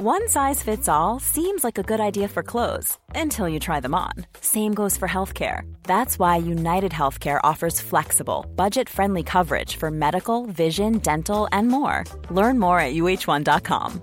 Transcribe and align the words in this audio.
One 0.00 0.28
size 0.28 0.62
fits 0.62 0.86
all 0.88 1.18
seems 1.18 1.64
like 1.64 1.76
a 1.76 1.82
good 1.82 1.98
idea 1.98 2.28
for 2.28 2.44
clothes 2.44 2.96
until 3.16 3.48
you 3.48 3.58
try 3.58 3.80
them 3.80 3.96
on. 3.96 4.12
Same 4.40 4.72
goes 4.72 4.96
for 4.96 5.08
healthcare. 5.08 5.62
That's 5.82 6.20
why 6.20 6.36
United 6.36 6.92
Healthcare 6.92 7.40
offers 7.42 7.80
flexible, 7.80 8.46
budget 8.54 8.88
friendly 8.88 9.24
coverage 9.24 9.74
for 9.74 9.90
medical, 9.90 10.46
vision, 10.46 10.98
dental, 10.98 11.48
and 11.50 11.66
more. 11.66 12.04
Learn 12.30 12.60
more 12.60 12.78
at 12.78 12.94
uh1.com. 12.94 14.00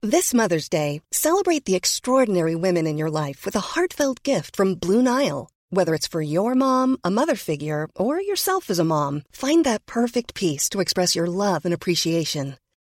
This 0.00 0.32
Mother's 0.32 0.68
Day, 0.68 1.02
celebrate 1.10 1.64
the 1.64 1.74
extraordinary 1.74 2.54
women 2.54 2.86
in 2.86 2.96
your 2.96 3.10
life 3.10 3.44
with 3.44 3.56
a 3.56 3.66
heartfelt 3.74 4.22
gift 4.22 4.54
from 4.54 4.76
Blue 4.76 5.02
Nile. 5.02 5.48
Whether 5.70 5.96
it's 5.96 6.06
for 6.06 6.22
your 6.22 6.54
mom, 6.54 6.98
a 7.02 7.10
mother 7.10 7.34
figure, 7.34 7.88
or 7.96 8.20
yourself 8.20 8.70
as 8.70 8.78
a 8.78 8.84
mom, 8.84 9.22
find 9.32 9.64
that 9.64 9.86
perfect 9.86 10.36
piece 10.36 10.68
to 10.68 10.78
express 10.80 11.16
your 11.16 11.26
love 11.26 11.64
and 11.64 11.74
appreciation. 11.74 12.58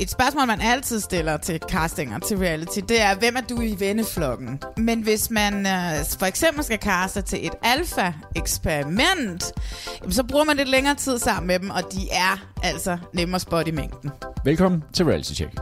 Et 0.00 0.10
spørgsmål, 0.10 0.46
man 0.46 0.60
altid 0.60 1.00
stiller 1.00 1.36
til 1.36 1.60
castinger 1.70 2.18
til 2.18 2.38
reality, 2.38 2.78
det 2.88 3.00
er, 3.00 3.14
hvem 3.14 3.36
er 3.36 3.40
du 3.40 3.60
i 3.60 3.76
venneflokken? 3.78 4.62
Men 4.76 5.02
hvis 5.02 5.30
man 5.30 5.66
øh, 5.66 6.04
for 6.18 6.26
eksempel 6.26 6.64
skal 6.64 6.78
kaste 6.78 7.22
til 7.22 7.46
et 7.46 7.52
alfa-eksperiment, 7.62 9.52
så 10.10 10.24
bruger 10.24 10.44
man 10.44 10.56
lidt 10.56 10.68
længere 10.68 10.94
tid 10.94 11.18
sammen 11.18 11.46
med 11.46 11.58
dem, 11.58 11.70
og 11.70 11.82
de 11.92 12.08
er 12.12 12.46
altså 12.62 12.98
nemmere 13.12 13.40
spot 13.40 13.68
i 13.68 13.70
mængden. 13.70 14.10
Velkommen 14.44 14.84
til 14.94 15.04
Reality 15.04 15.32
Check. 15.32 15.52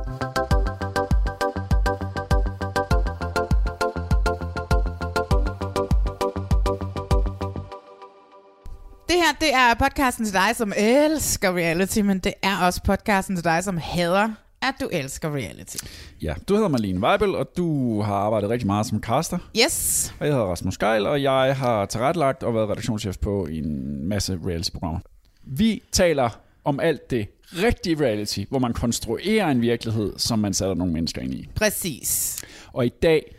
Det 9.12 9.20
her, 9.20 9.32
det 9.40 9.54
er 9.54 9.74
podcasten 9.74 10.24
til 10.24 10.34
dig, 10.34 10.56
som 10.56 10.72
elsker 10.76 11.56
reality, 11.56 11.98
men 11.98 12.18
det 12.18 12.34
er 12.42 12.66
også 12.66 12.82
podcasten 12.82 13.36
til 13.36 13.44
dig, 13.44 13.64
som 13.64 13.76
hader, 13.76 14.28
at 14.62 14.74
du 14.80 14.88
elsker 14.92 15.34
reality. 15.34 15.76
Ja, 16.22 16.34
du 16.48 16.54
hedder 16.54 16.68
Marlene 16.68 17.00
Weibel, 17.00 17.34
og 17.34 17.48
du 17.56 18.00
har 18.02 18.14
arbejdet 18.14 18.50
rigtig 18.50 18.66
meget 18.66 18.86
som 18.86 19.02
caster. 19.02 19.38
Yes. 19.64 20.14
Og 20.20 20.26
jeg 20.26 20.34
hedder 20.34 20.46
Rasmus 20.46 20.78
Geil, 20.78 21.06
og 21.06 21.22
jeg 21.22 21.56
har 21.56 21.86
tilrettelagt 21.86 22.42
og 22.42 22.54
været 22.54 22.68
redaktionschef 22.68 23.18
på 23.18 23.46
en 23.46 24.08
masse 24.08 24.38
reality-programmer. 24.46 25.00
Vi 25.42 25.82
taler 25.92 26.30
om 26.64 26.80
alt 26.80 27.10
det 27.10 27.28
rigtige 27.62 28.00
reality, 28.00 28.44
hvor 28.48 28.58
man 28.58 28.72
konstruerer 28.72 29.48
en 29.48 29.60
virkelighed, 29.60 30.12
som 30.16 30.38
man 30.38 30.54
sætter 30.54 30.74
nogle 30.74 30.92
mennesker 30.92 31.22
ind 31.22 31.34
i. 31.34 31.48
Præcis. 31.54 32.42
Og 32.72 32.86
i 32.86 32.92
dag, 33.02 33.34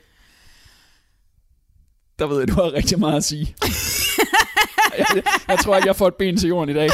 der 2.20 2.28
ved 2.28 2.40
jeg, 2.40 2.48
du 2.48 2.54
har 2.54 2.74
rigtig 2.74 3.00
meget 3.00 3.18
at 3.18 3.24
sige. 3.24 3.56
jeg, 4.98 5.06
jeg 5.48 5.60
tror 5.60 5.76
ikke, 5.76 5.88
jeg 5.88 5.96
får 5.96 6.08
et 6.08 6.16
ben 6.16 6.38
til 6.38 6.48
jorden 6.50 6.70
i 6.70 6.74
dag. 6.74 6.90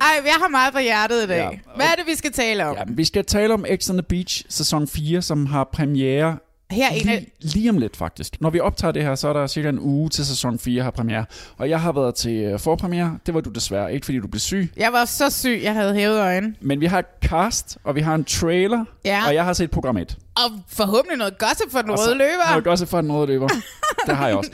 Ej, 0.00 0.06
jeg 0.24 0.34
har 0.40 0.48
meget 0.48 0.72
på 0.72 0.78
hjertet 0.78 1.24
i 1.24 1.26
dag. 1.26 1.38
Ja, 1.38 1.46
og- 1.48 1.76
Hvad 1.76 1.86
er 1.86 1.94
det, 1.98 2.06
vi 2.06 2.14
skal 2.14 2.32
tale 2.32 2.66
om? 2.66 2.76
Ja, 2.76 2.82
vi 2.88 3.04
skal 3.04 3.24
tale 3.24 3.54
om 3.54 3.66
X 3.82 3.90
on 3.90 3.96
the 3.96 4.02
Beach 4.02 4.44
sæson 4.48 4.88
4, 4.88 5.22
som 5.22 5.46
har 5.46 5.64
premiere 5.64 6.36
Her 6.70 6.86
er 6.86 6.90
en 6.94 7.06
lige, 7.06 7.26
lige 7.40 7.70
om 7.70 7.78
lidt 7.78 7.96
faktisk. 7.96 8.40
Når 8.40 8.50
vi 8.50 8.60
optager 8.60 8.92
det 8.92 9.02
her, 9.02 9.14
så 9.14 9.28
er 9.28 9.32
der 9.32 9.46
cirka 9.46 9.68
en 9.68 9.78
uge 9.78 10.08
til 10.08 10.26
sæson 10.26 10.58
4 10.58 10.82
har 10.82 10.90
premiere. 10.90 11.24
Og 11.58 11.70
jeg 11.70 11.80
har 11.80 11.92
været 11.92 12.14
til 12.14 12.32
øh, 12.36 12.58
forpremiere. 12.60 13.18
Det 13.26 13.34
var 13.34 13.40
du 13.40 13.50
desværre 13.50 13.94
ikke, 13.94 14.04
fordi 14.04 14.18
du 14.18 14.28
blev 14.28 14.40
syg. 14.40 14.70
Jeg 14.76 14.92
var 14.92 15.04
så 15.04 15.30
syg, 15.30 15.60
jeg 15.62 15.74
havde 15.74 15.94
hævet 15.94 16.18
øjnene. 16.20 16.54
Men 16.60 16.80
vi 16.80 16.86
har 16.86 16.98
et 16.98 17.06
cast, 17.24 17.78
og 17.84 17.94
vi 17.94 18.00
har 18.00 18.14
en 18.14 18.24
trailer, 18.24 18.84
Ja. 19.04 19.22
og 19.26 19.34
jeg 19.34 19.44
har 19.44 19.52
set 19.52 19.70
program 19.70 19.96
1. 19.96 20.16
Og 20.44 20.60
forhåbentlig 20.68 21.18
noget 21.18 21.38
gossip 21.38 21.70
for 21.70 21.82
den 21.82 21.90
Og 21.90 21.98
røde 21.98 22.18
løber. 22.18 22.54
jeg 22.54 22.66
også 22.66 22.86
for 22.86 23.00
den 23.00 23.12
røde 23.12 23.26
løber. 23.26 23.48
det 24.06 24.16
har 24.16 24.26
jeg 24.28 24.36
også. 24.36 24.50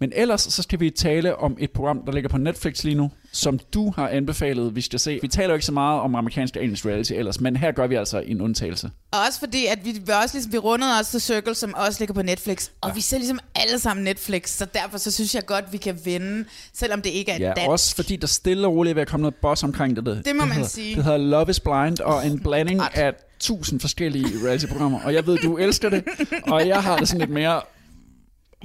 Men 0.00 0.12
ellers 0.16 0.40
så 0.40 0.62
skal 0.62 0.80
vi 0.80 0.90
tale 0.90 1.36
om 1.36 1.56
et 1.60 1.70
program, 1.70 2.02
der 2.06 2.12
ligger 2.12 2.28
på 2.30 2.38
Netflix 2.38 2.84
lige 2.84 2.94
nu, 2.94 3.10
som 3.32 3.58
du 3.74 3.92
har 3.96 4.08
anbefalet, 4.08 4.76
vi 4.76 4.80
skal 4.80 4.98
se. 4.98 5.18
Vi 5.22 5.28
taler 5.28 5.48
jo 5.48 5.54
ikke 5.54 5.66
så 5.66 5.72
meget 5.72 6.00
om 6.00 6.14
amerikansk 6.14 6.56
engelsk 6.56 6.86
reality 6.86 7.12
ellers, 7.12 7.40
men 7.40 7.56
her 7.56 7.72
gør 7.72 7.86
vi 7.86 7.94
altså 7.94 8.20
en 8.26 8.40
undtagelse. 8.40 8.90
Og 9.12 9.18
også 9.28 9.38
fordi, 9.38 9.66
at 9.66 9.78
vi, 9.84 9.90
vi, 9.90 10.12
også 10.22 10.36
ligesom, 10.36 10.52
vi 10.52 10.58
rundede 10.58 10.98
også 10.98 11.10
til 11.10 11.20
Circle, 11.20 11.54
som 11.54 11.74
også 11.76 12.00
ligger 12.00 12.14
på 12.14 12.22
Netflix. 12.22 12.68
Og 12.80 12.88
ja. 12.88 12.94
vi 12.94 13.00
ser 13.00 13.18
ligesom 13.18 13.38
alle 13.54 13.78
sammen 13.78 14.04
Netflix, 14.04 14.50
så 14.50 14.64
derfor 14.64 14.98
så 14.98 15.10
synes 15.10 15.34
jeg 15.34 15.46
godt, 15.46 15.72
vi 15.72 15.76
kan 15.76 15.98
vinde, 16.04 16.44
selvom 16.74 17.02
det 17.02 17.10
ikke 17.10 17.32
er 17.32 17.38
Ja, 17.38 17.52
dansk. 17.56 17.68
også 17.70 17.94
fordi 17.96 18.16
der 18.16 18.26
stille 18.26 18.66
og 18.66 18.74
roligt 18.74 18.90
er 18.90 18.94
ved 18.94 19.02
at 19.02 19.08
komme 19.08 19.22
noget 19.22 19.34
boss 19.34 19.62
omkring 19.62 19.96
det. 19.96 20.22
Det 20.24 20.36
må 20.36 20.44
man 20.44 20.52
hedder, 20.52 20.68
sige. 20.68 20.96
Det 20.96 21.04
hedder 21.04 21.18
Love 21.18 21.50
is 21.50 21.60
Blind, 21.60 22.00
og 22.00 22.26
en 22.26 22.40
blanding 22.44 22.80
af 22.94 23.14
tusind 23.44 23.80
forskellige 23.80 24.26
reality-programmer. 24.46 25.00
Og 25.04 25.14
jeg 25.14 25.26
ved, 25.26 25.38
du 25.38 25.56
elsker 25.56 25.88
det, 25.90 26.04
og 26.46 26.68
jeg 26.68 26.82
har 26.82 26.96
det 26.98 27.08
sådan 27.08 27.20
lidt 27.20 27.30
mere, 27.30 27.60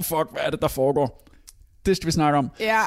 fuck, 0.02 0.26
hvad 0.32 0.40
er 0.42 0.50
det, 0.50 0.62
der 0.62 0.68
foregår? 0.68 1.26
Det 1.86 1.96
skal 1.96 2.06
vi 2.06 2.12
snakke 2.12 2.38
om. 2.38 2.50
Ja, 2.60 2.80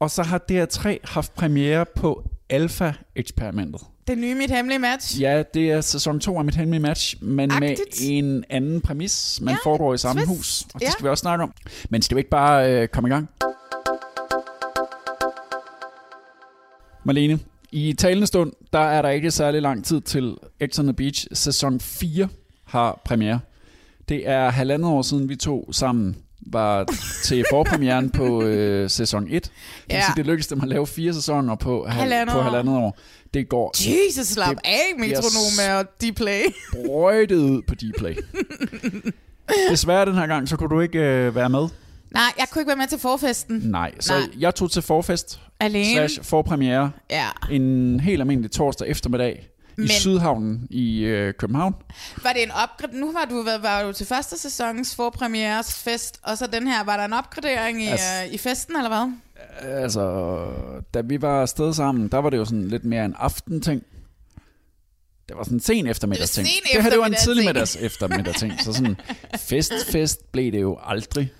Og 0.00 0.10
så 0.10 0.22
har 0.22 0.40
DR3 0.52 0.88
haft 1.04 1.34
premiere 1.34 1.84
på 1.96 2.28
Alpha-eksperimentet. 2.50 3.80
det 4.06 4.18
nye 4.18 4.34
Mit 4.34 4.50
Hemmelige 4.50 4.78
Match. 4.78 5.20
Ja, 5.20 5.42
det 5.54 5.70
er 5.70 5.80
sæson 5.80 6.20
2 6.20 6.38
af 6.38 6.44
Mit 6.44 6.54
Hemmelige 6.54 6.82
Match, 6.82 7.22
men 7.24 7.50
Agtigt. 7.50 7.78
med 7.78 7.86
en 8.00 8.44
anden 8.50 8.80
præmis. 8.80 9.40
Man 9.42 9.54
Ja, 9.54 9.58
foregår 9.70 9.94
i 9.94 9.98
samme 9.98 10.22
twist. 10.24 10.28
hus, 10.38 10.62
og 10.74 10.80
det 10.80 10.86
Ja. 10.86 10.90
skal 10.90 11.04
vi 11.04 11.08
også 11.08 11.20
snakke 11.22 11.42
om. 11.44 11.52
Men 11.90 12.02
skal 12.02 12.14
vi 12.16 12.20
ikke 12.20 12.30
bare 12.30 12.72
øh, 12.82 12.88
komme 12.88 13.08
i 13.08 13.12
gang? 13.12 13.28
Marlene, 17.04 17.38
i 17.72 17.92
talende 17.92 18.26
stund, 18.26 18.52
der 18.72 18.78
er 18.78 19.02
der 19.02 19.08
ikke 19.08 19.30
særlig 19.30 19.62
lang 19.62 19.84
tid 19.84 20.00
til 20.00 20.36
X 20.72 20.78
on 20.78 20.84
the 20.86 20.92
Beach. 20.92 21.26
Sæson 21.32 21.80
4 21.80 22.28
har 22.64 23.00
premiere. 23.04 23.40
Det 24.08 24.28
er 24.28 24.50
halvandet 24.50 24.88
år 24.90 25.02
siden, 25.02 25.28
vi 25.28 25.36
to 25.36 25.72
sammen 25.72 26.16
var 26.46 26.86
til 27.24 27.44
forpremieren 27.52 28.10
på 28.10 28.42
øh, 28.42 28.90
sæson 28.90 29.24
1. 29.24 29.30
Det 29.30 29.50
vil 29.88 29.94
Ja. 29.94 30.00
sige, 30.06 30.16
det 30.16 30.26
lykkedes 30.26 30.46
dem 30.46 30.60
at 30.62 30.68
lave 30.68 30.86
fire 30.86 31.14
sæsoner 31.14 31.54
på, 31.54 31.84
hal- 31.88 31.92
Halvandet 32.00 32.32
på 32.32 32.38
år. 32.38 32.42
halvandet 32.42 32.74
år. 32.76 32.98
Det 33.34 33.48
går 33.48 33.74
Jesus, 34.08 34.26
slap 34.26 34.50
Det 34.50 34.58
af, 34.64 34.98
metronome 34.98 35.78
og 35.78 35.86
Dplay. 36.02 36.42
sprøjtet 36.72 37.36
ud 37.36 37.62
på 37.62 37.74
Dplay. 37.74 38.14
Desværre 39.70 40.06
den 40.06 40.14
her 40.14 40.26
gang, 40.26 40.48
så 40.48 40.56
kunne 40.56 40.68
du 40.76 40.80
ikke 40.80 40.98
øh, 40.98 41.34
være 41.34 41.48
med. 41.48 41.68
Nej, 42.10 42.32
jeg 42.38 42.46
kunne 42.50 42.60
ikke 42.62 42.68
være 42.68 42.76
med 42.76 42.86
til 42.86 42.98
forfesten. 42.98 43.56
Nej, 43.64 43.92
så 44.00 44.12
Nej. 44.12 44.28
jeg 44.38 44.54
tog 44.54 44.70
til 44.70 44.82
forfest 44.82 45.40
Alene. 45.60 45.92
slash 45.94 46.22
forpremiere 46.22 46.90
Ja. 47.10 47.28
en 47.50 48.00
helt 48.00 48.20
almindelig 48.20 48.50
torsdag 48.50 48.88
eftermiddag 48.88 49.48
i 49.78 49.80
Men- 49.80 49.88
Sydhavnen 49.88 50.66
i 50.70 51.00
øh, 51.00 51.34
København. 51.34 51.74
Var 52.22 52.32
det 52.32 52.42
en 52.42 52.50
opgradering? 52.50 53.00
Nu 53.00 53.12
var 53.12 53.24
du, 53.30 53.42
var, 53.42 53.58
var 53.58 53.82
du 53.82 53.92
til 53.92 54.06
første 54.06 54.38
sæsons 54.38 54.94
forpremieres 54.96 55.74
fest, 55.82 56.20
og 56.22 56.38
så 56.38 56.46
den 56.46 56.66
her, 56.68 56.84
var 56.84 56.96
der 56.96 57.04
en 57.04 57.12
opgradering 57.12 57.82
i, 57.82 57.86
Altså- 57.88 58.06
altså, 58.06 58.34
i 58.34 58.38
festen, 58.38 58.76
eller 58.76 58.88
hvad? 58.88 59.12
Altså, 59.82 60.34
da 60.94 61.00
vi 61.00 61.22
var 61.22 61.42
afsted 61.42 61.74
sammen, 61.74 62.08
der 62.08 62.18
var 62.18 62.30
det 62.30 62.36
jo 62.36 62.44
sådan 62.44 62.68
lidt 62.68 62.84
mere 62.84 63.04
en 63.04 63.14
aftenting. 63.18 63.82
Det 65.28 65.36
var 65.36 65.42
sådan 65.44 65.56
en 65.56 65.60
sen 65.60 65.86
eftermiddagsting. 65.86 66.46
sen 66.46 66.56
det 66.74 66.82
her 66.82 66.90
det 66.90 66.98
var 66.98 67.06
en 67.06 67.14
tidlig 67.24 67.44
middags 67.44 67.76
eftermiddagsting. 67.80 68.52
Så 68.64 68.72
sådan 68.72 68.96
fest, 69.48 69.72
fest 69.92 70.32
blev 70.32 70.52
det 70.52 70.60
jo 70.60 70.78
aldrig. 70.84 71.30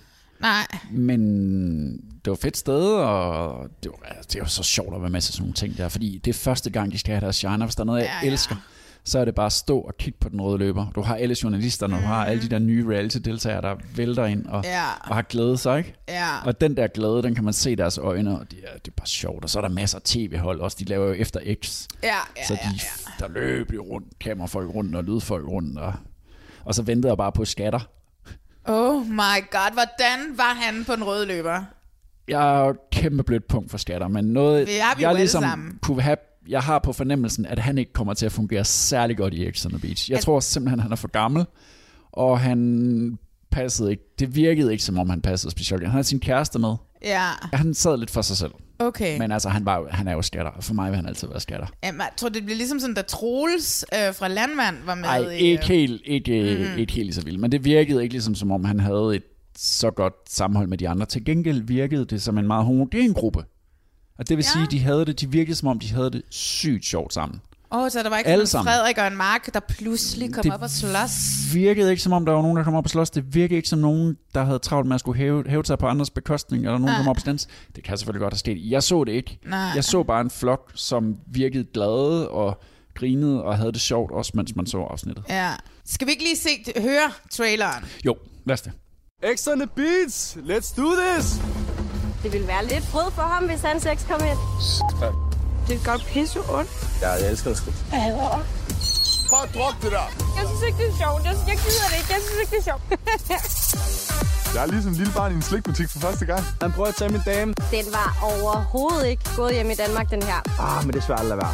Nej. 0.41 0.67
Men 0.91 1.91
det 1.97 2.27
var 2.27 2.33
et 2.33 2.39
fedt 2.39 2.57
sted, 2.57 2.93
og 2.93 3.67
det 3.83 3.91
var, 3.91 4.07
altså, 4.09 4.29
det 4.33 4.41
var 4.41 4.47
så 4.47 4.63
sjovt 4.63 4.95
at 4.95 5.01
være 5.01 5.09
med 5.09 5.21
til 5.21 5.33
sådan 5.33 5.43
nogle 5.43 5.53
ting 5.53 5.77
der, 5.77 5.89
fordi 5.89 6.21
det 6.25 6.29
er 6.29 6.39
første 6.39 6.69
gang, 6.69 6.91
de 6.91 6.97
skal 6.97 7.13
have 7.13 7.21
deres 7.21 7.35
shine, 7.35 7.53
og 7.55 7.63
hvis 7.65 7.75
der 7.75 7.81
er 7.81 7.85
noget, 7.85 7.99
jeg 7.99 8.09
Ja, 8.21 8.25
ja, 8.27 8.31
elsker, 8.31 8.55
så 9.03 9.19
er 9.19 9.25
det 9.25 9.35
bare 9.35 9.45
at 9.45 9.51
stå 9.51 9.79
og 9.79 9.97
kigge 9.99 10.19
på 10.21 10.29
den 10.29 10.41
røde 10.41 10.57
løber. 10.57 10.85
Du 10.95 11.01
har 11.01 11.15
alle 11.15 11.35
journalisterne, 11.43 11.95
og 11.95 12.01
du 12.01 12.07
har 12.07 12.25
alle 12.25 12.41
de 12.43 12.49
der 12.49 12.59
nye 12.59 12.87
reality-deltagere, 12.89 13.61
der 13.61 13.75
vælter 13.95 14.25
ind 14.25 14.45
og, 14.45 14.63
Ja. 14.63 14.83
og 15.09 15.15
har 15.15 15.21
glædet 15.21 15.59
sig, 15.59 15.77
ikke? 15.77 15.93
Ja. 16.09 16.27
Og 16.45 16.61
den 16.61 16.77
der 16.77 16.87
glæde, 16.87 17.23
den 17.23 17.35
kan 17.35 17.43
man 17.43 17.53
se 17.53 17.71
i 17.71 17.75
deres 17.75 17.97
øjne, 17.97 18.39
og 18.39 18.51
det 18.51 18.59
er, 18.63 18.77
det 18.77 18.87
er 18.87 18.95
bare 18.97 19.07
sjovt. 19.07 19.43
Og 19.43 19.49
så 19.49 19.59
er 19.59 19.61
der 19.61 19.69
masser 19.69 19.97
af 19.97 20.01
tv-hold 20.05 20.59
også, 20.59 20.77
de 20.79 20.85
laver 20.85 21.07
jo 21.07 21.13
efter 21.13 21.39
X. 21.63 21.87
Ja, 22.03 22.07
ja, 22.37 22.45
så 22.47 22.53
de, 22.53 22.59
ja, 22.63 22.69
ja. 23.19 23.25
der 23.27 23.33
løb 23.33 23.73
jo 23.73 23.83
rundt, 23.83 24.19
kamerafolk 24.19 24.75
rundt 24.75 24.95
og 24.95 25.03
lydfolk 25.03 25.47
rundt, 25.47 25.77
og, 25.79 25.93
og 26.65 26.75
så 26.75 26.81
ventede 26.83 27.07
jeg 27.11 27.17
bare 27.17 27.31
på 27.31 27.45
skatter. 27.45 27.79
Oh 28.65 29.05
my 29.07 29.39
god, 29.51 29.73
hvordan 29.73 30.37
var 30.37 30.53
han 30.53 30.85
på 30.85 30.95
den 30.95 31.03
røde 31.03 31.25
løber? 31.25 31.63
Jeg 32.27 32.55
er 32.59 32.63
jo 32.63 32.69
et 32.69 32.77
kæmpe 32.91 33.23
blødt 33.23 33.47
punkt 33.47 33.71
for 33.71 33.77
skatter, 33.77 34.07
men 34.07 34.25
noget, 34.25 34.67
Det 34.67 34.81
er 34.81 34.95
vi 34.97 35.01
jeg 35.03 35.15
ligesom 35.15 35.43
sammen. 35.43 35.79
kunne 35.81 36.01
have, 36.01 36.17
jeg 36.47 36.61
har 36.61 36.79
på 36.79 36.93
fornemmelsen, 36.93 37.45
at 37.45 37.59
han 37.59 37.77
ikke 37.77 37.93
kommer 37.93 38.13
til 38.13 38.25
at 38.25 38.31
fungere 38.31 38.65
særlig 38.65 39.17
godt 39.17 39.33
i 39.33 39.51
X 39.51 39.65
on 39.65 39.71
the 39.71 39.79
Beach. 39.79 40.09
Jeg 40.11 40.17
At- 40.17 40.23
tror 40.23 40.39
simpelthen, 40.39 40.79
han 40.79 40.91
er 40.91 40.95
for 40.95 41.07
gammel, 41.07 41.45
og 42.11 42.39
han 42.39 43.17
passede 43.51 43.91
ikke, 43.91 44.03
det 44.19 44.35
virkede 44.35 44.71
ikke, 44.71 44.83
som 44.83 44.97
om 44.99 45.09
han 45.09 45.21
passede 45.21 45.51
specielt. 45.51 45.83
Han 45.83 45.91
havde 45.91 46.03
sin 46.03 46.19
kæreste 46.19 46.59
med. 46.59 46.75
Ja, 47.03 47.27
Han 47.53 47.73
sad 47.73 47.97
lidt 47.97 48.11
for 48.11 48.21
sig 48.21 48.37
selv. 48.37 48.51
Okay. 48.79 49.17
Men 49.19 49.31
altså, 49.31 49.49
han, 49.49 49.65
var, 49.65 49.87
han 49.91 50.07
er 50.07 50.11
jo 50.11 50.21
skatter. 50.21 50.51
For 50.61 50.73
mig 50.73 50.89
vil 50.91 50.95
han 50.95 51.05
altid 51.05 51.27
være 51.27 51.39
skatter. 51.39 51.67
Jamen, 51.83 52.01
jeg 52.01 52.09
tror, 52.17 52.29
det 52.29 52.43
bliver 52.45 52.57
ligesom 52.57 52.79
sådan, 52.79 52.93
da 52.95 53.01
Troels 53.01 53.85
øh, 53.93 54.13
fra 54.13 54.27
Landmand 54.27 54.75
var 54.85 54.95
med 54.95 55.03
Nej, 55.03 55.17
i... 55.17 55.35
ikke 55.35 55.63
øh, 55.63 55.67
helt, 55.67 56.01
ikke, 56.05 56.67
mm. 56.73 56.79
ikke 56.79 56.93
helt 56.93 57.05
lige 57.05 57.13
så 57.13 57.21
vildt. 57.21 57.39
Men 57.39 57.51
det 57.51 57.65
virkede 57.65 58.03
ikke 58.03 58.13
ligesom, 58.13 58.35
som 58.35 58.51
om 58.51 58.65
han 58.65 58.79
havde 58.79 59.15
et 59.15 59.23
så 59.57 59.91
godt 59.91 60.13
sammenhold 60.29 60.67
med 60.69 60.77
de 60.77 60.89
andre. 60.89 61.05
Til 61.05 61.25
gengæld 61.25 61.61
virkede 61.61 62.05
det 62.05 62.21
som 62.21 62.37
en 62.37 62.47
meget 62.47 62.65
homogen 62.65 63.13
gruppe. 63.13 63.43
Og 64.17 64.29
det 64.29 64.37
vil 64.37 64.45
Ja. 64.55 64.59
ja. 64.59 64.65
sige, 64.65 64.77
de 64.79 64.83
havde 64.83 65.05
det, 65.05 65.21
de 65.21 65.31
virkede 65.31 65.55
som 65.55 65.67
om, 65.67 65.79
de 65.79 65.93
havde 65.93 66.11
det 66.11 66.21
sygt 66.29 66.85
sjovt 66.85 67.13
sammen. 67.13 67.41
Åh, 67.71 67.83
oh, 67.83 67.89
så 67.89 68.03
der 68.03 68.09
var 68.09 68.17
ikke 68.17 68.29
Alle 68.29 68.41
en. 68.41 68.47
Frederik 68.47 68.97
og 68.97 69.07
en 69.07 69.15
Mark, 69.15 69.53
der 69.53 69.59
pludselig 69.59 70.33
kom 70.33 70.43
Det 70.43 70.53
op 70.53 70.61
og 70.61 70.69
slås. 70.69 71.11
virkede 71.53 71.91
ikke 71.91 72.03
som 72.03 72.13
om, 72.13 72.25
der 72.25 72.33
var 72.33 72.41
nogen, 72.41 72.57
der 72.57 72.63
kom 72.63 72.75
op 72.75 72.83
og 72.83 72.89
slås. 72.89 73.09
Det 73.09 73.35
virkede 73.35 73.57
ikke 73.57 73.69
som 73.69 73.79
nogen, 73.79 74.17
der 74.33 74.43
havde 74.43 74.59
travlt 74.59 74.87
med 74.87 74.95
at 74.95 74.99
skulle 74.99 75.17
hæve, 75.17 75.43
hæve 75.49 75.65
sig 75.65 75.77
på 75.77 75.87
andres 75.87 76.09
bekostning, 76.09 76.63
eller 76.63 76.71
nogen, 76.77 76.87
der 76.87 76.93
Nej. 76.93 76.97
kom 77.03 77.07
op 77.07 77.17
og 77.17 77.25
dans. 77.25 77.47
Det 77.75 77.83
kan 77.83 77.97
selvfølgelig 77.97 78.21
godt 78.21 78.33
have 78.33 78.39
sket. 78.39 78.57
Jeg 78.71 78.83
så 78.83 79.03
det 79.03 79.11
ikke. 79.11 79.39
Nej. 79.45 79.59
Jeg 79.59 79.83
så 79.83 80.03
bare 80.03 80.21
en 80.21 80.29
flok, 80.29 80.71
som 80.75 81.15
virkede 81.33 81.65
glade 81.73 82.29
og 82.29 82.61
grinede 82.95 83.43
og 83.43 83.57
havde 83.57 83.71
det 83.71 83.81
sjovt, 83.81 84.11
også 84.11 84.31
mens 84.35 84.55
man 84.55 84.65
så 84.65 84.77
afsnittet. 84.77 85.23
Ja. 85.29 85.51
Skal 85.85 86.07
vi 86.07 86.11
ikke 86.11 86.23
lige 86.23 86.37
se, 86.37 86.81
høre 86.81 87.11
traileren? 87.31 87.85
Jo, 88.05 88.15
lad 88.45 88.53
os 88.53 88.61
det. 88.61 88.71
On 89.51 89.59
the 89.59 89.67
beats. 89.75 90.37
Let's 90.37 90.81
do 90.81 90.89
this. 90.95 91.41
Det 92.23 92.33
ville 92.33 92.47
være 92.47 92.65
lidt 92.65 92.87
brød 92.91 93.11
for 93.11 93.21
ham, 93.21 93.45
hvis 93.45 93.61
hans 93.61 93.85
eks 93.85 94.03
kom 94.03 94.21
ind. 94.25 95.28
Det 95.69 95.81
gør 95.85 95.97
pisse 96.13 96.39
ondt. 96.39 96.69
Ja, 97.01 97.09
jeg 97.09 97.31
elsker 97.31 97.49
det. 97.53 97.63
Jeg 97.91 98.01
hader 98.01 98.37
det. 98.37 98.45
Bare 99.31 99.47
drop 99.55 99.75
det 99.83 99.91
der. 99.91 100.07
Jeg 100.37 100.45
synes 100.47 100.61
ikke, 100.67 100.77
det 100.77 100.87
er 100.93 100.97
sjovt. 101.03 101.21
Jeg, 101.25 101.35
jeg 101.51 101.57
gider 101.65 101.87
det 101.91 101.97
ikke. 102.01 102.11
Jeg 102.15 102.21
synes 102.25 102.39
ikke, 102.43 102.51
det 102.55 102.59
er 102.63 102.67
sjovt. 102.71 102.83
Jeg 104.55 104.61
er 104.63 104.67
ligesom 104.67 104.91
en 104.91 104.97
lille 104.97 105.13
barn 105.13 105.31
i 105.31 105.35
en 105.35 105.41
slikbutik 105.41 105.89
for 105.89 105.99
første 105.99 106.25
gang. 106.25 106.43
Han 106.61 106.71
prøver 106.71 106.87
at 106.87 106.95
tage 106.95 107.11
min 107.11 107.21
dame. 107.25 107.53
den 107.71 107.85
var 107.91 108.17
overhovedet 108.23 109.07
ikke 109.07 109.23
gået 109.35 109.53
hjem 109.53 109.69
i 109.71 109.75
Danmark, 109.75 110.11
den 110.11 110.23
her. 110.23 110.39
Ah, 110.59 110.85
men 110.85 110.93
det 110.93 110.99
er 111.01 111.05
svært 111.05 111.19
at 111.19 111.25
lade 111.25 111.37
være. 111.37 111.53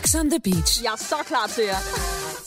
X 0.00 0.14
on 0.14 0.30
the 0.30 0.40
beach. 0.44 0.84
Jeg 0.84 0.92
er 0.92 0.96
så 0.98 1.14
klar 1.26 1.46
til 1.54 1.64
jer. 1.64 1.78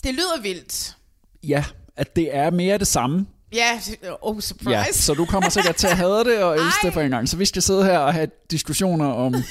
Det 0.03 0.13
lyder 0.13 0.41
vildt. 0.41 0.95
Ja, 1.43 1.63
at 1.97 2.15
det 2.15 2.35
er 2.35 2.49
mere 2.49 2.77
det 2.77 2.87
samme. 2.87 3.25
Ja, 3.53 3.79
oh 4.21 4.39
surprise. 4.39 4.69
Ja, 4.77 4.83
så 4.91 5.13
du 5.13 5.25
kommer 5.25 5.49
sikkert 5.49 5.75
til 5.75 5.87
at 5.87 5.97
have 5.97 6.23
det 6.23 6.43
og 6.43 6.55
elske 6.55 6.79
det 6.83 6.93
på 6.93 6.99
en 6.99 7.09
gang. 7.09 7.29
Så 7.29 7.37
vi 7.37 7.45
skal 7.45 7.61
sidde 7.61 7.83
her 7.83 7.97
og 7.99 8.13
have 8.13 8.27
diskussioner 8.51 9.05
om 9.05 9.35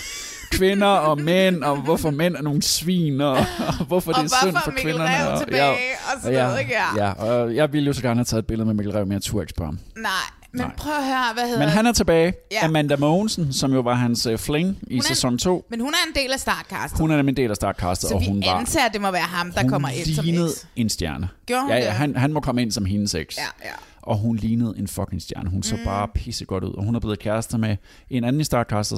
kvinder 0.50 0.86
og 0.86 1.20
mænd, 1.20 1.62
og 1.64 1.76
hvorfor 1.76 2.10
mænd 2.10 2.36
er 2.36 2.42
nogle 2.42 2.62
svin, 2.62 3.20
og, 3.20 3.36
og 3.78 3.84
hvorfor 3.86 4.12
det 4.12 4.18
Og 4.18 4.24
er 4.24 4.28
synd 4.42 4.56
for 4.64 4.70
Mikkel 4.70 4.92
kvinderne. 4.92 5.24
Rev 5.26 5.32
og, 5.32 5.38
tilbage, 5.40 5.70
og 6.14 6.20
sådan 6.22 6.38
ja, 6.38 6.46
noget, 6.46 6.60
ikke? 6.60 6.72
Ja. 6.96 7.06
Ja, 7.06 7.12
og 7.12 7.54
jeg 7.54 7.72
ville 7.72 7.86
jo 7.86 7.92
så 7.92 8.02
gerne 8.02 8.18
have 8.18 8.24
taget 8.24 8.42
et 8.42 8.46
billede 8.46 8.66
med 8.66 8.74
Mikkel 8.74 8.92
Rev, 8.92 9.06
men 9.06 9.12
jeg 9.12 9.22
turde 9.22 9.42
ikke 9.42 9.50
spørge 9.50 9.68
ham. 9.68 9.78
Nej, 9.96 10.10
men 10.52 10.60
Nej. 10.60 10.70
prøv 10.76 10.92
at 10.92 11.04
høre, 11.04 11.24
hvad 11.34 11.44
hedder 11.44 11.58
Men 11.58 11.68
han 11.68 11.86
er 11.86 11.92
tilbage. 11.92 12.32
Ja. 12.52 12.64
Amanda 12.64 12.96
Mogensen, 12.96 13.52
som 13.52 13.72
jo 13.72 13.80
var 13.80 13.94
hans 13.94 14.26
uh, 14.26 14.38
fling 14.38 14.78
i 14.86 14.98
er- 14.98 15.02
sæson 15.02 15.38
2. 15.38 15.66
Men 15.70 15.80
hun 15.80 15.90
er 15.94 16.08
en 16.08 16.22
del 16.22 16.32
af 16.32 16.40
startcastet. 16.40 17.00
Hun 17.00 17.10
er 17.10 17.16
nemlig 17.16 17.32
en 17.32 17.36
del 17.36 17.50
af 17.50 17.56
startcastet, 17.56 18.08
så 18.08 18.14
og 18.14 18.20
vi 18.20 18.26
hun 18.26 18.42
var... 18.46 18.54
antager, 18.54 18.86
at 18.86 18.92
det 18.92 19.00
må 19.00 19.10
være 19.10 19.22
ham, 19.22 19.52
der 19.52 19.68
kommer 19.68 19.88
ind 19.88 20.14
som 20.14 20.24
eks. 20.28 20.66
en 20.76 20.88
stjerne. 20.88 21.28
Gjorde 21.46 21.62
hun 21.62 21.70
ja, 21.70 21.76
det? 21.76 21.84
ja, 21.84 21.90
han, 21.90 22.16
han 22.16 22.32
må 22.32 22.40
komme 22.40 22.62
ind 22.62 22.72
som 22.72 22.84
hendes 22.84 23.14
eks. 23.14 23.36
Ja, 23.36 23.42
ja. 23.64 23.70
Og 24.02 24.16
hun 24.18 24.36
lignede 24.36 24.74
en 24.78 24.88
fucking 24.88 25.22
stjerne. 25.22 25.50
Hun 25.50 25.62
så 25.62 25.76
mm. 25.76 25.84
bare 25.84 26.08
pisse 26.14 26.44
godt 26.44 26.64
ud. 26.64 26.72
Og 26.74 26.84
hun 26.84 26.94
er 26.94 27.00
blevet 27.00 27.18
kærester 27.18 27.58
med 27.58 27.76
en 28.10 28.24
anden 28.24 28.40
i 28.40 28.44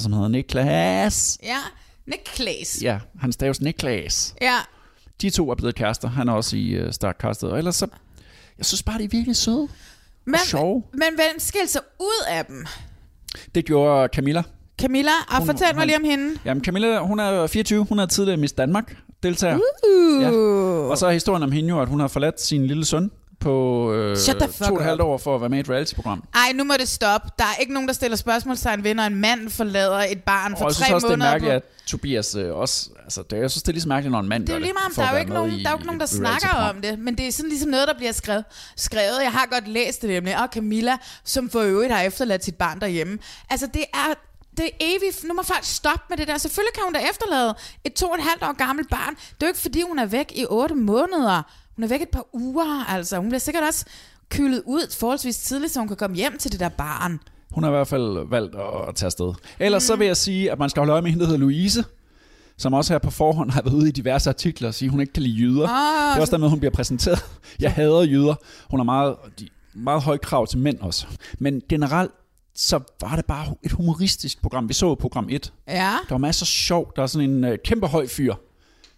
som 0.01 0.13
hedder 0.13 0.29
Niklas. 0.29 1.39
Ja, 1.43 1.59
Nick 2.07 2.25
Klaes. 2.25 2.83
Ja, 2.83 2.99
han 3.21 3.33
staves 3.33 3.61
Niklas. 3.61 4.35
ja. 4.41 4.55
De 5.23 5.31
to 5.31 5.51
er 5.51 5.55
blevet 5.55 5.75
kærester. 5.75 6.09
Han 6.09 6.29
er 6.29 6.33
også 6.33 6.57
i 6.57 6.87
uh. 6.93 6.93
Og 7.51 7.59
ellers 7.59 7.77
så... 7.77 7.87
Jeg 8.59 8.67
synes 8.67 8.83
bare, 8.83 8.99
de 8.99 9.05
er 9.05 9.09
virkelig 9.09 9.37
søde. 9.37 9.69
Men, 10.25 10.35
Og 10.35 10.41
sjove. 10.41 10.83
men 10.93 11.09
hvem 11.15 11.39
skilte 11.39 11.69
sig 11.73 11.81
ud 12.01 12.25
af 12.29 12.45
dem? 12.47 12.67
Det 13.55 13.65
gjorde 13.65 14.09
Camilla. 14.15 14.43
Camilla, 14.79 15.11
og 15.29 15.37
Hun- 15.39 15.47
fortæl 15.47 15.67
mig 15.75 15.83
hun- 15.83 15.87
lige 15.87 15.97
om 15.97 16.05
hende. 16.05 16.39
Jamen 16.45 16.65
Camilla, 16.65 16.99
hun 16.99 17.19
er 17.21 17.47
24. 17.47 17.85
Hun 17.89 17.99
er 17.99 18.07
tidligere 18.07 18.37
Miss 18.37 18.53
Danmark 18.53 18.97
deltager. 19.23 19.57
Uh. 19.57 20.23
Ja. 20.23 20.31
Og 20.91 20.99
så 20.99 21.07
er 21.07 21.13
historien 21.13 21.43
om 21.43 21.53
hende 21.53 21.69
jo, 21.69 21.81
at 21.81 21.89
hun 21.89 22.01
har 22.01 22.09
forladt 22.09 22.41
sin 22.41 22.67
lille 22.67 22.85
søn 22.85 23.11
på 23.43 23.93
øh, 23.93 24.17
to 24.17 24.33
og 24.75 24.81
et 24.81 24.85
halvt 24.85 25.01
år 25.01 25.19
for 25.19 25.35
at 25.35 25.41
være 25.41 25.51
med 25.51 25.59
i 25.59 25.61
et 25.61 25.71
reality-program. 25.71 26.25
Ej, 26.35 26.53
nu 26.55 26.65
må 26.65 26.75
det 26.79 26.89
stoppe. 26.89 27.29
Der 27.39 27.45
er 27.45 27.55
ikke 27.61 27.73
nogen, 27.73 27.89
der 27.89 27.95
stiller 27.95 28.17
spørgsmålstegn 28.17 28.85
ved, 28.85 28.95
når 28.95 29.03
en 29.03 29.15
mand 29.15 29.51
forlader 29.51 29.99
et 29.99 30.23
barn 30.25 30.57
for 30.57 30.65
og 30.65 30.71
jeg 30.71 30.77
tre 30.77 30.85
synes 30.85 30.95
også, 30.95 31.07
det 31.07 31.13
er 31.13 31.17
måneder. 31.17 31.31
mærkeligt, 31.31 31.63
på... 31.63 31.69
at 31.83 31.87
Tobias 31.87 32.35
øh, 32.35 32.55
også... 32.55 32.91
Altså, 33.05 33.23
det, 33.31 33.37
jeg 33.39 33.51
synes, 33.51 33.63
det 33.63 33.69
er 33.69 33.73
lige 33.73 33.83
så 33.83 33.89
mærkeligt, 33.89 34.13
når 34.13 34.21
en 34.21 34.29
mand 34.29 34.47
Det 34.47 34.55
er 34.55 34.59
lige 34.59 34.73
meget, 34.73 34.97
der 34.97 35.03
er 35.03 35.13
jo 35.13 35.19
ikke 35.19 35.33
nogen, 35.33 35.51
der, 35.51 35.71
er 35.71 35.75
ikke 35.75 35.87
nogen, 35.87 36.01
der 36.01 36.07
snakker 36.07 36.49
om 36.49 36.81
det. 36.81 36.99
Men 36.99 37.19
det 37.19 37.27
er 37.29 37.33
sådan 37.33 37.49
ligesom 37.49 37.71
noget, 37.71 37.89
der 37.89 37.95
bliver 37.95 38.13
skrevet. 38.13 38.45
skrevet. 38.77 39.19
Jeg 39.23 39.33
har 39.33 39.47
godt 39.51 39.69
læst 39.69 40.03
det 40.03 40.11
nemlig. 40.11 40.39
Og 40.39 40.49
Camilla, 40.53 40.97
som 41.25 41.51
for 41.51 41.61
øvrigt 41.61 41.93
har 41.93 42.03
efterladt 42.03 42.45
sit 42.45 42.55
barn 42.57 42.81
derhjemme. 42.81 43.19
Altså, 43.51 43.67
det 43.75 43.85
er, 43.95 44.15
det 44.57 44.65
er 44.65 44.71
evigt. 44.81 45.25
Nu 45.25 45.35
må 45.35 45.43
folk 45.43 45.65
stoppe 45.65 46.05
med 46.09 46.17
det 46.17 46.29
der. 46.29 46.39
Selvfølgelig 46.39 46.75
kan 46.75 46.83
hun 46.85 46.93
da 46.93 47.01
efterlade 47.11 47.55
et 47.85 47.93
to 47.95 48.07
og 48.07 48.15
et 48.15 48.23
halvt 48.23 48.43
år 48.43 48.53
gammelt 48.67 48.91
barn. 48.91 49.15
Det 49.15 49.43
er 49.43 49.47
jo 49.47 49.49
ikke, 49.49 49.61
fordi 49.61 49.83
hun 49.89 49.99
er 49.99 50.07
væk 50.07 50.33
i 50.35 50.47
otte 50.51 50.75
måneder. 50.75 51.43
Hun 51.77 51.85
er 51.85 51.89
væk 51.89 52.03
et 52.03 52.09
par 52.09 52.27
uger, 52.33 52.85
altså. 52.89 53.17
Hun 53.17 53.29
bliver 53.29 53.39
sikkert 53.39 53.65
også 53.65 53.85
kølet 54.29 54.63
ud 54.67 54.95
forholdsvis 54.99 55.39
tidligt, 55.39 55.73
så 55.73 55.79
hun 55.79 55.89
kan 55.89 55.97
komme 55.97 56.17
hjem 56.17 56.39
til 56.39 56.53
det 56.53 56.61
der 56.61 56.69
barn. 56.69 57.21
Hun 57.51 57.65
har 57.65 57.71
i 57.71 57.75
hvert 57.75 57.89
fald 57.89 58.29
valgt 58.29 58.55
at, 58.89 58.95
tage 58.95 59.07
afsted. 59.07 59.35
Ellers 59.59 59.83
mm. 59.83 59.87
så 59.87 59.97
vil 59.97 60.07
jeg 60.07 60.17
sige, 60.17 60.53
at 60.53 60.59
man 60.59 60.71
skal 60.71 60.81
holde 60.81 60.93
øje 60.93 61.03
med 61.03 61.11
hende, 61.11 61.25
der 61.25 61.31
hedder 61.31 61.41
Louise, 61.41 61.85
som 62.57 62.73
også 62.75 62.93
her 62.93 62.99
på 62.99 63.11
forhånd 63.11 63.51
har 63.51 63.63
været 63.63 63.75
ude 63.75 63.89
i 63.89 63.93
diverse 63.93 64.31
artikler 64.31 64.69
og 64.69 64.75
sige, 64.75 64.87
at 64.87 64.91
hun 64.91 65.01
ikke 65.01 65.13
kan 65.13 65.23
lide 65.23 65.39
jyder. 65.39 65.69
Ah, 65.69 66.11
det 66.11 66.17
er 66.17 66.21
også 66.21 66.31
dermed, 66.31 66.49
hun 66.49 66.59
bliver 66.59 66.73
præsenteret. 66.73 67.25
Jeg 67.61 67.73
hader 67.73 68.03
jyder. 68.03 68.35
Hun 68.71 68.81
har 68.81 68.85
meget, 68.85 69.17
de, 69.41 69.49
meget 69.75 70.03
høj 70.03 70.19
krav 70.19 70.47
til 70.47 70.59
mænd 70.59 70.81
også. 70.81 71.07
Men 71.39 71.63
generelt, 71.69 72.11
så 72.55 72.81
var 73.01 73.17
det 73.17 73.25
bare 73.25 73.55
et 73.63 73.73
humoristisk 73.73 74.43
program. 74.43 74.69
Vi 74.69 74.75
så 74.75 74.95
program 74.95 75.29
1. 75.31 75.53
Ja. 75.69 75.75
Der 75.75 76.15
var 76.15 76.19
masser 76.19 76.45
af 76.45 76.49
sjov. 76.49 76.93
Der 76.97 77.03
er 77.03 77.07
sådan 77.07 77.31
en 77.31 77.45
øh, 77.45 77.59
kæmpe 77.65 77.87
høj 77.87 78.07
fyr. 78.07 78.35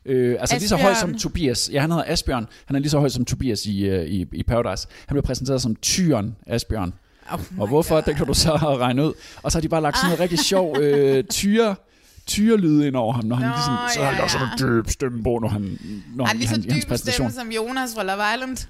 Øh, 0.07 0.37
altså 0.41 0.57
lige 0.59 0.69
så 0.69 0.77
høj 0.77 0.91
Asbjørn. 0.91 1.11
som 1.11 1.19
Tobias. 1.19 1.71
Ja, 1.73 1.81
han 1.81 1.91
hedder 1.91 2.05
Asbjørn. 2.07 2.47
Han 2.67 2.77
er 2.77 2.81
lige 2.81 2.91
så 2.91 2.99
høj 2.99 3.09
som 3.09 3.25
Tobias 3.25 3.67
i, 3.67 3.85
øh, 3.85 4.07
i, 4.07 4.27
i 4.33 4.43
Paradise. 4.43 4.89
Han 5.07 5.15
blev 5.15 5.23
præsenteret 5.23 5.63
som 5.63 5.77
Tyren 5.77 6.37
Asbjørn. 6.47 6.95
Oh 7.33 7.41
Og 7.59 7.67
hvorfor, 7.67 8.01
det 8.01 8.17
kan 8.17 8.27
du 8.27 8.35
så 8.35 8.57
regne 8.57 9.05
ud. 9.05 9.13
Og 9.43 9.53
så 9.53 9.59
har 9.59 9.61
de 9.61 9.69
bare 9.69 9.83
lagt 9.83 9.97
sådan 9.97 10.09
noget 10.09 10.21
rigtig 10.21 10.39
sjov 10.39 10.77
øh, 10.81 11.25
tyre, 11.25 11.75
tyrelyde 12.27 12.87
ind 12.87 12.97
over 12.97 13.13
ham, 13.13 13.25
når 13.25 13.37
han 13.37 13.47
Nå, 13.49 13.55
ligesom, 13.55 13.75
så 13.95 14.01
ja, 14.01 14.05
har 14.07 14.13
han 14.13 14.25
også 14.25 14.39
ja. 14.39 14.49
sådan 14.59 14.69
en 14.77 14.83
dyb 14.83 14.91
stemme 14.91 15.23
på, 15.23 15.39
når 15.43 15.49
han, 15.49 15.79
når 16.15 16.25
Han 16.25 16.37
han, 16.37 16.45
er 16.45 16.49
han, 16.49 16.63
hans 16.63 16.75
dyb 16.75 16.89
præsentation. 16.89 17.31
stemme 17.31 17.53
som 17.53 17.65
Jonas 17.67 17.95
fra 17.95 18.03
Love 18.05 18.23
Island. 18.35 18.69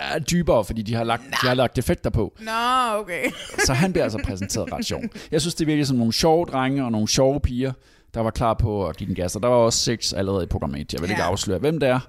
Er 0.00 0.18
dybere, 0.18 0.64
fordi 0.64 0.82
de 0.82 0.94
har 0.94 1.04
lagt, 1.04 1.22
de 1.42 1.46
har 1.48 1.54
lagt 1.54 1.78
effekter 1.78 2.10
på. 2.10 2.32
Nå, 2.40 2.98
okay. 2.98 3.22
Så 3.66 3.72
han 3.72 3.92
bliver 3.92 4.04
altså 4.04 4.20
præsenteret 4.24 4.72
ret 4.72 4.86
sjov. 4.86 5.02
Jeg 5.30 5.40
synes, 5.40 5.54
det 5.54 5.66
virker 5.66 5.84
som 5.84 5.96
nogle 5.96 6.12
sjove 6.12 6.44
drenge 6.46 6.84
og 6.84 6.92
nogle 6.92 7.08
sjove 7.08 7.40
piger, 7.40 7.72
der 8.16 8.22
var 8.22 8.30
klar 8.30 8.54
på 8.54 8.86
at 8.86 8.96
give 8.96 9.06
den 9.06 9.14
gas. 9.14 9.36
Og 9.36 9.42
der 9.42 9.48
var 9.48 9.56
også 9.56 9.78
seks 9.78 10.12
allerede 10.12 10.44
i 10.44 10.46
program 10.46 10.74
1. 10.74 10.92
Jeg 10.92 11.02
vil 11.02 11.10
ikke 11.10 11.22
Ja. 11.22 11.28
afsløre, 11.28 11.58
hvem 11.58 11.80
det 11.80 11.88
er. 11.88 12.00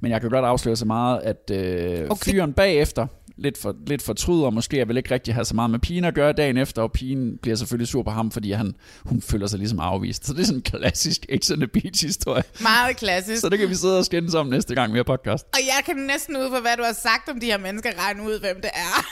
Men 0.00 0.10
jeg 0.10 0.20
kan 0.20 0.30
godt 0.30 0.44
afsløre 0.44 0.76
så 0.76 0.84
meget, 0.84 1.20
at 1.20 1.50
øh, 1.50 2.06
Okay. 2.10 2.32
fyren 2.32 2.52
bagefter 2.52 3.06
lidt, 3.36 3.58
for, 3.58 3.74
lidt 3.86 4.02
fortryder, 4.02 4.44
og 4.46 4.54
måske 4.54 4.76
jeg 4.78 4.88
vil 4.88 4.96
ikke 4.96 5.10
rigtig 5.14 5.34
have 5.34 5.44
så 5.44 5.54
meget 5.54 5.70
med 5.70 5.78
pigen 5.78 6.04
at 6.04 6.14
gøre 6.14 6.32
dagen 6.32 6.56
efter, 6.56 6.82
og 6.82 6.92
pigen 6.92 7.38
bliver 7.42 7.56
selvfølgelig 7.56 7.88
sur 7.88 8.02
på 8.02 8.10
ham, 8.10 8.30
fordi 8.30 8.52
han, 8.52 8.74
hun 9.04 9.22
føler 9.22 9.46
sig 9.46 9.58
ligesom 9.58 9.80
afvist. 9.80 10.24
Så 10.26 10.32
det 10.32 10.40
er 10.40 10.44
sådan 10.44 10.58
en 10.58 10.62
klassisk 10.62 11.26
X 11.44 11.50
on 11.50 11.56
the 11.58 11.66
Beach 11.66 12.06
historie. 12.06 12.42
Meget 12.60 12.96
klassisk. 12.96 13.40
Så 13.40 13.48
det 13.48 13.58
kan 13.58 13.68
vi 13.68 13.74
sidde 13.74 13.98
og 13.98 14.04
skændes 14.04 14.34
om 14.34 14.46
næste 14.46 14.74
gang, 14.74 14.92
vi 14.92 14.98
har 14.98 15.04
podcast. 15.04 15.44
Og 15.52 15.58
jeg 15.66 15.84
kan 15.86 15.96
næsten 15.96 16.36
ud 16.36 16.50
fra, 16.50 16.60
hvad 16.60 16.76
du 16.78 16.82
har 16.82 16.92
sagt 16.92 17.28
om 17.28 17.40
de 17.40 17.46
her 17.46 17.58
mennesker, 17.58 17.90
regne 17.98 18.22
ud, 18.22 18.40
hvem 18.40 18.56
det 18.56 18.70
er. 18.74 19.04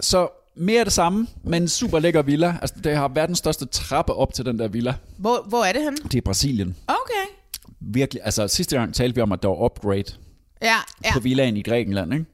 Så 0.00 0.28
mere 0.56 0.78
af 0.78 0.86
det 0.86 0.92
samme, 0.92 1.26
men 1.44 1.68
super 1.68 1.98
lækker 1.98 2.22
villa. 2.22 2.58
Altså, 2.62 2.76
det 2.84 2.96
har 2.96 3.08
verdens 3.08 3.38
største 3.38 3.66
trappe 3.66 4.12
op 4.14 4.34
til 4.34 4.44
den 4.44 4.58
der 4.58 4.68
villa. 4.68 4.94
Hvor, 5.18 5.44
hvor 5.48 5.64
er 5.64 5.72
det 5.72 5.82
henne? 5.82 5.96
Det 5.96 6.14
er 6.14 6.20
Brasilien. 6.22 6.76
Okay. 6.88 7.32
Virkelig, 7.80 8.22
altså 8.24 8.48
sidste 8.48 8.76
gang 8.76 8.94
talte 8.94 9.14
vi 9.14 9.20
om, 9.20 9.32
at 9.32 9.42
der 9.42 9.48
var 9.48 9.64
upgrade 9.64 10.04
Ja, 10.62 10.76
ja. 11.04 11.12
på 11.12 11.20
villaen 11.20 11.56
i 11.56 11.62
Grækenland, 11.62 12.12
ikke? 12.14 12.24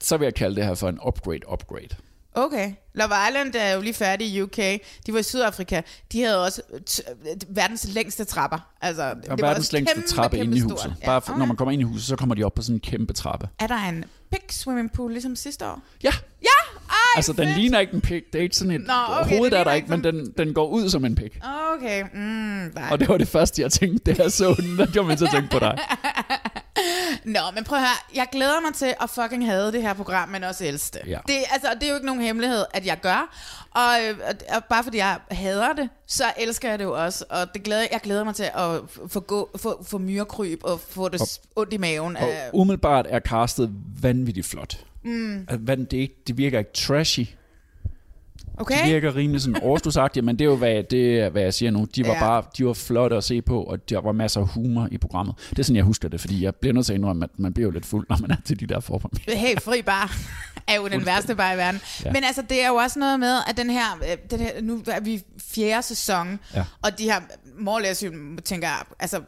Så 0.00 0.16
vil 0.16 0.26
jeg 0.26 0.34
kalde 0.34 0.56
det 0.56 0.64
her 0.64 0.74
for 0.74 0.88
en 0.88 0.98
upgrade 1.06 1.40
upgrade. 1.52 1.88
Okay. 2.34 2.72
Love 2.94 3.10
Island 3.28 3.54
er 3.54 3.72
jo 3.74 3.80
lige 3.80 3.94
færdig 3.94 4.26
i 4.26 4.40
UK. 4.42 4.56
De 5.06 5.12
var 5.12 5.18
i 5.18 5.22
Sydafrika. 5.22 5.80
De 6.12 6.22
havde 6.22 6.44
også 6.44 6.62
verdens 7.48 7.88
længste 7.88 8.24
trapper. 8.24 8.58
Altså, 8.80 9.14
det 9.14 9.28
var 9.28 9.36
verdens 9.36 9.72
længste 9.72 9.94
kæmpe, 9.94 10.08
trappe 10.08 10.36
kæmpe 10.36 10.44
inde 10.44 10.56
i 10.56 10.60
stort. 10.60 10.72
huset. 10.72 10.94
Ja, 11.02 11.06
Bare 11.06 11.20
for, 11.22 11.32
okay. 11.32 11.38
når 11.38 11.46
man 11.46 11.56
kommer 11.56 11.72
ind 11.72 11.80
i 11.80 11.84
huset, 11.84 12.06
så 12.06 12.16
kommer 12.16 12.34
de 12.34 12.44
op 12.44 12.54
på 12.54 12.62
sådan 12.62 12.76
en 12.76 12.80
kæmpe 12.80 13.12
trappe. 13.12 13.48
Er 13.58 13.66
der 13.66 13.76
en 13.88 14.04
big 14.30 14.40
swimming 14.50 14.92
pool, 14.92 15.12
ligesom 15.12 15.36
sidste 15.36 15.66
år? 15.66 15.82
Ja, 16.02 16.12
Altså 17.16 17.32
den 17.32 17.44
fedt. 17.46 17.58
ligner 17.58 17.78
ikke 17.78 17.94
en 17.94 18.00
pik. 18.00 18.22
Det 18.32 18.38
er 18.38 18.42
ikke 18.42 18.56
sådan 18.56 18.70
et... 18.70 18.80
Nå, 18.86 18.92
okay, 19.20 19.36
hovedet 19.36 19.52
det 19.52 19.60
er 19.60 19.64
der 19.64 19.72
ikke, 19.72 19.88
men 19.88 20.04
den, 20.04 20.32
den 20.38 20.54
går 20.54 20.68
ud 20.68 20.88
som 20.90 21.04
en 21.04 21.14
pik. 21.14 21.38
Okay, 21.76 22.04
mm, 22.14 22.20
nej. 22.20 22.88
Og 22.90 23.00
det 23.00 23.08
var 23.08 23.16
det 23.18 23.28
første, 23.28 23.62
jeg 23.62 23.72
tænkte, 23.72 24.10
det 24.10 24.18
jeg 24.18 24.32
så 24.32 24.54
den. 24.60 24.78
Der 24.78 24.86
gjorde 24.86 25.08
man 25.08 25.18
at 25.22 25.30
tænke 25.32 25.48
på 25.50 25.58
dig. 25.58 25.78
Nå, 27.24 27.40
men 27.54 27.64
prøv 27.64 27.78
at 27.78 27.84
høre. 27.84 27.96
Jeg 28.14 28.26
glæder 28.32 28.60
mig 28.60 28.74
til 28.74 28.94
at 29.02 29.10
fucking 29.10 29.46
have 29.46 29.72
det 29.72 29.82
her 29.82 29.92
program, 29.94 30.28
men 30.28 30.44
også 30.44 30.64
det. 30.64 31.00
Ja. 31.06 31.18
Det, 31.28 31.34
altså, 31.50 31.68
det 31.74 31.82
er 31.82 31.88
jo 31.88 31.94
ikke 31.94 32.06
nogen 32.06 32.22
hemmelighed, 32.22 32.64
at 32.74 32.86
jeg 32.86 32.98
gør. 33.02 33.34
Og, 33.70 33.94
øh, 34.08 34.18
og 34.56 34.64
bare 34.64 34.84
fordi 34.84 34.98
jeg 34.98 35.18
hader 35.30 35.72
det, 35.72 35.88
så 36.06 36.24
elsker 36.38 36.68
jeg 36.70 36.78
det 36.78 36.84
jo 36.84 37.04
også. 37.04 37.24
Og 37.30 37.54
det 37.54 37.62
glæder, 37.62 37.86
jeg 37.92 38.00
glæder 38.02 38.24
mig 38.24 38.34
til 38.34 38.42
at 38.54 38.80
få, 39.08 39.20
gå, 39.20 39.50
få, 39.56 39.84
få 39.88 39.98
myrekryb 39.98 40.60
og 40.64 40.80
få 40.80 41.08
det 41.08 41.20
s- 41.20 41.40
ondt 41.56 41.72
i 41.72 41.76
maven. 41.76 42.16
Og 42.16 42.22
af- 42.22 42.50
umiddelbart 42.52 43.06
er 43.08 43.20
castet 43.20 43.70
vanvittigt 44.02 44.46
flot. 44.46 44.76
Mm. 45.06 45.46
Det, 45.66 45.92
er 45.92 46.00
ikke, 46.00 46.14
det 46.26 46.38
virker 46.38 46.58
ikke 46.58 46.72
trashy. 46.72 47.24
Okay. 48.58 48.84
De 48.86 48.90
virker 48.92 49.16
rimelig 49.16 49.40
sådan 49.42 49.62
overstusagtige, 49.62 50.22
men 50.22 50.38
det 50.38 50.44
er 50.44 50.48
jo, 50.48 50.56
hvad, 50.56 50.82
det 50.82 51.20
er, 51.20 51.28
hvad 51.28 51.42
jeg 51.42 51.54
siger 51.54 51.70
nu. 51.70 51.84
De 51.96 52.06
var 52.06 52.12
Ja. 52.14 52.20
bare 52.20 52.42
de 52.58 52.66
var 52.66 52.72
flotte 52.72 53.16
at 53.16 53.24
se 53.24 53.42
på, 53.42 53.62
og 53.62 53.90
der 53.90 54.00
var 54.00 54.12
masser 54.12 54.40
af 54.40 54.48
humor 54.48 54.88
i 54.92 54.98
programmet. 54.98 55.34
Det 55.50 55.58
er 55.58 55.62
sådan, 55.62 55.76
jeg 55.76 55.84
husker 55.84 56.08
det, 56.08 56.20
fordi 56.20 56.44
jeg 56.44 56.54
bliver 56.54 56.72
nødt 56.72 56.86
til 56.86 56.92
at 56.92 56.96
indrømme, 56.98 57.24
at 57.24 57.30
man 57.38 57.54
bliver 57.54 57.66
jo 57.66 57.70
lidt 57.70 57.86
fuld, 57.86 58.06
når 58.08 58.16
man 58.20 58.30
er 58.30 58.36
til 58.44 58.60
de 58.60 58.66
der 58.66 58.80
forpremiere. 58.80 59.36
Hey, 59.36 59.60
fri 59.60 59.82
bar 59.82 60.16
er 60.66 60.76
jo 60.76 60.88
den 60.88 61.06
værste 61.06 61.34
bar 61.34 61.52
i 61.52 61.56
verden. 61.56 61.80
Ja. 62.04 62.12
Men 62.12 62.24
altså, 62.24 62.42
det 62.48 62.62
er 62.62 62.68
jo 62.68 62.74
også 62.74 62.98
noget 62.98 63.20
med, 63.20 63.38
at 63.48 63.56
den 63.56 63.70
her, 63.70 63.98
øh, 64.10 64.16
den 64.30 64.40
her 64.40 64.62
nu 64.62 64.82
er 64.86 65.00
vi 65.00 65.22
fjerde 65.54 65.82
sæson, 65.82 66.38
Ja. 66.54 66.64
og 66.82 66.98
de 66.98 67.04
her, 67.04 67.20
more 67.58 67.94
tænker, 68.44 68.68
altså, 68.98 69.20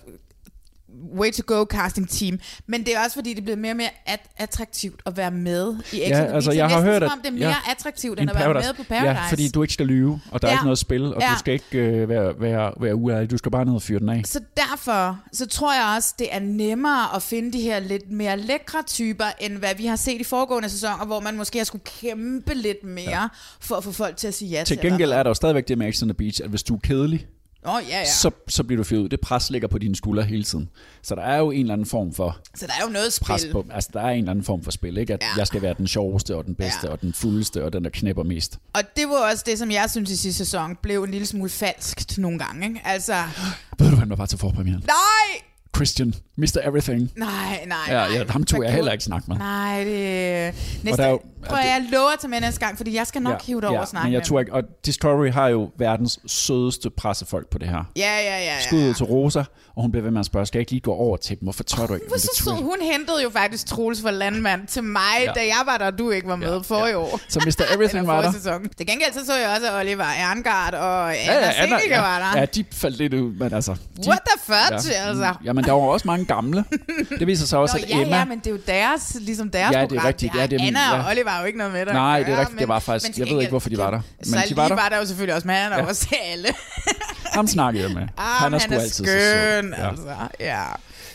way 1.19 1.31
to 1.33 1.43
go 1.47 1.65
casting 1.65 2.09
team. 2.11 2.39
Men 2.67 2.87
det 2.87 2.97
er 2.97 3.05
også 3.05 3.15
fordi, 3.15 3.31
det 3.31 3.39
er 3.39 3.43
blevet 3.43 3.59
mere 3.59 3.73
og 3.73 3.77
mere 3.77 3.89
at- 4.07 4.27
attraktivt 4.37 5.01
at 5.07 5.17
være 5.17 5.31
med 5.31 5.75
i 5.93 5.97
X 5.97 5.99
the 5.99 6.15
altså, 6.15 6.51
er 6.51 6.55
jeg 6.55 6.69
har 6.69 6.81
hørt, 6.83 7.03
at- 7.03 7.13
om 7.13 7.19
det 7.25 7.29
er 7.29 7.33
mere 7.33 7.49
ja. 7.49 7.55
attraktivt, 7.71 8.21
end 8.21 8.31
at 8.31 8.37
være 8.39 8.55
med 8.55 8.75
på 8.77 8.83
Paradise. 8.83 9.11
Ja, 9.23 9.29
fordi 9.31 9.49
du 9.49 9.63
ikke 9.63 9.75
skal 9.75 9.87
lyve, 9.87 10.21
og 10.31 10.43
der 10.43 10.49
er 10.49 10.53
Ja. 10.53 10.57
ikke 10.57 10.65
noget 10.65 10.79
spil, 10.79 11.15
og 11.15 11.21
Ja. 11.21 11.29
du 11.33 11.39
skal 11.39 11.55
ikke 11.55 11.79
øh, 11.79 12.09
være, 12.09 12.41
være, 12.41 12.73
være 12.81 12.95
uærlig. 12.95 13.31
Du 13.31 13.37
skal 13.39 13.51
bare 13.53 13.65
ned 13.65 13.75
og 13.75 13.83
fyre 13.83 13.99
den 14.01 14.09
af. 14.09 14.23
Så 14.25 14.41
derfor, 14.57 15.19
så 15.33 15.47
tror 15.47 15.75
jeg 15.75 15.95
også, 15.97 16.15
det 16.19 16.27
er 16.31 16.41
nemmere 16.41 17.17
at 17.17 17.23
finde 17.23 17.53
de 17.53 17.61
her 17.61 17.79
lidt 17.81 18.11
mere 18.11 18.37
lækre 18.39 18.83
typer, 18.87 19.25
end 19.41 19.57
hvad 19.59 19.75
vi 19.77 19.87
har 19.87 19.97
set 19.97 20.21
i 20.21 20.25
foregående 20.25 20.69
sæsoner, 20.69 21.07
hvor 21.07 21.21
man 21.21 21.37
måske 21.37 21.59
har 21.59 21.65
skulle 21.65 21.85
kæmpe 22.01 22.55
lidt 22.55 22.85
mere 22.85 23.11
ja. 23.21 23.27
for 23.61 23.77
at 23.77 23.85
få 23.85 23.93
folk 23.93 24.17
til 24.17 24.29
at 24.29 24.35
sige 24.35 24.51
ja 24.51 24.65
til. 24.65 24.77
Til 24.79 24.91
gengæld 24.91 25.13
er 25.13 25.23
der 25.23 25.31
jo 25.31 25.35
stadigvæk 25.35 25.69
det 25.69 25.79
med 25.79 25.93
X 25.93 26.03
on 26.03 26.09
the 26.09 26.15
Beach, 26.15 26.41
at 26.45 26.51
hvis 26.51 26.63
du 26.63 26.75
er 26.75 26.79
kedelig, 26.83 27.27
oh, 27.65 27.83
ja, 27.89 27.99
ja. 27.99 28.05
så, 28.07 28.31
så 28.49 28.63
bliver 28.65 28.77
du 28.77 28.85
fyret 28.85 29.01
ud. 29.01 29.09
Det 29.09 29.21
pres 29.21 29.51
ligger 29.51 29.69
på 29.69 29.79
dine 29.79 29.97
skuldre 29.97 30.23
hele 30.25 30.45
tiden. 30.45 30.69
Så 31.03 31.15
der 31.15 31.23
er 31.23 31.39
jo 31.39 31.51
en 31.51 31.61
eller 31.61 31.73
anden 31.73 31.87
form 31.87 32.15
for 32.15 32.39
Så 32.57 32.67
der 32.67 32.73
er 32.81 32.85
jo 32.87 32.93
noget 32.93 33.19
pres 33.23 33.41
spil. 33.41 33.53
på. 33.53 33.65
Altså, 33.71 33.91
der 33.93 34.01
er 34.01 34.09
en 34.11 34.19
eller 34.19 34.31
anden 34.31 34.45
form 34.45 34.63
for 34.65 34.71
spil, 34.71 34.97
ikke? 34.99 35.15
At 35.15 35.23
Ja. 35.23 35.29
jeg 35.39 35.47
skal 35.47 35.63
være 35.63 35.75
den 35.79 35.87
sjoveste, 35.89 36.37
og 36.37 36.45
den 36.47 36.55
bedste, 36.55 36.81
Ja. 36.87 36.91
og 36.93 37.01
den 37.01 37.13
fuldeste, 37.13 37.65
og 37.65 37.73
den, 37.73 37.85
der 37.85 37.91
knæpper 37.91 38.23
mest. 38.23 38.59
Og 38.73 38.83
det 38.97 39.09
var 39.09 39.31
også 39.31 39.45
det, 39.47 39.59
som 39.59 39.71
jeg 39.71 39.91
synes 39.91 40.11
i 40.11 40.17
sidste 40.17 40.45
sæson 40.45 40.77
blev 40.83 41.03
en 41.05 41.11
lille 41.11 41.27
smule 41.27 41.51
falskt 41.51 42.19
nogle 42.19 42.39
gange. 42.39 42.69
Ikke? 42.69 42.81
Altså, 42.85 43.15
Ved 43.79 43.91
du, 43.91 43.97
der 44.09 44.17
var 44.17 44.27
til 44.27 44.39
forpremieren? 44.39 44.85
nej, 44.87 45.43
Christian. 45.77 46.15
Mr. 46.37 46.57
Everything. 46.65 47.11
nej, 47.17 47.29
nej. 47.67 47.77
Ja, 47.89 47.93
nej. 47.95 48.17
ja, 48.17 48.25
ham 48.29 48.45
tog 48.45 48.65
jeg 48.65 48.73
heller 48.73 48.93
ikke 48.93 49.05
snak 49.05 49.29
med. 49.29 49.37
Nej, 49.37 49.85
det... 49.85 50.55
Næste, 50.85 51.03
der 51.03 51.07
er 51.09 51.11
jo- 51.11 51.21
prøv, 51.49 51.59
jeg 51.59 51.85
lover 51.93 52.11
tage 52.21 52.31
med 52.31 52.41
næste 52.41 52.61
gang, 52.61 52.77
fordi 52.77 52.95
jeg 52.95 53.07
skal 53.07 53.23
nok 53.23 53.33
ja, 53.33 53.39
hive 53.47 53.61
det 53.61 53.69
over 53.69 53.81
og 53.81 53.89
snakke 53.89 54.07
men 54.07 54.13
jeg 54.15 54.23
tror 54.23 54.41
ikke, 54.41 54.53
og 54.55 54.63
Discovery 54.87 55.31
har 55.33 55.49
jo 55.49 55.71
verdens 55.79 56.19
sødeste 56.27 56.91
pressefolk 56.91 57.51
på 57.51 57.59
det 57.59 57.69
her. 57.69 57.85
Ja, 57.97 58.01
ja, 58.17 58.23
ja. 58.23 58.45
ja. 58.45 58.61
Skud 58.61 58.79
ud 58.89 58.95
til 58.95 59.05
Rosa, 59.07 59.39
og 59.77 59.83
hun 59.83 59.91
bliver 59.93 60.03
ved 60.03 60.11
med 60.11 60.21
at 60.21 60.27
spørge, 60.27 60.47
skal 60.47 60.59
jeg 60.59 60.61
ikke 60.63 60.73
lige 60.73 60.81
gå 60.81 60.93
over 60.95 61.17
til 61.17 61.37
dem? 61.41 61.47
Hvorfor 61.47 61.63
tør 61.65 61.87
du 61.87 61.95
ikke? 61.95 62.07
Hvor 62.09 62.17
så 62.19 62.29
det 62.37 62.45
sød. 62.45 62.53
Hun 62.53 62.77
hentede 62.93 63.23
jo 63.23 63.31
faktisk 63.31 63.67
Troels 63.67 64.01
for 64.03 64.11
landmand 64.11 64.67
til 64.67 64.85
mig, 64.85 65.01
Ja. 65.19 65.25
ja. 65.25 65.33
da 65.33 65.41
jeg 65.41 65.63
var 65.67 65.79
der, 65.79 65.87
og 65.87 65.99
du 65.99 66.11
ikke 66.11 66.29
var 66.29 66.37
med 66.37 66.47
Ja, 66.49 66.55
ja, 66.55 66.59
for 66.61 66.87
i 66.87 66.95
år. 66.95 67.21
Så 67.29 67.41
Mr. 67.47 67.63
Everything 67.75 68.07
var 68.07 68.23
der. 68.23 68.33
sæson. 68.33 68.69
Til 68.77 68.87
gengæld 68.87 69.13
så 69.13 69.27
så 69.27 69.35
jeg 69.37 69.51
også, 69.57 69.67
at 69.73 69.81
Oliver 69.81 70.05
Erngard 70.05 70.75
og 70.75 71.17
Anna 71.17 71.33
Ja, 71.33 71.39
ja, 71.39 71.47
ja, 71.47 71.63
Anna, 71.63 71.79
Sikke 71.81 71.97
var 71.97 72.33
der. 72.33 72.41
ja, 72.41 72.45
de 72.47 72.65
faldt 72.73 72.97
lidt 72.99 73.15
ud, 73.15 73.33
men 73.33 73.55
altså... 73.55 73.73
De, 73.73 74.09
What 74.09 74.21
the 74.27 74.41
fuck, 74.55 74.91
ja, 74.93 75.09
altså? 75.09 75.35
Jamen, 75.45 75.65
der 75.69 75.75
var 75.75 75.81
også 75.81 76.07
mange 76.07 76.25
gamle. 76.25 76.65
Det 77.19 77.27
viser 77.27 77.47
sig 77.47 77.59
også, 77.59 77.77
Nå, 77.77 77.83
at 77.85 77.91
ja, 77.91 78.03
Emma... 78.03 78.17
ja, 78.17 78.25
men 78.25 78.39
det 78.39 78.47
er 78.47 78.51
jo 78.51 78.59
deres, 78.67 79.17
ligesom 79.21 79.51
deres 79.51 79.75
Ja, 79.75 79.79
det 79.81 79.85
er 79.85 79.89
program. 79.89 80.07
rigtigt. 80.07 80.35
Ja, 80.35 80.47
det 80.47 80.61
er- 80.61 80.67
Anna 80.67 80.93
og 80.93 80.99
ja. 81.05 81.11
Oliver 81.11 81.29
har 81.31 81.41
jo 81.41 81.47
ikke 81.47 81.59
noget 81.59 81.73
med 81.73 81.81
at 81.81 81.87
Nej, 81.93 82.23
det 82.23 82.35
er 82.35 82.41
rigtigt. 82.41 82.59
Det 82.59 82.69
var 82.69 82.79
faktisk- 82.79 83.15
til 83.15 83.25
jeg 83.27 83.35
ved 83.35 83.41
ikke, 83.41 83.51
hvorfor 83.51 83.69
de 83.69 83.79
var 83.79 83.91
der. 83.91 84.01
Så 84.23 84.31
Men 84.37 84.43
de 84.49 84.57
var 84.57 84.69
der. 84.69 84.75
var 84.75 84.89
der 84.89 84.97
jo 84.97 85.07
selvfølgelig 85.07 85.35
også 85.35 85.47
med, 85.47 85.55
han 85.55 85.73
Ja. 85.73 85.79
ja. 85.79 85.85
også 85.87 86.07
alle. 86.33 86.49
Ham 87.35 87.47
snakkede 87.47 87.85
jeg 87.85 87.93
med. 87.95 88.03
Ah, 88.03 88.09
han 88.19 88.55
er 88.55 88.59
han 88.61 88.73
er 88.73 88.77
altid 88.81 88.91
så 88.91 89.05
skøn, 89.05 89.75
altså. 89.75 90.15
Ja. 90.41 90.63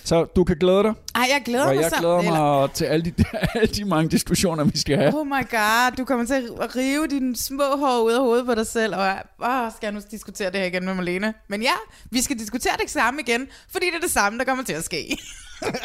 Så 0.05 0.25
du 0.35 0.43
kan 0.43 0.57
glæde 0.57 0.83
dig, 0.83 0.93
Ej, 1.15 1.27
jeg 1.33 1.41
glæder 1.45 1.65
og 1.65 1.75
mig 1.75 1.81
jeg 1.81 1.89
så. 1.91 1.97
glæder 1.99 2.17
Eller- 2.17 2.59
mig 2.61 2.71
til 2.71 2.85
alle 2.85 3.05
de, 3.05 3.23
alle 3.55 3.67
de 3.73 3.85
mange 3.85 4.09
diskussioner, 4.09 4.63
vi 4.63 4.77
skal 4.77 4.97
have. 4.97 5.19
Oh 5.19 5.27
my 5.27 5.49
god, 5.51 5.91
du 5.97 6.05
kommer 6.05 6.25
til 6.25 6.49
at 6.61 6.75
rive 6.75 7.07
dine 7.07 7.35
små 7.35 7.63
hår 7.77 8.01
ud 8.01 8.11
af 8.11 8.19
hovedet 8.19 8.45
på 8.45 8.55
dig 8.55 8.67
selv, 8.67 8.95
og 8.95 9.07
åh, 9.45 9.71
skal 9.75 9.85
jeg 9.87 9.91
nu 9.91 9.99
diskutere 10.11 10.51
det 10.51 10.59
her 10.59 10.67
igen 10.67 10.85
med 10.85 10.93
Malene? 10.95 11.33
Men 11.49 11.61
ja, 11.61 11.73
vi 12.11 12.21
skal 12.21 12.39
diskutere 12.39 12.73
det 12.81 12.89
samme 12.89 13.21
igen, 13.21 13.47
fordi 13.69 13.85
det 13.85 13.95
er 13.95 13.99
det 14.01 14.11
samme, 14.11 14.39
der 14.39 14.45
kommer 14.45 14.63
til 14.63 14.73
at 14.73 14.83
ske. 14.83 15.17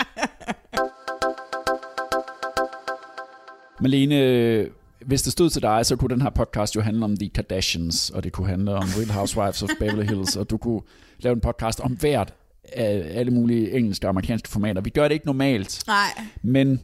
Malene, 3.81 4.69
hvis 5.07 5.23
det 5.23 5.33
stod 5.33 5.51
til 5.51 5.63
dig, 5.63 5.87
så 5.87 5.97
kunne 5.97 6.11
den 6.15 6.23
her 6.23 6.31
podcast 6.31 6.77
jo 6.77 6.81
handle 6.81 7.05
om 7.05 7.17
The 7.17 7.29
Kardashians, 7.29 8.11
og 8.11 8.25
det 8.25 8.33
kunne 8.33 8.49
handle 8.49 8.75
om 8.75 8.89
Real 8.97 9.11
Housewives 9.11 9.63
of 9.63 9.69
Beverly 9.79 10.07
Hills, 10.09 10.37
og 10.37 10.51
du 10.51 10.57
kunne 10.57 10.81
lave 11.19 11.35
en 11.35 11.41
podcast 11.41 11.81
om 11.81 11.93
hvert 11.93 12.35
af 12.77 13.11
alle 13.15 13.31
mulige 13.33 13.73
engelske 13.73 14.07
og 14.07 14.09
amerikanske 14.09 14.49
formater. 14.49 14.81
Vi 14.81 14.91
gør 14.91 15.03
det 15.09 15.13
ikke 15.15 15.27
normalt, 15.27 15.83
Nej. 15.87 15.97
men 16.43 16.81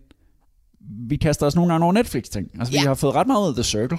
vi 1.09 1.17
kaster 1.17 1.47
os 1.47 1.55
nogle 1.57 1.73
gange 1.73 1.85
over 1.85 1.93
Netflix-ting. 1.93 2.49
Altså, 2.59 2.73
vi 2.73 2.79
Ja. 2.79 2.87
har 2.87 2.95
fået 2.95 3.15
ret 3.15 3.27
meget 3.27 3.43
ud 3.43 3.49
af 3.49 3.55
The 3.55 3.63
Circle. 3.65 3.99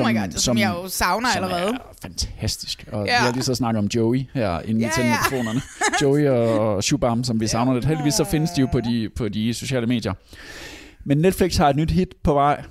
Oh 0.00 0.06
my 0.08 0.18
god, 0.18 0.30
som, 0.30 0.38
som 0.40 0.58
jeg 0.58 0.74
jo 0.82 0.88
savner 0.88 1.28
som 1.34 1.44
allerede. 1.44 1.70
er 1.74 1.78
fantastisk. 2.02 2.84
Og 2.92 3.06
Ja. 3.06 3.12
vi 3.20 3.24
har 3.26 3.32
lige 3.32 3.42
så 3.42 3.54
snakket 3.54 3.78
om 3.78 3.86
Joey 3.94 4.24
her 4.34 4.60
inden 4.60 4.80
Ja, 4.80 4.86
vi 4.86 4.92
tændte 4.96 5.10
ja. 5.12 5.16
mikrofonerne. 5.22 5.60
Joey 6.02 6.26
og 6.28 6.84
Shubham, 6.84 7.24
som 7.24 7.40
vi 7.40 7.46
savner 7.46 7.74
lidt. 7.74 7.84
Heldigvis 7.84 8.14
så 8.14 8.24
findes 8.24 8.50
de 8.50 8.60
jo 8.60 8.68
på 8.72 8.80
de, 8.80 9.08
på 9.16 9.28
de 9.28 9.54
sociale 9.54 9.86
medier. 9.86 10.12
Men 11.04 11.18
Netflix 11.18 11.56
har 11.56 11.68
et 11.70 11.76
nyt 11.76 11.90
hit 11.90 12.08
på 12.22 12.34
vej. 12.34 12.62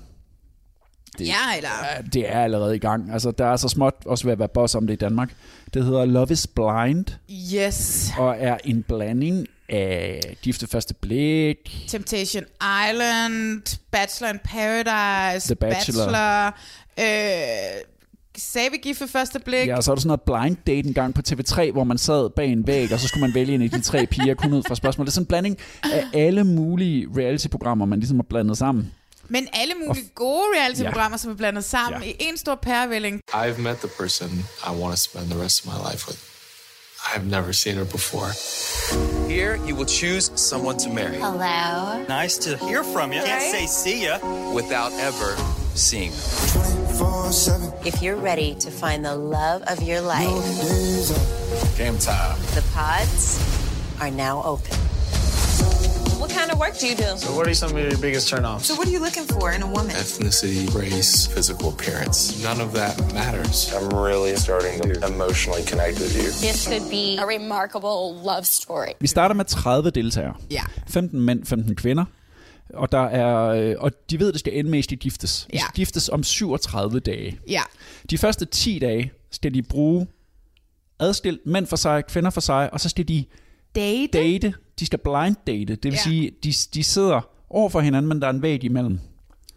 Det, 1.20 1.28
Ja, 1.28 1.56
eller... 1.58 1.70
Ja, 1.96 2.02
det 2.02 2.30
er 2.36 2.40
allerede 2.44 2.76
i 2.76 2.80
gang. 2.80 3.12
Altså, 3.14 3.32
der 3.32 3.46
er 3.46 3.56
så 3.58 3.70
småt 3.70 3.94
også 4.06 4.24
ved 4.24 4.32
at 4.32 4.40
være 4.40 4.48
boss 4.54 4.76
om 4.76 4.88
det 4.88 4.94
i 4.94 4.98
Danmark. 4.98 5.34
Det 5.74 5.84
hedder 5.86 6.06
Love 6.06 6.28
is 6.32 6.48
Blind, 6.48 7.06
Yes. 7.56 8.12
og 8.18 8.36
er 8.40 8.58
en 8.66 8.84
blanding 8.84 9.48
af 9.70 10.20
Gifte 10.42 10.68
Første 10.68 10.94
Blik, 10.94 11.86
Temptation 11.88 12.44
Island, 12.90 13.80
Bachelor 13.92 14.30
in 14.34 14.40
Paradise, 14.44 15.48
The 15.48 15.56
Bachelor. 15.56 16.06
Bachelor 16.06 16.46
øh, 17.00 17.82
sagde 18.38 18.70
vi 18.72 18.96
ved 19.00 19.08
første 19.08 19.40
blik? 19.40 19.68
Ja, 19.68 19.76
og 19.78 19.84
så 19.84 19.92
er 19.92 19.96
der 19.96 20.02
sådan 20.02 20.08
noget 20.08 20.22
blind 20.22 20.58
date 20.68 20.88
en 20.88 20.94
gang 20.94 21.14
på 21.14 21.22
TV3, 21.28 21.72
hvor 21.72 21.84
man 21.84 21.98
sad 21.98 22.30
bag 22.30 22.48
en 22.48 22.68
væg, 22.68 22.94
og 22.94 23.00
så 23.00 23.08
skulle 23.08 23.22
man 23.22 23.34
vælge 23.34 23.56
en 23.56 23.62
af 23.62 23.70
de 23.70 23.82
tre 23.82 24.06
piger 24.06 24.34
kun 24.34 24.54
ud 24.54 24.64
fra 24.68 24.76
spørgsmål. 24.76 25.06
Det 25.06 25.12
er 25.12 25.14
sådan 25.14 25.24
en 25.24 25.28
blanding 25.28 25.58
af 25.84 26.04
alle 26.14 26.44
mulige 26.44 27.08
reality-programmer, 27.18 27.86
man 27.86 28.00
ligesom 28.00 28.18
har 28.18 28.26
blandet 28.30 28.58
sammen. 28.58 28.92
Men 29.30 29.48
alle 29.54 29.74
mulige 29.88 30.10
gode 30.16 30.46
reality-programmer, 30.56 31.18
som 31.18 31.32
er 31.32 31.36
blandet 31.36 31.66
sammen 31.66 32.02
Ja. 32.04 32.08
i 32.08 32.16
en 32.20 32.38
stor 32.38 32.56
pærevælling. 32.56 33.22
I've 33.34 33.58
met 33.62 33.78
the 33.78 33.88
person 33.88 34.46
I 34.68 34.70
want 34.70 34.96
to 34.96 35.02
spend 35.02 35.30
the 35.30 35.44
rest 35.44 35.66
of 35.66 35.74
my 35.74 35.92
life 35.92 36.08
with. 36.08 36.20
I've 37.16 37.26
never 37.26 37.52
seen 37.52 37.76
her 37.76 37.86
before. 37.86 38.28
Here, 39.30 39.56
you 39.68 39.76
will 39.76 39.88
choose 39.88 40.32
someone 40.36 40.80
to 40.80 40.90
marry 40.90 41.18
Hello. 41.18 42.04
Nice 42.22 42.38
to 42.38 42.58
hear 42.68 42.84
from 42.94 43.12
you. 43.14 43.22
Can't 43.24 43.52
say 43.56 43.68
see 43.68 44.06
ya. 44.06 44.18
without 44.56 44.92
ever 44.94 45.36
seeing 45.76 46.12
them. 46.12 47.74
If 47.86 48.02
you're 48.02 48.22
ready 48.32 48.56
to 48.56 48.72
find 48.72 49.06
the 49.06 49.16
love 49.16 49.62
of 49.68 49.84
your 49.84 50.02
life, 50.02 50.30
Game 51.78 51.98
time. 52.00 52.38
the 52.56 52.64
pods 52.74 53.40
are 54.02 54.12
now 54.12 54.42
open. 54.44 54.78
What 56.22 56.30
kind 56.40 56.50
of 56.54 56.58
work 56.60 56.76
do 56.80 56.86
you 56.88 56.96
do? 56.96 57.10
So, 57.18 57.30
what 57.38 57.48
are 57.48 57.54
some 57.54 57.72
of 57.76 57.82
your 57.84 57.98
biggest 58.08 58.26
turnoffs? 58.32 58.66
So 58.68 58.76
what 58.78 58.88
are 58.88 58.92
you 58.92 59.00
looking 59.08 59.28
for 59.36 59.52
in 59.56 59.62
a 59.64 59.68
woman? 59.68 59.92
Ethnicity, 60.04 60.64
race, 60.82 61.28
physical 61.36 61.68
appearance. 61.76 62.20
None 62.48 62.60
of 62.66 62.70
that 62.80 62.94
matters. 63.14 63.56
I'm 63.76 63.90
really 64.08 64.36
starting 64.38 64.76
to 64.84 64.90
emotionally 65.12 65.64
connect 65.72 65.96
with 66.04 66.14
you. 66.20 66.28
This 66.48 66.68
could 66.68 66.90
be 66.90 67.06
a 67.24 67.26
remarkable 67.36 68.00
love 68.30 68.46
story. 68.46 68.92
Vi 69.00 69.08
starter 69.08 69.36
med 69.36 69.46
30 69.46 69.90
deltagere. 69.92 70.34
Ja. 70.52 70.62
15 70.88 71.22
mænd, 71.22 71.46
15 71.46 71.76
kvinder. 71.76 72.06
Og, 72.74 72.92
der 72.92 73.04
er, 73.06 73.46
øh, 73.48 73.76
og 73.80 73.92
de 74.10 74.20
ved, 74.20 74.28
at 74.28 74.34
det 74.34 74.40
skal 74.40 74.58
ende 74.60 74.70
med, 74.72 74.80
at 74.80 74.90
de 74.90 74.96
giftes. 74.96 75.48
De 75.52 75.58
Ja. 75.58 75.60
skal 75.60 75.74
giftes 75.76 76.10
om 76.10 76.24
37 76.24 77.00
dage. 77.00 77.40
Ja. 77.50 77.62
De 78.10 78.18
første 78.18 78.46
10 78.46 78.80
dage 78.80 79.12
skal 79.32 79.54
de 79.54 79.62
bruge 79.64 80.08
adskilt 81.00 81.40
mænd 81.46 81.68
for 81.68 81.76
sig, 81.76 82.06
kvinder 82.06 82.30
for 82.30 82.42
sig, 82.42 82.74
og 82.74 82.80
så 82.80 82.90
skal 82.90 83.08
de 83.08 83.26
Date? 83.76 84.08
date. 84.14 84.54
De 84.80 84.86
skal 84.86 85.00
blind 85.00 85.36
date. 85.48 85.66
Det 85.76 85.84
vil 85.84 85.92
Ja. 85.94 85.98
sige, 86.04 86.32
de, 86.44 86.54
de 86.74 86.84
sidder 86.84 87.22
over 87.50 87.70
for 87.70 87.80
hinanden, 87.82 88.10
men 88.10 88.22
der 88.22 88.28
er 88.28 88.32
en 88.32 88.42
væg 88.42 88.64
imellem. 88.64 89.00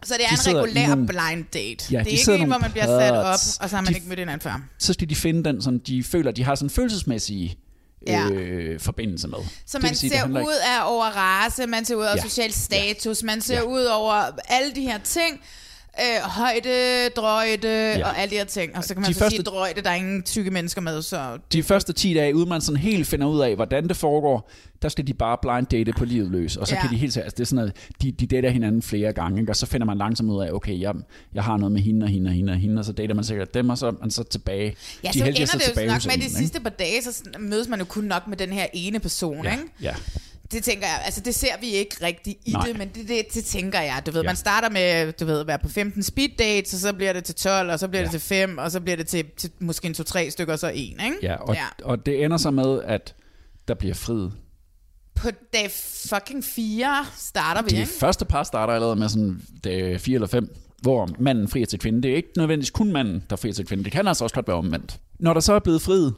Så 0.04 0.14
det 0.14 0.24
er 0.24 0.28
De 0.44 0.50
en 0.50 0.56
regulær 0.58 0.86
nogle- 0.88 1.06
blind 1.06 1.44
date. 1.54 1.84
Ja, 1.92 1.98
det 1.98 2.00
er 2.00 2.04
de 2.04 2.10
ikke 2.10 2.42
en, 2.42 2.48
hvor 2.48 2.58
man 2.58 2.70
bliver 2.70 2.86
sat 2.86 3.12
op, 3.12 3.24
og 3.34 3.38
så 3.70 3.76
har 3.76 3.82
man 3.82 3.92
De- 3.92 3.96
ikke 3.96 4.08
mødt 4.08 4.18
hinanden 4.18 4.40
før. 4.42 4.62
Så 4.78 4.92
skal 4.92 5.10
de 5.10 5.14
finde 5.16 5.44
den, 5.44 5.62
som 5.62 5.80
de 5.80 6.04
føler, 6.04 6.30
de 6.30 6.44
har 6.44 6.54
sådan 6.54 6.70
følelsesmæssige 6.70 7.58
Ja. 8.06 8.28
øh, 8.32 8.80
forbindelse 8.80 9.28
med. 9.28 9.38
Så 9.66 9.78
man 9.78 9.94
sige, 9.94 10.10
ser 10.10 10.26
ud 10.28 10.54
af 10.78 10.92
over 10.94 11.04
race, 11.04 11.66
man 11.66 11.84
ser 11.84 11.94
ud 11.94 12.04
af 12.04 12.16
Ja. 12.16 12.22
social 12.22 12.52
status, 12.52 13.22
man 13.22 13.40
ser 13.40 13.54
Ja. 13.54 13.62
ud 13.62 13.84
over 13.84 14.12
alle 14.48 14.74
de 14.74 14.80
her 14.80 14.98
ting. 14.98 15.40
Øh, 16.00 16.30
højde, 16.30 17.08
drøjde 17.16 17.68
Ja. 17.98 18.04
og 18.08 18.18
alle 18.18 18.30
de 18.30 18.36
her 18.36 18.44
ting. 18.44 18.76
Og 18.76 18.84
så 18.84 18.94
kan 18.94 19.00
man 19.02 19.08
De 19.08 19.14
så 19.14 19.18
første- 19.20 19.36
sige 19.36 19.42
drøjde, 19.44 19.82
der 19.82 19.90
er 19.90 19.94
ingen 19.94 20.22
tykke 20.22 20.50
mennesker 20.50 20.80
med, 20.80 21.02
så 21.02 21.38
De 21.52 21.62
første 21.62 21.92
10 21.92 22.14
dage, 22.14 22.34
uden 22.36 22.48
man 22.48 22.60
sådan 22.60 22.76
helt 22.80 23.06
finder 23.06 23.26
ud 23.26 23.40
af, 23.40 23.54
hvordan 23.54 23.88
det 23.88 23.96
foregår, 23.96 24.50
der 24.82 24.88
skal 24.88 25.06
de 25.06 25.14
bare 25.14 25.36
blind 25.42 25.66
date 25.66 25.92
på 25.92 26.04
livet 26.04 26.30
løs. 26.30 26.56
Og 26.56 26.66
så 26.66 26.74
Ja. 26.74 26.80
kan 26.80 26.90
de 26.90 26.96
helt 26.96 27.16
altså 27.16 27.34
det 27.36 27.40
er 27.40 27.44
sådan 27.44 27.56
noget, 27.56 27.72
de, 28.02 28.12
de 28.12 28.26
dater 28.26 28.50
hinanden 28.50 28.82
flere 28.82 29.12
gange, 29.12 29.40
ikke? 29.40 29.52
og 29.52 29.56
så 29.56 29.66
finder 29.66 29.86
man 29.86 29.98
langsomt 29.98 30.30
ud 30.30 30.42
af, 30.42 30.50
okay, 30.52 30.80
jeg, 30.80 30.94
jeg 31.34 31.44
har 31.44 31.56
noget 31.56 31.72
med 31.72 31.80
hende 31.80 32.04
og 32.04 32.10
hende 32.10 32.28
og 32.28 32.34
hende 32.34 32.52
og 32.52 32.58
hende, 32.58 32.78
og 32.80 32.84
så 32.84 32.92
dater 32.92 33.14
man 33.14 33.24
sikkert 33.24 33.54
dem, 33.54 33.68
og 33.68 33.78
så 33.78 33.86
er 33.86 33.92
man 34.00 34.10
så 34.10 34.22
tilbage. 34.24 34.76
Ja, 35.04 35.08
de 35.08 35.18
så 35.18 35.24
er 35.24 35.28
ender 35.28 35.42
at 35.42 35.52
det 35.76 35.82
jo 35.82 35.86
nok 35.92 36.06
med, 36.06 36.14
at 36.14 36.20
de 36.20 36.36
sidste 36.36 36.60
par 36.60 36.70
dage, 36.70 37.02
så 37.02 37.22
mødes 37.38 37.68
man 37.68 37.78
jo 37.78 37.84
kun 37.84 38.04
nok 38.04 38.26
med 38.28 38.36
den 38.36 38.52
her 38.52 38.66
ene 38.72 38.98
person, 39.00 39.44
Ja, 39.44 39.50
ikke? 39.52 39.62
ja. 39.82 39.94
Det 40.52 40.64
tænker 40.64 40.86
jeg, 40.86 41.00
altså 41.04 41.20
det 41.20 41.34
ser 41.34 41.58
vi 41.60 41.66
ikke 41.70 41.96
rigtigt 42.02 42.38
i 42.46 42.52
Nej. 42.52 42.66
det, 42.66 42.78
men 42.78 42.88
det, 42.88 43.08
det, 43.08 43.24
det 43.34 43.44
tænker 43.44 43.80
jeg. 43.80 44.02
Du 44.06 44.10
ved, 44.10 44.22
Ja. 44.22 44.28
man 44.28 44.36
starter 44.36 44.70
med, 44.70 45.12
du 45.12 45.24
ved, 45.24 45.40
at 45.40 45.46
være 45.46 45.58
på 45.58 45.68
15 45.68 46.02
speed 46.02 46.28
dates, 46.38 46.74
og 46.74 46.80
så 46.80 46.92
bliver 46.92 47.12
det 47.12 47.24
til 47.24 47.34
12, 47.34 47.70
og 47.70 47.78
så 47.78 47.88
bliver 47.88 48.00
Ja. 48.00 48.04
det 48.04 48.10
til 48.10 48.20
5, 48.20 48.58
og 48.58 48.70
så 48.70 48.80
bliver 48.80 48.96
det 48.96 49.06
til, 49.06 49.24
til 49.36 49.50
måske 49.60 49.86
en 49.88 49.94
2-3 49.98 50.30
stykker, 50.30 50.52
og 50.52 50.58
så 50.58 50.68
en, 50.74 51.00
ikke? 51.04 51.16
Ja, 51.22 51.34
og, 51.36 51.54
ja. 51.54 51.64
og 51.84 52.06
det 52.06 52.24
ender 52.24 52.36
så 52.36 52.50
med, 52.50 52.80
at 52.84 53.14
der 53.68 53.74
bliver 53.74 53.94
friet. 53.94 54.32
På 55.14 55.28
dag 55.52 55.70
fucking 56.14 56.44
4 56.44 57.06
starter 57.16 57.62
vi, 57.62 57.68
De 57.68 57.76
ikke? 57.80 57.92
første 57.92 58.24
par 58.24 58.42
starter 58.42 58.72
allerede 58.74 58.96
med 58.96 59.08
sådan 59.08 59.40
dag 59.64 60.00
4 60.00 60.14
eller 60.14 60.26
5, 60.28 60.56
hvor 60.82 61.08
manden 61.18 61.48
frier 61.48 61.66
til 61.66 61.78
kvinden. 61.78 62.02
Det 62.02 62.10
er 62.12 62.16
ikke 62.16 62.28
nødvendigvis 62.36 62.70
kun 62.70 62.92
manden, 62.92 63.24
der 63.30 63.36
frier 63.36 63.52
til 63.52 63.66
kvinden. 63.66 63.84
Det 63.84 63.92
kan 63.92 64.08
altså 64.08 64.24
også 64.24 64.34
godt 64.34 64.48
være 64.48 64.56
omvendt. 64.56 64.98
Når 65.20 65.34
der 65.34 65.40
så 65.40 65.52
er 65.52 65.58
blevet 65.58 65.82
friet, 65.82 66.14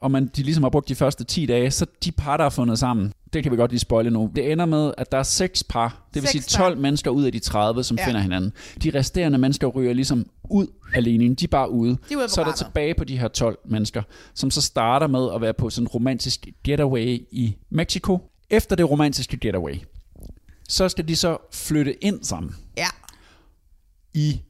og 0.00 0.10
man, 0.10 0.26
de 0.36 0.42
ligesom 0.42 0.62
har 0.62 0.70
brugt 0.70 0.88
de 0.88 0.94
første 0.94 1.24
10 1.24 1.46
dage, 1.46 1.70
så 1.70 1.86
de 2.04 2.12
par, 2.12 2.36
der 2.36 2.44
er 2.44 2.48
fundet 2.50 2.78
sammen, 2.78 3.12
det 3.32 3.42
kan 3.42 3.52
vi 3.52 3.56
godt 3.56 3.70
lige 3.70 3.80
spoile 3.80 4.10
nu. 4.10 4.30
Det 4.36 4.52
ender 4.52 4.66
med, 4.66 4.92
at 4.98 5.12
der 5.12 5.18
er 5.18 5.22
seks 5.22 5.64
par, 5.64 6.08
det 6.14 6.22
vil 6.22 6.28
Seks 6.30 6.44
sige 6.44 6.58
12 6.58 6.78
mennesker 6.78 7.10
ud 7.10 7.24
af 7.24 7.32
de 7.32 7.38
30, 7.38 7.84
som 7.84 7.96
Ja. 7.96 8.06
finder 8.06 8.20
hinanden. 8.20 8.52
De 8.82 8.90
resterende 8.98 9.38
mennesker 9.38 9.66
ryger 9.66 9.92
ligesom 9.92 10.26
ud 10.50 10.66
af 10.94 11.04
ligningen. 11.04 11.34
De 11.34 11.44
er 11.44 11.48
bare 11.48 11.70
ude. 11.70 11.90
De 12.08 12.14
er 12.14 12.16
ude 12.18 12.28
så 12.28 12.40
er 12.40 12.44
der 12.44 12.52
tilbage 12.52 12.94
på 12.94 13.04
de 13.04 13.18
her 13.18 13.28
12 13.28 13.58
mennesker, 13.68 14.02
som 14.34 14.50
så 14.50 14.62
starter 14.62 15.06
med 15.06 15.28
at 15.34 15.40
være 15.40 15.54
på 15.54 15.70
sådan 15.70 15.84
en 15.84 15.88
romantisk 15.88 16.48
getaway 16.64 17.18
i 17.30 17.56
Mexico. 17.70 18.18
Efter 18.50 18.76
det 18.76 18.90
romantiske 18.90 19.36
getaway, 19.36 19.74
så 20.68 20.88
skal 20.88 21.08
de 21.08 21.16
så 21.16 21.36
flytte 21.52 22.04
ind 22.04 22.24
sammen 22.24 22.54
Ja. 22.76 22.86
i 24.14 24.40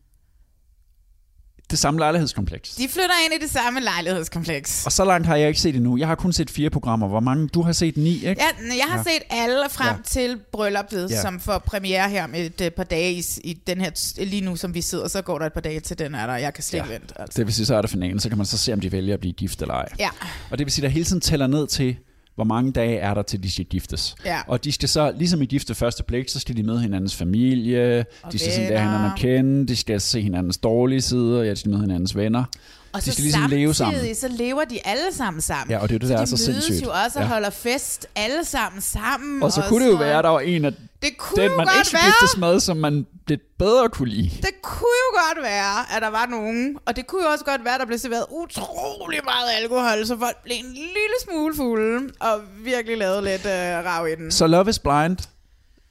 det 1.71 1.79
samme 1.79 2.00
lejlighedskompleks. 2.00 2.71
De 2.75 2.89
flytter 2.89 3.15
ind 3.25 3.43
i 3.43 3.45
det 3.45 3.50
samme 3.53 3.81
lejlighedskompleks. 3.81 4.87
Og 4.87 4.93
så 4.93 5.05
langt 5.05 5.27
har 5.27 5.37
jeg 5.37 5.49
ikke 5.49 5.61
set 5.61 5.75
endnu. 5.77 5.97
Jeg 5.97 6.09
har 6.09 6.15
kun 6.15 6.33
set 6.33 6.50
fire 6.50 6.71
programmer. 6.71 7.09
Hvor 7.09 7.21
mange? 7.21 7.49
Du 7.49 7.62
har 7.62 7.73
set 7.73 7.97
ni, 7.97 8.15
ikke? 8.15 8.29
Ja, 8.29 8.75
jeg 8.77 8.85
har 8.89 8.97
Ja. 8.97 9.03
set 9.03 9.23
alle 9.31 9.57
frem 9.71 9.87
Ja. 9.87 9.93
ja. 9.93 9.99
til 10.07 10.39
brylluppet, 10.53 11.11
Ja. 11.11 11.15
ja. 11.15 11.21
som 11.23 11.41
får 11.41 11.59
premiere 11.59 12.09
her 12.11 12.27
med 12.27 12.41
et 12.47 12.61
øh, 12.61 12.71
par 12.71 12.85
dage 12.85 13.12
i, 13.12 13.25
i 13.45 13.53
den 13.67 13.81
her, 13.81 13.91
lige 14.25 14.41
nu 14.45 14.57
som 14.57 14.75
vi 14.75 14.81
sidder, 14.81 15.09
så 15.09 15.23
går 15.23 15.39
der 15.39 15.47
et 15.47 15.53
par 15.53 15.61
dage 15.61 15.81
til 15.81 15.99
den 15.99 16.15
er 16.15 16.27
der, 16.27 16.37
jeg 16.37 16.55
kan 16.55 16.65
slet 16.65 16.79
ikke 16.79 16.91
vente. 16.93 17.21
Altså. 17.21 17.37
Det 17.39 17.47
vil 17.47 17.55
sige, 17.55 17.67
så 17.67 17.75
er 17.75 17.81
der 17.81 17.89
finalen. 17.89 18.21
Så 18.21 18.29
kan 18.29 18.39
man 18.39 18.47
så 18.47 18.59
se, 18.59 18.73
om 18.73 18.81
de 18.81 18.93
vælger 18.93 19.15
at 19.15 19.21
blive 19.21 19.33
gift 19.33 19.62
eller 19.62 19.75
ej. 19.75 19.89
Ja. 19.99 20.09
Og 20.50 20.59
det 20.59 20.65
vil 20.67 20.73
sige, 20.73 20.83
der 20.83 20.89
hele 20.89 21.05
tiden 21.05 21.21
tæller 21.21 21.47
ned 21.47 21.67
til, 21.67 21.97
hvor 22.35 22.45
mange 22.45 22.73
dage 22.73 22.97
er 22.99 23.15
der 23.15 23.23
til, 23.23 23.43
de 23.43 23.51
skal 23.53 23.65
giftes. 23.65 24.15
Ja. 24.25 24.39
Og 24.47 24.65
de 24.65 24.73
skal 24.73 24.89
så, 24.89 25.13
ligesom 25.19 25.43
i 25.43 25.47
gifte 25.47 25.75
første 25.75 26.03
blik, 26.03 26.29
så 26.29 26.41
skal 26.41 26.57
de 26.57 26.63
møde 26.63 26.81
hinandens 26.81 27.17
familie, 27.17 28.05
Og 28.23 28.33
de 28.33 28.39
skal 28.39 28.53
sådan 28.53 28.69
lære 28.69 28.83
hinanden 28.83 29.07
at 29.11 29.19
kende, 29.19 29.67
de 29.69 29.77
skal 29.77 30.01
se 30.01 30.21
hinandens 30.23 30.59
dårlige 30.59 31.01
sider, 31.01 31.43
ja, 31.43 31.51
de 31.51 31.57
skal 31.57 31.71
møde 31.71 31.81
hinandens 31.83 32.17
venner. 32.17 32.45
Og 32.93 33.01
de 33.01 33.05
så 33.05 33.13
skal 33.13 33.23
ligesom 33.23 33.51
leve 33.51 33.75
sammen. 33.75 34.15
så 34.15 34.29
lever 34.29 34.65
de 34.65 34.79
alle 34.85 35.03
sammen 35.13 35.41
sammen. 35.41 35.71
Ja, 35.71 35.79
og 35.79 35.89
det 35.89 35.95
er 35.95 35.99
det, 35.99 36.09
så 36.09 36.15
der 36.15 36.21
er 36.21 36.25
de 36.25 36.31
så 36.31 36.51
mødes 36.51 36.65
sindssygt. 36.65 36.87
jo 36.87 36.93
også 37.05 37.19
og 37.19 37.25
Ja. 37.25 37.29
holder 37.29 37.51
fest 37.51 38.07
alle 38.17 38.45
sammen 38.45 38.81
sammen. 38.83 39.43
Og 39.43 39.53
så 39.53 39.63
kunne 39.69 39.85
det 39.85 39.91
jo 39.93 39.97
være, 39.97 40.19
at 40.19 40.25
der 40.25 40.31
var 40.31 40.41
en 40.41 40.65
af 40.65 40.73
Det 41.02 41.19
kunne 41.19 41.42
den, 41.42 41.50
jo 41.50 41.57
man 41.57 41.66
godt 41.66 41.76
ikke 41.76 41.92
være. 41.92 42.02
giftes 42.04 42.37
med, 42.37 42.61
som 42.61 42.76
man 42.76 43.07
lidt 43.28 43.40
bedre 43.59 43.88
kunne 43.88 44.09
lide. 44.09 44.30
Det 44.37 44.54
kunne 44.62 44.97
jo 45.04 45.11
godt 45.26 45.42
være, 45.45 45.97
at 45.97 46.02
der 46.02 46.09
var 46.09 46.26
nogen, 46.26 46.76
og 46.87 46.97
det 46.97 47.07
kunne 47.07 47.23
jo 47.25 47.28
også 47.30 47.45
godt 47.45 47.64
være, 47.64 47.75
at 47.75 47.80
der 47.80 47.87
blev 47.87 47.99
serveret 47.99 48.26
utrolig 48.30 49.21
meget 49.25 49.49
alkohol, 49.62 50.07
så 50.07 50.19
folk 50.19 50.37
blev 50.42 50.57
en 50.57 50.73
lille 50.73 51.16
smule 51.25 51.54
fulde, 51.57 52.12
og 52.21 52.40
virkelig 52.64 52.99
lavede 52.99 53.23
lidt 53.25 53.47
øh, 53.47 53.87
rav 53.87 54.09
i 54.09 54.14
den. 54.14 54.30
Så 54.30 54.47
Love 54.47 54.71
is 54.71 54.78
Blind 54.78 55.16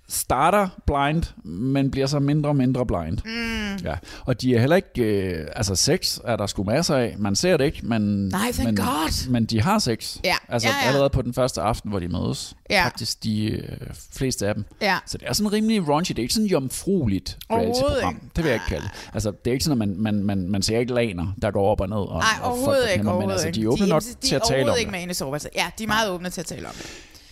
starter 0.10 0.68
blind, 0.88 1.24
men 1.50 1.92
bliver 1.92 2.08
så 2.08 2.20
mindre 2.20 2.50
og 2.50 2.56
mindre 2.56 2.86
blind. 2.86 3.18
Mm. 3.26 3.86
Ja. 3.86 3.96
Og 4.26 4.42
de 4.42 4.56
er 4.56 4.60
heller 4.60 4.76
ikke... 4.76 5.02
Øh, 5.04 5.48
altså 5.56 5.76
sex 5.76 6.20
er 6.24 6.36
der 6.36 6.46
sgu 6.48 6.64
masser 6.64 6.96
af. 6.96 7.16
Man 7.18 7.36
ser 7.36 7.58
det 7.58 7.66
ikke, 7.66 7.80
men... 7.84 8.02
Nej, 8.28 8.52
men, 8.64 8.76
God. 8.76 9.30
Men 9.30 9.46
de 9.46 9.62
har 9.62 9.80
sex. 9.80 10.18
Ja. 10.24 10.36
Altså 10.48 10.68
Ja, 10.68 10.74
ja. 10.84 10.88
allerede 10.88 11.10
på 11.10 11.22
den 11.22 11.34
første 11.34 11.62
aften, 11.62 11.90
hvor 11.90 12.00
de 12.00 12.08
mødes. 12.08 12.56
Ja. 12.70 12.86
Faktisk 12.86 13.24
de 13.24 13.46
øh, 13.46 13.78
fleste 14.14 14.48
af 14.48 14.54
dem. 14.56 14.66
Ja. 14.82 14.98
Så 15.06 15.18
det 15.18 15.28
er 15.28 15.34
sådan 15.34 15.54
rimelig 15.54 15.90
raunchy. 15.90 16.12
Det 16.14 16.20
er 16.20 16.24
ikke 16.24 16.34
sådan 16.34 16.48
jomfrueligt 16.48 17.38
Overhovedet 17.50 17.82
reality-program. 17.84 18.16
ikke. 18.16 18.28
Det 18.36 18.44
vil 18.44 18.50
jeg 18.50 18.56
ikke 18.56 18.66
kalde 18.70 18.84
det. 18.84 19.10
Altså, 19.14 19.32
det 19.32 19.48
er 19.48 19.54
ikke 19.54 19.66
sådan, 19.66 19.82
at 19.82 19.88
man, 19.90 19.98
man, 20.00 20.24
man, 20.24 20.50
man 20.50 20.62
ser 20.62 20.80
ikke 20.80 20.94
laner, 20.94 21.28
der 21.42 21.52
går 21.52 21.72
op 21.72 21.82
og 21.82 21.90
ned. 21.90 21.98
Og, 21.98 22.08
Nej, 22.20 22.24
og 22.44 22.52
overhovedet 22.52 22.84
der 22.84 22.90
ikke. 22.90 22.96
klemmer, 22.96 23.12
men 23.12 23.16
Overhovedet 23.22 23.46
altså, 23.46 23.46
de 23.52 23.60
ikke. 23.60 23.68
er 23.68 23.72
åbne 23.72 23.88
nok 23.88 24.02
de, 24.02 24.08
til 24.08 24.14
at 24.16 24.22
de 24.22 24.36
er 24.36 24.40
tale 24.40 24.44
om 24.46 24.52
overhovedet 24.54 24.74
det. 24.76 24.80
ikke 24.80 24.92
med 24.92 25.04
en 25.04 25.10
i 25.10 25.14
soveværelset. 25.14 25.52
Ja, 25.56 25.66
de 25.78 25.84
er 25.84 25.88
meget 25.88 26.10
åbne 26.10 26.30
til 26.30 26.42
at 26.42 26.46
tale 26.48 26.68
om 26.68 26.74
det. 26.78 26.86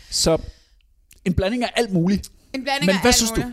Så 0.10 0.38
en 1.26 1.34
blanding 1.34 1.64
af 1.64 1.70
alt 1.76 1.94
muligt. 1.94 2.30
En 2.54 2.64
blanding 2.64 2.86
Men 2.86 2.96
af 2.96 3.02
hvad 3.02 3.14
synes 3.14 3.32
du? 3.32 3.44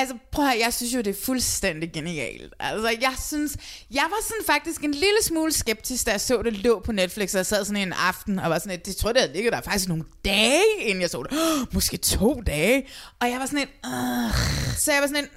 Altså, 0.00 0.16
prøv 0.32 0.44
at 0.44 0.50
høre, 0.50 0.60
jeg 0.64 0.74
synes 0.74 0.94
jo, 0.94 0.98
det 0.98 1.06
er 1.06 1.24
fuldstændig 1.24 1.92
genialt. 1.92 2.54
Altså, 2.60 2.88
jeg 3.00 3.14
synes, 3.26 3.56
jeg 3.90 4.02
var 4.02 4.16
sådan 4.22 4.44
faktisk 4.46 4.84
en 4.84 4.92
lille 4.92 5.22
smule 5.22 5.52
skeptisk, 5.52 6.06
da 6.06 6.10
jeg 6.10 6.20
så 6.20 6.42
det 6.42 6.52
lå 6.52 6.80
på 6.80 6.92
Netflix, 6.92 7.34
og 7.34 7.38
jeg 7.38 7.46
sad 7.46 7.64
sådan 7.64 7.82
en 7.82 7.92
aften, 7.92 8.38
og 8.38 8.50
var 8.50 8.58
sådan, 8.58 8.72
at 8.72 8.86
det 8.86 8.96
tror 8.96 9.12
jeg, 9.14 9.14
det 9.14 9.30
ligger 9.34 9.50
der 9.50 9.60
faktisk 9.60 9.88
nogle 9.88 10.04
dage, 10.24 10.62
inden 10.80 11.00
jeg 11.00 11.10
så 11.10 11.22
det. 11.22 11.38
Måske 11.74 11.96
to 11.96 12.42
dage. 12.46 12.86
Og 13.20 13.30
jeg 13.30 13.40
var 13.40 13.46
sådan 13.46 13.58
en, 13.58 13.90
øh, 13.92 14.32
så 14.78 14.92
jeg 14.92 15.00
var 15.00 15.08
sådan 15.08 15.24
en, 15.24 15.30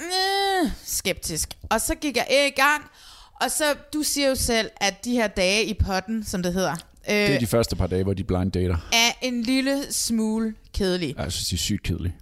øh, 0.66 0.72
skeptisk. 0.86 1.50
Og 1.70 1.82
så 1.82 1.96
gik 1.96 2.16
jeg 2.16 2.52
i 2.56 2.62
gang, 2.62 2.84
og 3.42 3.52
så, 3.52 3.76
du 3.94 4.04
siger 4.04 4.30
jo 4.30 4.36
selv, 4.36 4.70
at 4.78 5.06
de 5.06 5.12
her 5.12 5.28
dage 5.28 5.66
i 5.66 5.74
potten, 5.74 6.26
som 6.26 6.44
det 6.44 6.54
hedder, 6.54 6.76
Det 7.08 7.36
er 7.36 7.40
de 7.40 7.48
første 7.48 7.76
par 7.76 7.88
dage, 7.88 8.04
hvor 8.04 8.14
de 8.14 8.24
blind 8.24 8.52
dater. 8.52 8.78
er 8.94 9.12
en 9.28 9.42
lille 9.42 9.82
smule 9.90 10.54
kedelige. 10.74 11.16
Jeg 11.18 11.32
synes, 11.32 11.48
de 11.48 11.56
er 11.56 11.58
sygt 11.58 11.84
kedelige. 11.84 12.16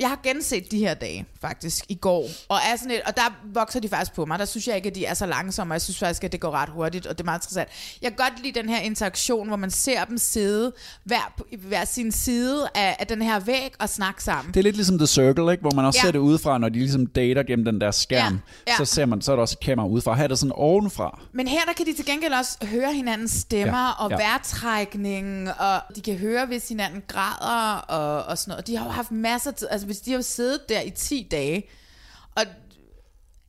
Jeg 0.00 0.08
har 0.08 0.20
genset 0.22 0.70
de 0.70 0.78
her 0.78 0.94
dage, 0.94 1.26
faktisk, 1.40 1.84
i 1.88 1.94
går. 1.94 2.24
Og, 2.48 2.56
er 2.72 2.76
sådan 2.76 2.90
et, 2.90 3.00
og 3.06 3.16
der 3.16 3.22
vokser 3.54 3.80
de 3.80 3.88
faktisk 3.88 4.12
på 4.14 4.24
mig. 4.24 4.38
Der 4.38 4.44
synes 4.44 4.68
jeg 4.68 4.76
ikke, 4.76 4.88
at 4.88 4.94
de 4.94 5.04
er 5.04 5.14
så 5.14 5.26
langsomme, 5.26 5.72
og 5.72 5.74
jeg 5.74 5.82
synes 5.82 5.98
faktisk, 5.98 6.24
at 6.24 6.32
det 6.32 6.40
går 6.40 6.50
ret 6.50 6.68
hurtigt, 6.68 7.06
og 7.06 7.18
det 7.18 7.20
er 7.20 7.24
meget 7.24 7.38
interessant. 7.38 7.68
Jeg 8.02 8.10
kan 8.10 8.16
godt 8.16 8.42
lide 8.42 8.60
den 8.60 8.68
her 8.68 8.78
interaktion, 8.80 9.48
hvor 9.48 9.56
man 9.56 9.70
ser 9.70 10.04
dem 10.04 10.18
sidde 10.18 10.72
hver, 11.04 11.42
hver 11.68 11.84
sin 11.84 12.12
side 12.12 12.68
af, 12.74 12.96
af 12.98 13.06
den 13.06 13.22
her 13.22 13.40
væg 13.40 13.72
og 13.78 13.88
snakke 13.88 14.24
sammen. 14.24 14.54
Det 14.54 14.60
er 14.60 14.64
lidt 14.64 14.76
ligesom 14.76 14.98
The 14.98 15.06
Circle, 15.06 15.52
ikke? 15.52 15.60
hvor 15.60 15.70
man 15.74 15.84
også 15.84 15.98
Ja. 15.98 16.06
ser 16.06 16.12
det 16.12 16.18
udefra, 16.18 16.58
når 16.58 16.68
de 16.68 16.78
ligesom 16.78 17.06
dater 17.06 17.42
gennem 17.42 17.64
den 17.64 17.80
der 17.80 17.90
skærm. 17.90 18.40
Ja, 18.66 18.72
ja. 18.72 18.76
Så 18.76 18.84
ser 18.84 19.06
man, 19.06 19.20
så 19.22 19.32
er 19.32 19.36
der 19.36 19.40
også 19.40 19.56
et 19.60 19.66
kamera 19.66 19.86
udefra. 19.86 20.14
Her 20.14 20.24
er 20.24 20.28
det 20.28 20.38
sådan 20.38 20.52
ovenfra. 20.52 21.20
Men 21.32 21.48
her 21.48 21.60
der 21.66 21.72
kan 21.72 21.86
de 21.86 21.92
til 21.96 22.04
gengæld 22.06 22.32
også 22.32 22.58
høre 22.66 22.92
hinandens 22.92 23.30
stemmer 23.32 23.86
ja, 23.98 24.04
og 24.04 24.10
ja. 24.10 24.16
vejrtrækning, 24.16 25.48
og 25.58 25.80
de 25.96 26.00
kan 26.00 26.16
høre, 26.16 26.46
hvis 26.46 26.68
hinanden 26.68 27.02
græder 27.08 27.76
og, 27.78 28.24
og 28.24 28.38
sådan 28.38 28.50
noget. 28.52 28.66
De 28.66 28.76
har 28.76 28.84
jo 28.84 28.90
haft 28.90 29.10
masser 29.10 29.50
af 29.50 29.56
tid, 29.56 29.68
altså 29.70 29.86
hvis 29.88 30.00
de 30.00 30.12
har 30.12 30.20
siddet 30.20 30.60
der 30.68 30.80
i 30.80 30.90
10 30.90 31.28
dage, 31.30 31.62
og 32.34 32.42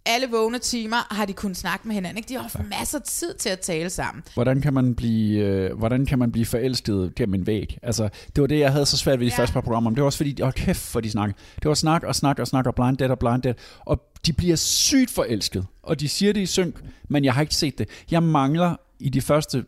alle 0.05 0.27
vågne 0.31 0.59
timer 0.59 1.13
har 1.15 1.25
de 1.25 1.33
kunnet 1.33 1.57
snakke 1.57 1.87
med 1.87 1.95
hinanden. 1.95 2.17
Ikke? 2.17 2.29
De 2.29 2.33
har 2.33 2.41
haft 2.41 2.69
masser 2.79 2.99
af 2.99 3.03
tid 3.05 3.33
til 3.33 3.49
at 3.49 3.59
tale 3.59 3.89
sammen. 3.89 4.23
Hvordan 4.33 4.61
kan 4.61 4.73
man 4.73 4.95
blive, 4.95 5.39
øh, 5.39 5.77
hvordan 5.77 6.05
kan 6.05 6.19
man 6.19 6.31
blive 6.31 6.45
forelsket 6.45 7.15
gennem 7.15 7.35
en 7.35 7.47
væg? 7.47 7.77
Altså, 7.83 8.09
det 8.35 8.41
var 8.41 8.47
det, 8.47 8.59
jeg 8.59 8.71
havde 8.71 8.85
så 8.85 8.97
svært 8.97 9.19
ved 9.19 9.25
de 9.25 9.31
ja. 9.31 9.41
første 9.41 9.53
par 9.53 9.61
programmer. 9.61 9.89
Men 9.89 9.95
det 9.95 10.01
var 10.01 10.05
også 10.05 10.17
fordi, 10.17 10.41
åh 10.41 10.51
kæft 10.51 10.79
for 10.79 10.99
de 10.99 11.11
snakker. 11.11 11.35
Det 11.55 11.65
var 11.65 11.73
snak 11.73 12.03
og 12.03 12.15
snak 12.15 12.39
og 12.39 12.47
snak 12.47 12.67
og 12.67 12.75
blind 12.75 12.97
date 12.97 13.11
og 13.11 13.19
blind 13.19 13.41
date. 13.41 13.59
Og 13.79 14.01
de 14.25 14.33
bliver 14.33 14.55
sygt 14.55 15.11
forelsket. 15.11 15.65
Og 15.83 15.99
de 15.99 16.09
siger 16.09 16.33
det 16.33 16.41
i 16.41 16.45
synk, 16.45 16.75
men 17.09 17.25
jeg 17.25 17.33
har 17.33 17.41
ikke 17.41 17.55
set 17.55 17.77
det. 17.77 17.89
Jeg 18.11 18.23
mangler 18.23 18.75
i 18.99 19.09
de 19.09 19.21
første 19.21 19.65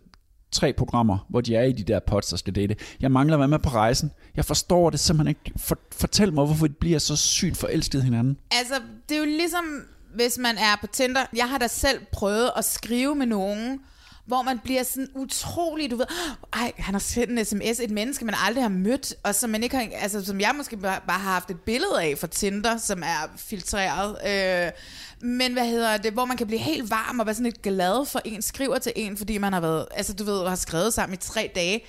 tre 0.52 0.74
programmer, 0.74 1.26
hvor 1.30 1.42
de 1.42 1.56
er 1.56 1.64
i 1.64 1.72
de 1.72 1.84
der 1.84 2.00
pods 2.00 2.34
og 2.34 2.40
skal 2.40 2.56
date. 2.56 2.76
Jeg 3.00 3.12
mangler 3.12 3.36
at 3.36 3.40
være 3.40 3.48
med 3.48 3.60
på 3.60 3.70
rejsen. 3.70 4.12
Jeg 4.36 4.46
forstår 4.46 4.90
det 4.90 5.00
simpelthen 5.00 5.28
ikke. 5.46 5.60
For, 5.60 5.78
fortæl 5.92 6.34
mig, 6.34 6.46
hvorfor 6.46 6.68
de 6.68 6.74
bliver 6.74 7.00
så 7.00 7.16
sygt 7.16 7.58
forelsket 7.58 8.04
hinanden. 8.04 8.38
Altså, 8.52 8.74
det 9.10 9.16
er 9.16 9.20
jo 9.20 9.26
ligesom, 9.26 9.66
hvis 10.16 10.38
man 10.38 10.58
er 10.58 10.76
på 10.82 10.88
Tinder. 10.88 11.22
Jeg 11.36 11.50
har 11.50 11.58
da 11.58 11.68
selv 11.68 12.00
prøvet 12.12 12.52
at 12.58 12.66
skrive 12.66 13.16
med 13.16 13.26
nogen, 13.26 13.80
hvor 14.32 14.42
man 14.42 14.60
bliver 14.60 14.84
sådan 14.84 15.08
utrolig, 15.16 15.92
du 15.92 15.96
ved, 15.96 16.06
ej, 16.54 16.72
han 16.78 16.94
har 16.94 17.00
sendt 17.00 17.40
en 17.40 17.46
sms, 17.46 17.80
et 17.80 17.92
menneske, 17.92 18.26
man 18.26 18.36
aldrig 18.46 18.64
har 18.64 18.70
mødt, 18.70 19.14
og 19.24 19.36
som, 19.36 19.50
man 19.50 19.64
ikke 19.64 19.76
har, 19.76 19.88
altså, 20.02 20.26
som 20.26 20.40
jeg 20.40 20.54
måske 20.58 20.78
bare 20.78 21.02
har 21.08 21.32
haft 21.32 21.52
et 21.52 21.60
billede 21.60 22.04
af 22.04 22.18
fra 22.18 22.28
Tinder, 22.28 22.78
som 22.78 23.04
er 23.04 23.32
filtreret. 23.38 24.18
Øh, 24.28 24.72
men 25.22 25.54
hvad 25.54 25.66
hedder 25.66 25.98
det, 25.98 26.14
hvor 26.14 26.26
man 26.26 26.38
kan 26.38 26.48
blive 26.48 26.60
helt 26.60 26.90
varm 26.90 27.20
og 27.20 27.26
være 27.26 27.36
sådan 27.36 27.46
lidt 27.46 27.62
glad 27.62 28.06
for 28.06 28.22
en, 28.26 28.42
skriver 28.42 28.78
til 28.78 28.92
en, 28.96 29.18
fordi 29.18 29.38
man 29.38 29.54
har 29.54 29.60
været, 29.60 29.86
altså 29.92 30.14
du 30.14 30.24
ved, 30.24 30.48
har 30.48 30.56
skrevet 30.56 30.94
sammen 30.94 31.14
i 31.14 31.18
tre 31.18 31.52
dage. 31.56 31.84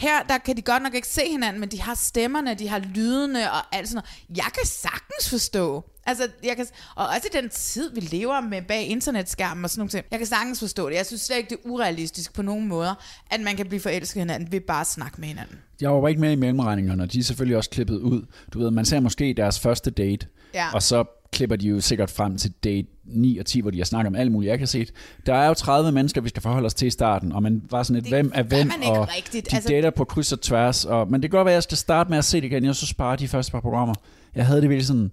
Her, 0.00 0.22
der 0.28 0.38
kan 0.38 0.56
de 0.56 0.62
godt 0.62 0.82
nok 0.82 0.94
ikke 0.94 1.08
se 1.08 1.20
hinanden, 1.30 1.60
men 1.60 1.68
de 1.68 1.80
har 1.80 1.94
stemmerne, 1.94 2.54
de 2.54 2.68
har 2.68 2.78
lydene 2.78 3.52
og 3.52 3.76
alt 3.76 3.88
sådan 3.88 4.02
noget. 4.28 4.36
Jeg 4.36 4.50
kan 4.54 4.66
sagtens 4.66 5.30
forstå. 5.30 5.84
Altså, 6.06 6.28
jeg 6.44 6.56
kan, 6.56 6.66
og 6.96 7.06
også 7.06 7.28
i 7.34 7.36
den 7.42 7.48
tid, 7.50 7.94
vi 7.94 8.00
lever 8.00 8.40
med 8.40 8.62
bag 8.62 8.86
internetskærmen 8.86 9.64
og 9.64 9.70
sådan 9.70 9.80
nogle 9.80 9.90
ting. 9.90 10.04
Jeg 10.10 10.18
kan 10.18 10.26
sagtens 10.26 10.58
forstå 10.60 10.88
det. 10.88 10.96
Jeg 10.96 11.06
synes 11.06 11.22
slet 11.22 11.36
ikke, 11.36 11.50
det 11.50 11.56
er 11.64 11.68
urealistisk 11.70 12.32
på 12.34 12.42
nogen 12.42 12.68
måder, 12.68 12.94
at 13.30 13.40
man 13.40 13.56
kan 13.56 13.66
blive 13.66 13.80
forelsket 13.80 14.20
hinanden 14.20 14.52
ved 14.52 14.60
bare 14.60 14.80
at 14.80 14.86
snakke 14.86 15.20
med 15.20 15.28
hinanden. 15.28 15.58
Jeg 15.80 15.90
var 15.90 16.08
ikke 16.08 16.20
med 16.20 16.32
i 16.32 16.36
mellemregningerne, 16.36 17.06
de 17.06 17.18
er 17.18 17.22
selvfølgelig 17.22 17.56
også 17.56 17.70
klippet 17.70 17.98
ud. 17.98 18.22
Du 18.52 18.58
ved, 18.58 18.70
man 18.70 18.84
ser 18.84 19.00
måske 19.00 19.34
deres 19.36 19.60
første 19.60 19.90
date, 19.90 20.26
Ja. 20.54 20.66
og 20.74 20.82
så 20.82 21.04
klipper 21.32 21.56
de 21.56 21.66
jo 21.68 21.80
sikkert 21.80 22.10
frem 22.10 22.36
til 22.38 22.52
date 22.64 22.88
9 23.04 23.38
og 23.38 23.46
10, 23.46 23.60
hvor 23.60 23.70
de 23.70 23.78
har 23.78 23.84
snakket 23.84 24.06
om 24.08 24.14
alt 24.14 24.32
muligt. 24.32 24.50
Jeg 24.50 24.58
kan 24.58 24.66
se, 24.66 24.86
der 25.26 25.34
er 25.34 25.46
jo 25.48 25.54
30 25.54 25.92
mennesker, 25.92 26.20
vi 26.20 26.28
skal 26.28 26.42
forholde 26.42 26.66
os 26.66 26.74
til 26.74 26.86
i 26.86 26.90
starten, 26.90 27.32
og 27.32 27.42
man 27.42 27.62
var 27.70 27.82
sådan 27.82 27.96
et, 27.98 28.02
Det 28.04 28.10
hvem 28.12 28.32
er 28.34 28.42
hvem, 28.42 28.66
man 28.66 28.76
og 28.84 29.08
rigtigt. 29.16 29.50
de 29.50 29.56
Altså- 29.56 29.68
dater 29.68 29.90
på 29.90 30.04
kryds 30.04 30.32
og 30.32 30.40
tværs. 30.40 30.84
Og, 30.84 31.10
men 31.10 31.22
det 31.22 31.30
kan 31.30 31.38
godt 31.38 31.44
være, 31.46 31.52
at 31.52 31.56
jeg 31.56 31.62
skal 31.62 31.76
starte 31.78 32.10
med 32.10 32.18
at 32.18 32.24
se 32.24 32.36
det 32.40 32.44
igen. 32.46 32.64
Jeg 32.64 32.74
synes 32.74 32.94
bare, 32.94 33.16
de 33.16 33.28
første 33.28 33.52
par 33.52 33.60
programmer, 33.60 33.94
jeg 34.34 34.46
havde 34.46 34.60
det 34.60 34.68
virkelig 34.70 34.86
sådan, 34.86 35.10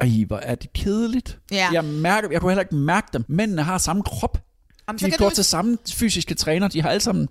ej, 0.00 0.08
hvor 0.26 0.36
er 0.36 0.54
det 0.54 0.72
kedeligt. 0.72 1.38
Ja. 1.52 1.68
Jeg, 1.72 1.84
mærker, 1.84 2.28
jeg 2.32 2.40
kunne 2.40 2.50
heller 2.52 2.62
ikke 2.62 2.74
mærke 2.74 3.06
dem. 3.12 3.24
Mændene 3.28 3.62
har 3.62 3.78
samme 3.78 4.02
krop. 4.02 4.42
Jamen, 4.88 4.98
så 4.98 5.06
de 5.06 5.12
går 5.18 5.28
til 5.30 5.44
samme 5.44 5.78
fysiske 5.92 6.34
træner. 6.34 6.68
De 6.68 6.82
har 6.82 6.88
alle 6.88 7.00
sammen 7.00 7.28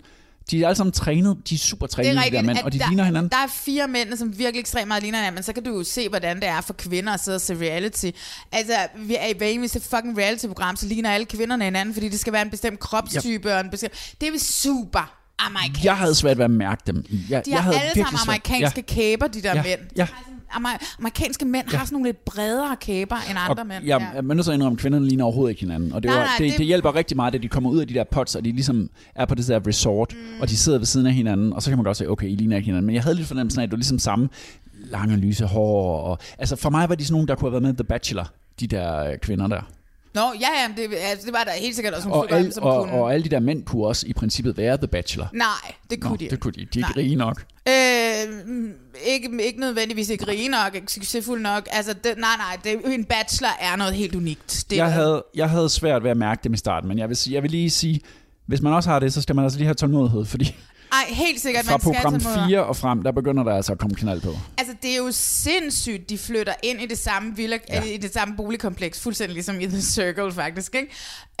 De 0.50 0.62
er 0.62 0.68
alle 0.68 0.76
sammen 0.76 0.92
trænet, 0.92 1.36
de 1.48 1.54
er 1.54 1.58
super 1.58 1.86
trænede, 1.86 2.16
de 2.16 2.30
der 2.30 2.42
mænd, 2.42 2.58
og 2.58 2.72
de 2.72 2.78
der, 2.78 2.86
ligner 2.88 3.04
hinanden. 3.04 3.30
Der 3.30 3.36
er 3.36 3.46
fire 3.64 3.88
mænd, 3.88 4.16
som 4.16 4.38
virkelig 4.38 4.60
ekstremt 4.60 4.88
meget 4.88 5.02
ligner 5.02 5.18
hinanden, 5.18 5.34
men 5.34 5.42
så 5.42 5.52
kan 5.52 5.62
du 5.62 5.76
jo 5.76 5.84
se, 5.84 6.08
hvordan 6.08 6.36
det 6.36 6.48
er 6.48 6.60
for 6.60 6.72
kvinder 6.72 7.12
at 7.12 7.20
sidde 7.20 7.36
og 7.36 7.40
se 7.40 7.54
reality. 7.54 8.10
Altså, 8.52 8.72
vi 8.96 9.16
er 9.18 9.34
hver 9.36 9.46
eneste 9.46 9.80
fucking 9.80 10.18
reality-program, 10.18 10.76
så 10.76 10.86
ligner 10.86 11.10
alle 11.10 11.26
kvinderne 11.26 11.64
hinanden, 11.64 11.94
fordi 11.94 12.08
det 12.08 12.20
skal 12.20 12.32
være 12.32 12.42
en 12.42 12.50
bestemt 12.50 12.80
kropstype. 12.80 13.48
Yep. 13.48 13.54
Og 13.54 13.60
en 13.60 13.70
bestemt... 13.70 14.14
Det 14.20 14.34
er 14.34 14.38
super 14.38 15.18
amerikansk. 15.38 15.84
Jeg 15.84 15.96
havde 15.96 16.14
svært 16.14 16.38
ved 16.38 16.44
at 16.44 16.50
mærke 16.50 16.82
dem. 16.86 17.04
Jeg, 17.28 17.46
de 17.46 17.50
jeg 17.50 17.62
har 17.62 17.72
havde 17.72 17.84
alle 17.84 18.02
sammen 18.02 18.20
amerikanske 18.22 18.84
ja. 18.88 18.94
kæber, 18.94 19.26
de 19.26 19.42
der 19.42 19.54
ja. 19.54 19.62
mænd. 19.62 19.80
Ja. 19.96 20.06
Amer- 20.56 20.96
amerikanske 20.98 21.44
mænd 21.44 21.66
ja. 21.72 21.76
har 21.78 21.84
sådan 21.84 21.94
nogle 21.94 22.08
lidt 22.08 22.24
bredere 22.24 22.76
kæber 22.80 23.16
end 23.30 23.38
andre 23.38 23.62
og, 23.62 23.66
mænd. 23.66 23.84
Ja, 23.84 23.98
ja. 24.14 24.20
men 24.22 24.36
nu 24.36 24.42
så 24.42 24.52
indrømme, 24.52 24.76
at 24.76 24.80
kvinderne 24.80 25.06
ligner 25.06 25.24
overhovedet 25.24 25.50
ikke 25.50 25.60
hinanden. 25.60 25.92
Og 25.92 26.02
det, 26.02 26.08
Nej, 26.08 26.18
var, 26.18 26.24
nej, 26.24 26.34
det, 26.38 26.50
det- 26.50 26.58
det, 26.58 26.66
hjælper 26.66 26.94
rigtig 26.94 27.16
meget, 27.16 27.34
at 27.34 27.42
de 27.42 27.48
kommer 27.48 27.70
ud 27.70 27.78
af 27.80 27.86
de 27.88 27.94
der 27.94 28.04
pots, 28.04 28.34
og 28.34 28.44
de 28.44 28.52
ligesom 28.52 28.90
er 29.14 29.24
på 29.26 29.34
det 29.34 29.48
der 29.48 29.66
resort, 29.66 30.14
mm. 30.14 30.40
og 30.40 30.48
de 30.48 30.56
sidder 30.56 30.78
ved 30.78 30.86
siden 30.86 31.06
af 31.06 31.12
hinanden, 31.12 31.52
og 31.52 31.62
så 31.62 31.70
kan 31.70 31.78
man 31.78 31.84
godt 31.84 31.96
sige, 31.96 32.10
okay, 32.10 32.28
I 32.28 32.34
ligner 32.34 32.56
ikke 32.56 32.66
hinanden. 32.66 32.86
Men 32.86 32.94
jeg 32.94 33.02
havde 33.02 33.16
lidt 33.16 33.28
fornemmelsen 33.28 33.60
af, 33.60 33.62
at 33.64 33.68
det 33.68 33.72
var 33.72 33.78
ligesom 33.78 33.98
samme 33.98 34.28
lange, 34.74 35.16
lyse 35.16 35.44
hår. 35.46 36.00
Og, 36.00 36.18
altså 36.38 36.56
for 36.56 36.70
mig 36.70 36.88
var 36.88 36.94
de 36.94 37.04
sådan 37.04 37.12
nogen, 37.14 37.28
der 37.28 37.34
kunne 37.34 37.46
have 37.50 37.52
været 37.52 37.62
med 37.62 37.74
The 37.74 37.84
Bachelor, 37.84 38.30
de 38.60 38.66
der 38.66 39.04
øh, 39.04 39.18
kvinder 39.18 39.46
der. 39.46 39.60
Nå, 40.14 40.20
ja, 40.40 40.46
ja, 40.62 40.82
det, 40.82 40.94
altså, 41.10 41.26
det 41.26 41.32
var 41.32 41.44
der 41.44 41.50
helt 41.60 41.74
sikkert 41.74 41.94
også 41.94 42.08
nogle 42.08 42.22
Og, 42.22 42.28
stykker 42.28 42.44
al, 42.44 42.52
som 42.52 42.62
og, 42.62 42.84
kunne... 42.84 42.92
og 43.00 43.14
alle 43.14 43.24
de 43.24 43.28
der 43.28 43.40
mænd 43.40 43.64
kunne 43.64 43.86
også 43.86 44.06
i 44.06 44.12
princippet 44.12 44.56
være 44.56 44.76
The 44.76 44.86
Bachelor. 44.86 45.28
Nej, 45.32 45.46
det 45.90 46.00
kunne 46.00 46.10
Nå, 46.10 46.16
de 46.16 46.28
det 46.30 46.40
kunne 46.40 46.52
de. 46.52 46.64
De 46.74 46.80
er 46.80 46.88
ikke 46.88 47.00
rige 47.00 47.16
nok. 47.16 47.44
Øh, 47.68 47.74
ikke, 49.06 49.46
ikke 49.46 49.60
nødvendigvis 49.60 50.10
ikke 50.10 50.28
rige 50.28 50.48
nok, 50.48 50.74
ikke 50.74 50.92
succesfuld 50.92 51.40
nok. 51.40 51.68
Altså, 51.70 51.92
det, 51.92 52.18
nej, 52.18 52.36
nej, 52.36 52.58
det, 52.64 52.94
en 52.94 53.04
bachelor 53.04 53.50
er 53.60 53.76
noget 53.76 53.94
helt 53.94 54.14
unikt. 54.14 54.64
Det, 54.70 54.76
Jeg 54.76 54.92
havde, 54.92 55.24
jeg 55.34 55.50
havde 55.50 55.68
svært 55.68 56.02
ved 56.02 56.10
at 56.10 56.16
mærke 56.16 56.40
dem 56.44 56.54
i 56.54 56.56
starten, 56.56 56.88
men 56.88 56.98
jeg 56.98 57.08
vil, 57.08 57.16
sige, 57.16 57.34
jeg 57.34 57.42
vil 57.42 57.50
lige 57.50 57.70
sige, 57.70 58.00
hvis 58.46 58.62
man 58.62 58.72
også 58.72 58.90
har 58.90 58.98
det, 58.98 59.12
så 59.12 59.22
skal 59.22 59.34
man 59.36 59.44
altså 59.44 59.58
lige 59.58 59.66
have 59.66 59.74
tålmodighed, 59.74 60.24
fordi 60.24 60.54
Ej, 60.92 61.04
helt 61.08 61.40
sikkert, 61.40 61.64
fra 61.64 61.72
man 61.72 61.80
skal 61.80 61.92
program 61.92 62.12
mod- 62.12 62.48
4 62.48 62.64
og 62.64 62.76
frem, 62.76 63.02
der 63.02 63.12
begynder 63.12 63.42
der 63.42 63.56
altså 63.56 63.72
at 63.72 63.78
komme 63.78 63.96
knald 63.96 64.20
på. 64.20 64.36
Altså, 64.58 64.74
det 64.82 64.92
er 64.92 64.96
jo 64.96 65.08
sindssygt, 65.12 66.10
de 66.10 66.18
flytter 66.18 66.52
ind 66.62 66.80
i 66.80 66.86
det 66.86 66.98
samme, 66.98 67.36
villa, 67.36 67.58
ja. 67.68 67.82
i 67.82 67.96
det 67.96 68.12
samme 68.12 68.36
boligkompleks, 68.36 69.00
fuldstændig 69.00 69.34
ligesom 69.34 69.60
i 69.60 69.66
The 69.66 69.82
Circle, 69.82 70.32
faktisk. 70.32 70.74
Ikke? 70.74 70.88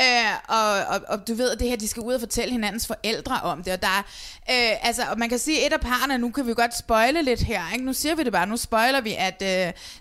Øh, 0.00 0.06
og, 0.48 0.70
og, 0.94 1.00
og, 1.08 1.28
du 1.28 1.34
ved, 1.34 1.50
at 1.50 1.60
det 1.60 1.68
her, 1.68 1.76
de 1.76 1.88
skal 1.88 2.02
ud 2.02 2.12
og 2.14 2.20
fortælle 2.20 2.52
hinandens 2.52 2.86
forældre 2.86 3.40
om 3.40 3.62
det, 3.62 3.72
og 3.72 3.82
der 3.82 3.88
er, 3.88 4.02
øh, 4.50 4.86
altså, 4.88 5.02
og 5.10 5.18
man 5.18 5.28
kan 5.28 5.38
sige, 5.38 5.66
et 5.66 5.72
af 5.72 5.80
parerne, 5.80 6.18
nu 6.18 6.30
kan 6.30 6.46
vi 6.46 6.54
godt 6.54 6.78
spoile 6.78 7.22
lidt 7.22 7.40
her, 7.42 7.60
ikke? 7.72 7.84
nu 7.84 7.92
siger 7.92 8.14
vi 8.14 8.22
det 8.24 8.32
bare, 8.32 8.46
nu 8.46 8.56
spoiler 8.56 9.00
vi, 9.00 9.14
at 9.18 9.42
øh, 9.42 9.48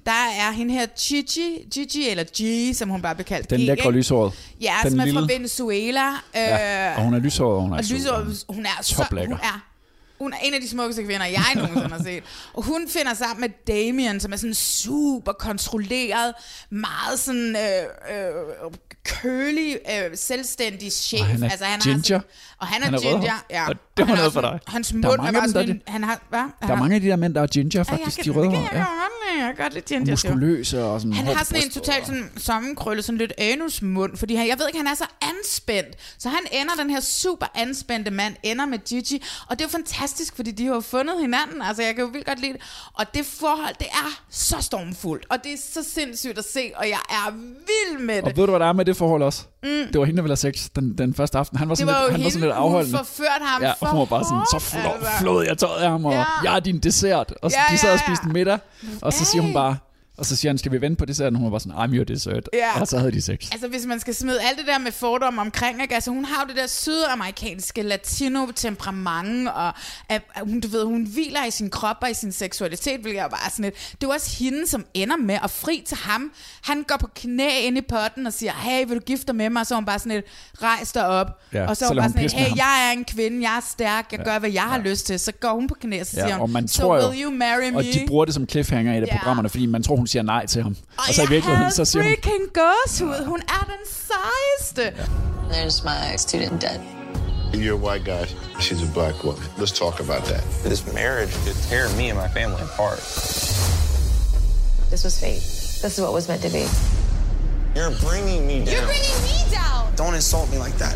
der 0.05 0.11
er 0.39 0.51
hende 0.51 0.73
her 0.73 0.85
Gigi, 0.85 1.67
Gigi, 1.73 2.09
eller 2.09 2.23
G, 2.23 2.75
som 2.75 2.89
hun 2.89 3.01
bare 3.01 3.15
bliver 3.15 3.25
kaldt. 3.25 3.49
Den 3.49 3.59
lækre 3.59 3.91
lyshåret. 3.91 4.33
Ja, 4.61 4.73
Den 4.83 4.91
som 4.91 4.99
er 4.99 5.13
fra. 5.13 5.27
Venezuela. 5.33 6.07
Øh, 6.09 6.15
Ja, 6.35 6.95
og 6.97 7.03
hun 7.03 7.13
er 7.13 7.19
lyshåret, 7.19 7.61
hun 7.61 7.73
er 7.73 7.77
og 7.77 7.83
lyshåret, 7.83 8.43
hun 8.49 8.65
er 8.65 8.69
så, 8.81 9.05
hun 9.27 9.39
Ja. 9.43 9.51
hun 10.19 10.33
er 10.33 10.37
en 10.43 10.53
af 10.53 10.61
de 10.61 10.69
smukkeste 10.69 11.03
kvinder, 11.03 11.25
jeg 11.25 11.51
nogensinde 11.55 11.89
har 11.89 12.03
set. 12.03 12.23
Og 12.53 12.63
hun 12.63 12.89
finder 12.89 13.13
sammen 13.13 13.41
med 13.41 13.49
Damien, 13.67 14.19
som 14.19 14.33
er 14.33 14.37
sådan 14.37 14.53
super 14.53 15.31
kontrolleret, 15.31 16.33
meget 16.69 17.19
sådan 17.19 17.55
øh, 17.55 18.17
øh, 18.17 18.71
kølig, 19.03 19.77
øh, 19.91 20.17
selvstændig 20.17 20.91
chef. 20.91 21.19
Og 21.21 21.27
han 21.27 21.43
er 21.43 21.49
altså, 21.49 21.65
han 21.65 21.79
ginger. 21.79 21.97
Har 21.97 22.03
sådan, 22.03 22.21
og 22.59 22.67
han 22.67 22.81
er, 22.81 22.85
Han 22.85 22.93
er 22.93 22.99
ginger, 22.99 23.15
rødhåret. 23.15 23.41
ja. 23.49 23.67
Og 23.69 23.75
det 23.75 23.79
var 23.97 24.05
han 24.05 24.07
har 24.07 24.15
noget 24.15 24.33
for 24.33 24.41
sådan- 24.41 24.59
dig. 24.59 24.73
Hans 24.73 24.87
Der 24.87 24.93
er 24.95 24.97
mund 25.07 25.17
mange 25.17 25.27
af 25.27 25.33
bare 25.33 25.47
dem, 25.47 25.53
der 25.53 25.59
er 25.61 25.65
sådan, 25.65 25.81
han 25.87 26.03
har, 26.03 26.21
hvad? 26.29 26.39
Der 26.61 26.73
er 26.73 26.77
mange 26.79 26.95
af 26.95 27.01
de 27.01 27.07
der 27.07 27.15
mænd, 27.15 27.33
der 27.35 27.41
er 27.41 27.47
ginger, 27.47 27.69
Ja, 27.73 27.79
jeg 27.79 27.85
faktisk, 27.87 28.17
kan- 28.23 28.33
de 28.33 28.39
jeg 28.39 28.45
Ja. 28.45 28.49
godt 28.49 28.73
lide. 28.73 29.45
Jeg 29.45 29.55
kan 29.55 29.63
godt 29.63 29.73
lide 29.73 29.83
Og 29.83 29.87
ginger. 29.87 30.05
jo. 30.05 30.11
muskuløse 30.11 30.83
og 30.83 31.01
sådan 31.01 31.13
Han 31.13 31.25
har 31.35 31.43
sådan 31.43 31.63
en 31.63 31.69
totalt 31.69 32.05
sådan 32.05 32.31
sammenkrøllet, 32.37 33.05
sådan 33.05 33.17
lidt 33.17 33.33
anusmund, 33.37 34.17
fordi 34.17 34.35
han, 34.35 34.47
jeg 34.47 34.59
ved 34.59 34.67
ikke, 34.67 34.77
han 34.79 34.87
er 34.87 34.95
så 34.95 35.05
anspændt. 35.21 35.95
Så 36.17 36.29
han 36.29 36.39
ender, 36.51 36.73
den 36.75 36.89
her 36.89 36.99
super 36.99 37.45
anspændte 37.55 38.11
mand, 38.11 38.35
ender 38.43 38.65
med 38.65 38.79
Gigi, 38.79 39.23
og 39.47 39.59
det 39.59 39.65
er 39.65 39.69
jo 39.69 39.71
fantastisk, 39.71 40.35
fordi 40.35 40.51
de 40.51 40.65
har 40.65 40.79
fundet 40.79 41.15
hinanden. 41.21 41.61
Altså, 41.61 41.83
jeg 41.83 41.95
kan 41.95 42.03
jo 42.03 42.09
vildt 42.09 42.25
godt 42.27 42.39
lide 42.41 42.53
det. 42.53 42.61
Og 42.93 43.05
det 43.13 43.25
forhold, 43.25 43.75
det 43.79 43.87
er 43.87 44.21
så 44.29 44.55
stormfuldt, 44.61 45.25
og 45.29 45.37
det 45.43 45.53
er 45.53 45.57
så 45.73 45.83
sindssygt 45.93 46.37
at 46.37 46.45
se, 46.53 46.71
og 46.75 46.89
jeg 46.89 46.99
er 47.09 47.31
vild 47.31 47.99
med 48.05 48.15
det. 48.15 48.23
Og 48.23 48.31
ved 48.37 48.45
du, 48.45 48.51
hvad 48.51 48.59
der 48.59 48.65
er 48.65 48.73
med 48.73 48.85
det 48.85 48.90
forhold 48.93 49.23
også? 49.23 49.43
Mm. 49.63 49.69
Det 49.69 49.99
var 49.99 50.05
hende, 50.05 50.17
der 50.17 50.21
ville 50.23 50.31
have 50.31 50.53
sex 50.53 50.69
den, 50.75 50.97
den 50.97 51.13
første 51.13 51.37
aften. 51.37 51.57
Han 51.57 51.69
var 51.69 51.75
Det 51.75 51.79
sådan, 51.79 51.93
var 51.93 51.99
lidt, 52.01 52.11
han 52.11 52.13
var 52.13 52.17
hende, 52.17 52.31
sådan 52.31 52.47
lidt 52.47 52.55
hun 52.57 52.63
afholdende. 52.65 52.97
forførte 52.97 53.41
ham 53.41 53.61
ja, 53.63 53.71
og 53.81 53.89
hun 53.91 53.99
var 53.99 54.05
bare 54.05 54.23
sådan, 54.23 54.43
så 54.51 54.59
flå, 54.59 54.89
altså. 54.91 55.11
flåede 55.19 55.47
jeg 55.47 55.57
tøjet 55.57 55.83
af 55.83 55.89
ham, 55.89 56.05
og 56.05 56.13
Ja. 56.13 56.23
jeg 56.43 56.55
er 56.55 56.59
din 56.59 56.79
dessert. 56.79 57.33
Og 57.41 57.51
så, 57.51 57.57
Ja, 57.69 57.73
de 57.73 57.77
sad 57.77 57.93
og 57.93 57.99
spiste 57.99 58.27
middag, 58.27 58.59
og 59.01 59.13
så 59.13 59.25
siger 59.25 59.41
hun 59.41 59.53
bare, 59.53 59.77
og 60.21 60.25
så 60.27 60.35
siger 60.35 60.49
han, 60.49 60.57
skal 60.57 60.71
vi 60.71 60.81
vente 60.81 60.95
på 60.97 61.05
desserten? 61.05 61.35
Hun 61.35 61.43
var 61.45 61.49
bare 61.49 61.59
sådan, 61.59 61.77
I'm 61.77 61.95
your 61.95 62.03
dessert. 62.03 62.49
Ja. 62.53 62.79
Og 62.81 62.87
så 62.87 62.97
havde 62.97 63.11
de 63.11 63.21
sex. 63.21 63.51
Altså, 63.51 63.67
hvis 63.67 63.85
man 63.85 63.99
skal 63.99 64.15
smide 64.15 64.41
alt 64.41 64.57
det 64.57 64.67
der 64.67 64.77
med 64.77 64.91
fordomme 64.91 65.41
omkring, 65.41 65.81
ikke? 65.81 65.95
Altså, 65.95 66.11
hun 66.11 66.25
har 66.25 66.43
jo 66.43 66.47
det 66.47 66.55
der 66.57 66.67
sydamerikanske 66.67 67.81
latino-temperament, 67.81 69.49
og 69.49 69.67
at, 70.09 70.21
at 70.35 70.41
hun, 70.45 70.59
du 70.59 70.67
ved, 70.67 70.83
hun 70.85 71.03
hviler 71.05 71.45
i 71.45 71.51
sin 71.51 71.69
krop 71.69 71.95
og 72.01 72.11
i 72.11 72.13
sin 72.13 72.31
seksualitet, 72.31 72.99
hvilket 73.01 73.19
er 73.19 73.23
jo 73.23 73.29
bare 73.29 73.49
sådan 73.51 73.63
lidt. 73.65 73.95
Det 74.01 74.07
er 74.07 74.13
også 74.13 74.37
hende, 74.39 74.67
som 74.67 74.85
ender 74.93 75.17
med 75.17 75.37
at 75.43 75.51
fri 75.51 75.83
til 75.87 75.97
ham. 75.97 76.31
Han 76.63 76.83
går 76.83 76.97
på 76.97 77.07
knæ 77.15 77.49
inde 77.63 77.77
i 77.77 77.81
potten 77.89 78.27
og 78.27 78.33
siger, 78.33 78.51
hey, 78.51 78.85
vil 78.87 78.95
du 78.95 79.01
gifte 79.01 79.25
dig 79.27 79.35
med 79.35 79.49
mig? 79.49 79.59
Og 79.59 79.67
så 79.67 79.73
er 79.73 79.75
hun 79.75 79.85
bare 79.85 79.99
sådan 79.99 80.11
lidt, 80.11 80.25
rejs 80.63 80.91
dig 80.91 81.07
op. 81.07 81.27
Ja, 81.53 81.67
og 81.67 81.77
så 81.77 81.85
er 81.85 81.87
så 81.87 81.93
hun 81.93 81.95
lader 81.95 82.09
bare 82.09 82.21
hun 82.21 82.29
sådan 82.29 82.39
lidt, 82.41 82.49
hey, 82.51 82.57
jeg 82.57 82.87
er 82.89 82.91
en 82.97 83.05
kvinde, 83.05 83.49
jeg 83.49 83.57
er 83.57 83.61
stærk, 83.71 84.07
jeg 84.11 84.19
Ja. 84.19 84.23
gør, 84.23 84.39
hvad 84.39 84.49
jeg 84.51 84.63
har 84.63 84.77
lyst 84.79 85.05
til. 85.05 85.19
Så 85.19 85.31
går 85.31 85.53
hun 85.53 85.67
på 85.67 85.73
knæ, 85.81 85.99
og 85.99 86.05
så 86.05 86.11
siger 86.11 86.27
Ja, 86.27 86.33
og 86.33 86.39
hun, 86.41 86.51
man 86.51 86.67
so 86.67 86.81
tror 86.81 86.97
jo, 86.97 87.09
will 87.09 87.23
you 87.23 87.31
marry 87.31 87.69
me? 87.71 87.77
og 87.77 87.83
de 87.83 88.03
bruger 88.07 88.25
det 88.25 88.33
som 88.33 88.49
cliffhanger 88.49 88.93
i 88.93 88.97
et 88.97 89.01
af 89.01 89.07
Ja. 89.07 89.17
programmerne, 89.17 89.49
fordi 89.49 89.65
man 89.65 89.83
tror, 89.83 89.95
hun 89.95 90.07
siger 90.11 90.23
nej 90.23 90.45
til 90.45 90.63
ham. 90.63 90.75
Og 90.97 91.03
Og 91.07 91.13
så 91.15 91.21
i 91.21 91.23
jeg 91.23 91.29
virkeligheden, 91.29 91.63
havde 91.63 91.75
så 91.75 91.85
siger 91.85 92.03
hun, 92.03 92.11
freaking 92.11 92.43
gåsehud. 92.59 93.25
Hun 93.25 93.41
er 93.47 93.63
den 93.73 93.83
sejeste. 94.09 94.93
There's 95.51 95.83
my 95.91 96.17
student 96.17 96.61
debt. 96.61 96.81
You're 97.53 97.77
a 97.81 97.83
white 97.87 98.05
guy. 98.05 98.25
She's 98.63 98.81
a 98.89 98.91
black 98.93 99.15
woman. 99.23 99.43
Let's 99.57 99.73
talk 99.83 99.95
about 99.99 100.23
that. 100.31 100.43
This 100.71 100.81
marriage 100.93 101.33
is 101.51 101.57
tearing 101.69 101.93
me 101.97 102.05
and 102.11 102.17
my 102.25 102.29
family 102.39 102.61
apart. 102.71 102.99
This 104.91 105.03
was 105.07 105.15
fate. 105.19 105.43
This 105.83 105.91
is 105.97 106.01
what 106.05 106.13
was 106.13 106.27
meant 106.29 106.41
to 106.47 106.51
be. 106.59 106.65
You're 107.75 107.95
bringing 108.07 108.41
me 108.47 108.57
down. 108.59 108.73
You're 108.73 108.89
bringing 108.93 109.21
me 109.31 109.37
down. 109.59 109.81
Don't 110.01 110.15
insult 110.21 110.47
me 110.53 110.57
like 110.65 110.77
that. 110.85 110.95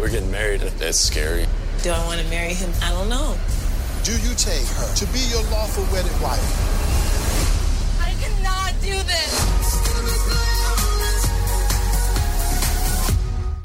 We're 0.00 0.12
getting 0.16 0.30
married. 0.40 0.60
That's 0.80 1.00
scary. 1.10 1.44
Do 1.82 1.88
I 1.90 2.00
want 2.08 2.18
to 2.24 2.28
marry 2.36 2.54
him? 2.62 2.70
I 2.86 2.90
don't 2.96 3.08
know. 3.16 3.28
Do 4.08 4.12
you 4.26 4.32
take 4.50 4.66
her 4.78 4.88
to 5.00 5.04
be 5.16 5.20
your 5.34 5.42
lawful 5.54 5.84
wedded 5.92 6.16
wife? 6.26 6.48
Cannot 8.46 8.74
do 8.82 8.96
this. 9.10 9.32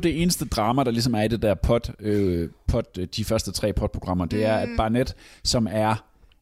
det 0.04 0.22
eneste 0.22 0.46
drama, 0.46 0.84
der 0.84 0.92
ligesom 0.92 1.14
er 1.16 1.22
i 1.22 1.28
det 1.28 1.42
der 1.42 1.54
pot, 1.54 1.92
øh, 2.00 2.50
pot 2.68 2.98
de 3.16 3.26
første 3.26 3.52
tre 3.52 3.74
potprogrammer, 3.74 4.26
det 4.26 4.46
er, 4.46 4.56
at 4.56 4.70
Barnett, 4.78 5.16
som 5.44 5.68
er, 5.72 5.96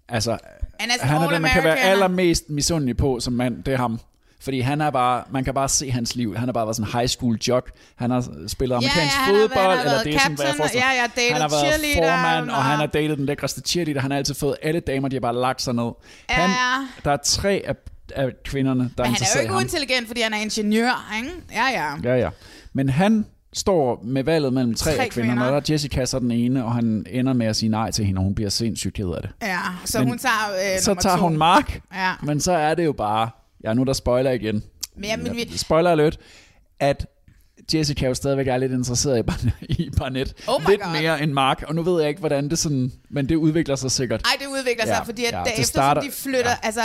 altså, 0.10 0.38
Han 0.80 1.22
er 1.22 1.30
den, 1.30 1.42
man 1.42 1.52
kan 1.52 1.64
være 1.64 1.80
allermest 1.80 2.50
misundelig 2.50 2.98
på 2.98 3.20
som 3.20 3.34
mand, 3.34 3.64
det 3.64 3.74
er 3.74 3.78
ham. 3.78 4.00
Fordi 4.42 4.60
han 4.60 4.82
er 4.82 4.90
bare, 4.90 5.24
man 5.32 5.44
kan 5.44 5.54
bare 5.54 5.70
se 5.70 5.92
hans 5.92 6.16
liv. 6.16 6.36
Han 6.36 6.48
har 6.48 6.54
bare 6.54 6.66
været 6.68 6.76
sådan 6.76 6.90
en 6.90 6.98
high 7.00 7.08
school 7.08 7.38
jock. 7.48 7.72
Han 7.96 8.12
har 8.12 8.26
spillet 8.48 8.76
amerikansk 8.76 9.16
han 9.16 9.26
har 9.26 9.32
fodbold, 9.42 9.68
været- 9.68 9.86
eller 9.86 10.04
det 10.04 10.16
er 10.16 10.20
sådan, 10.20 10.36
hvad 10.36 10.46
jeg 10.46 10.56
forestiller. 10.58 10.86
ja, 10.88 11.02
jeg 11.02 11.34
han 11.34 11.42
har 11.42 11.50
været 11.50 11.98
formand, 11.98 12.50
og 12.50 12.58
og- 12.58 12.64
han 12.64 12.80
har 12.80 12.86
datet 12.86 13.18
den 13.18 13.26
lækreste 13.26 13.62
cheerleader. 13.62 14.02
Han 14.02 14.12
har 14.12 14.18
altid 14.18 14.36
fået 14.36 14.56
alle 14.62 14.80
damer, 14.80 15.08
de 15.08 15.16
har 15.16 15.20
bare 15.22 15.36
lagt 15.36 15.62
sig 15.62 15.74
ned. 15.74 15.92
Han, 16.30 16.50
Ja. 16.50 16.56
der 17.06 17.12
er 17.12 17.18
tre 17.24 17.62
af, 17.68 17.76
af 18.12 18.30
kvinderne, 18.46 18.80
der 18.98 19.04
Men 19.04 19.14
han 19.14 19.22
er 19.22 19.28
jo 19.36 19.40
ikke 19.42 19.54
ham. 19.54 19.58
uintelligent, 19.58 20.08
fordi 20.08 20.22
han 20.22 20.34
er 20.34 20.38
ingeniør, 20.38 21.14
ikke? 21.18 21.32
Ja, 21.52 21.66
ja. 21.74 22.14
Ja, 22.14 22.18
ja. 22.20 22.30
Men 22.74 22.90
han 22.90 23.26
står 23.54 24.02
med 24.04 24.24
valget 24.24 24.54
mellem 24.54 24.74
tre, 24.76 24.96
Tre 24.96 25.04
af 25.04 25.10
kvinderne, 25.10 25.34
kvinder. 25.40 25.46
og 25.46 25.52
der 25.68 25.72
er 25.72 25.74
Jessica 25.74 26.06
så 26.06 26.20
den 26.20 26.32
ene, 26.32 26.66
og 26.66 26.74
han 26.76 27.06
ender 27.10 27.34
med 27.34 27.46
at 27.46 27.56
sige 27.56 27.70
nej 27.70 27.92
til 27.92 28.06
hende, 28.06 28.20
og 28.20 28.24
hun 28.24 28.36
bliver 28.36 28.50
sindssygt 28.50 28.94
ked 28.94 29.06
af 29.16 29.22
det. 29.22 29.30
Ja, 29.42 29.60
så 29.86 30.00
Men 30.00 30.08
hun 30.08 30.18
tager 30.18 30.74
øh, 30.76 30.82
så 30.82 30.96
tager 30.96 31.16
to. 31.18 31.22
hun 31.22 31.38
Mark, 31.38 31.82
Ja. 31.96 32.12
men 32.24 32.40
så 32.40 32.52
er 32.52 32.76
det 32.76 32.86
jo 32.86 32.92
bare, 32.94 33.30
ja 33.64 33.74
nu 33.74 33.82
er 33.82 33.86
der 33.86 33.94
spoiler 33.94 34.32
igen. 34.32 34.64
Men, 34.96 35.06
ja, 35.06 35.18
men 35.18 35.36
vi, 35.36 35.58
Spoiler 35.58 35.92
alert, 35.92 36.18
at 36.80 37.08
Jessica 37.74 38.06
jo 38.08 38.14
stadigvæk 38.14 38.48
er 38.48 38.58
lidt 38.58 38.72
interesseret 38.72 39.20
i, 39.20 39.22
Barnett, 39.22 39.56
i 39.80 39.90
Barnett. 39.98 40.34
Oh 40.48 40.64
lidt 40.70 40.82
God. 40.82 40.92
mere 41.02 41.24
end 41.24 41.32
Mark, 41.32 41.64
og 41.68 41.76
nu 41.76 41.84
ved 41.84 42.02
jeg 42.02 42.10
ikke, 42.10 42.20
hvordan 42.20 42.50
det 42.50 42.60
sådan, 42.60 42.92
men 43.10 43.30
det 43.30 43.36
udvikler 43.36 43.76
sig 43.76 43.92
sikkert. 43.92 44.22
Ej, 44.26 44.32
det 44.40 44.48
udvikler 44.48 44.86
sig, 44.86 44.94
Ja, 44.94 45.02
fordi 45.04 45.26
at 45.26 45.34
ja, 45.34 45.44
efter 45.52 45.64
starter- 45.64 46.02
de 46.02 46.12
flytter, 46.12 46.50
ja. 46.50 46.56
altså 46.64 46.82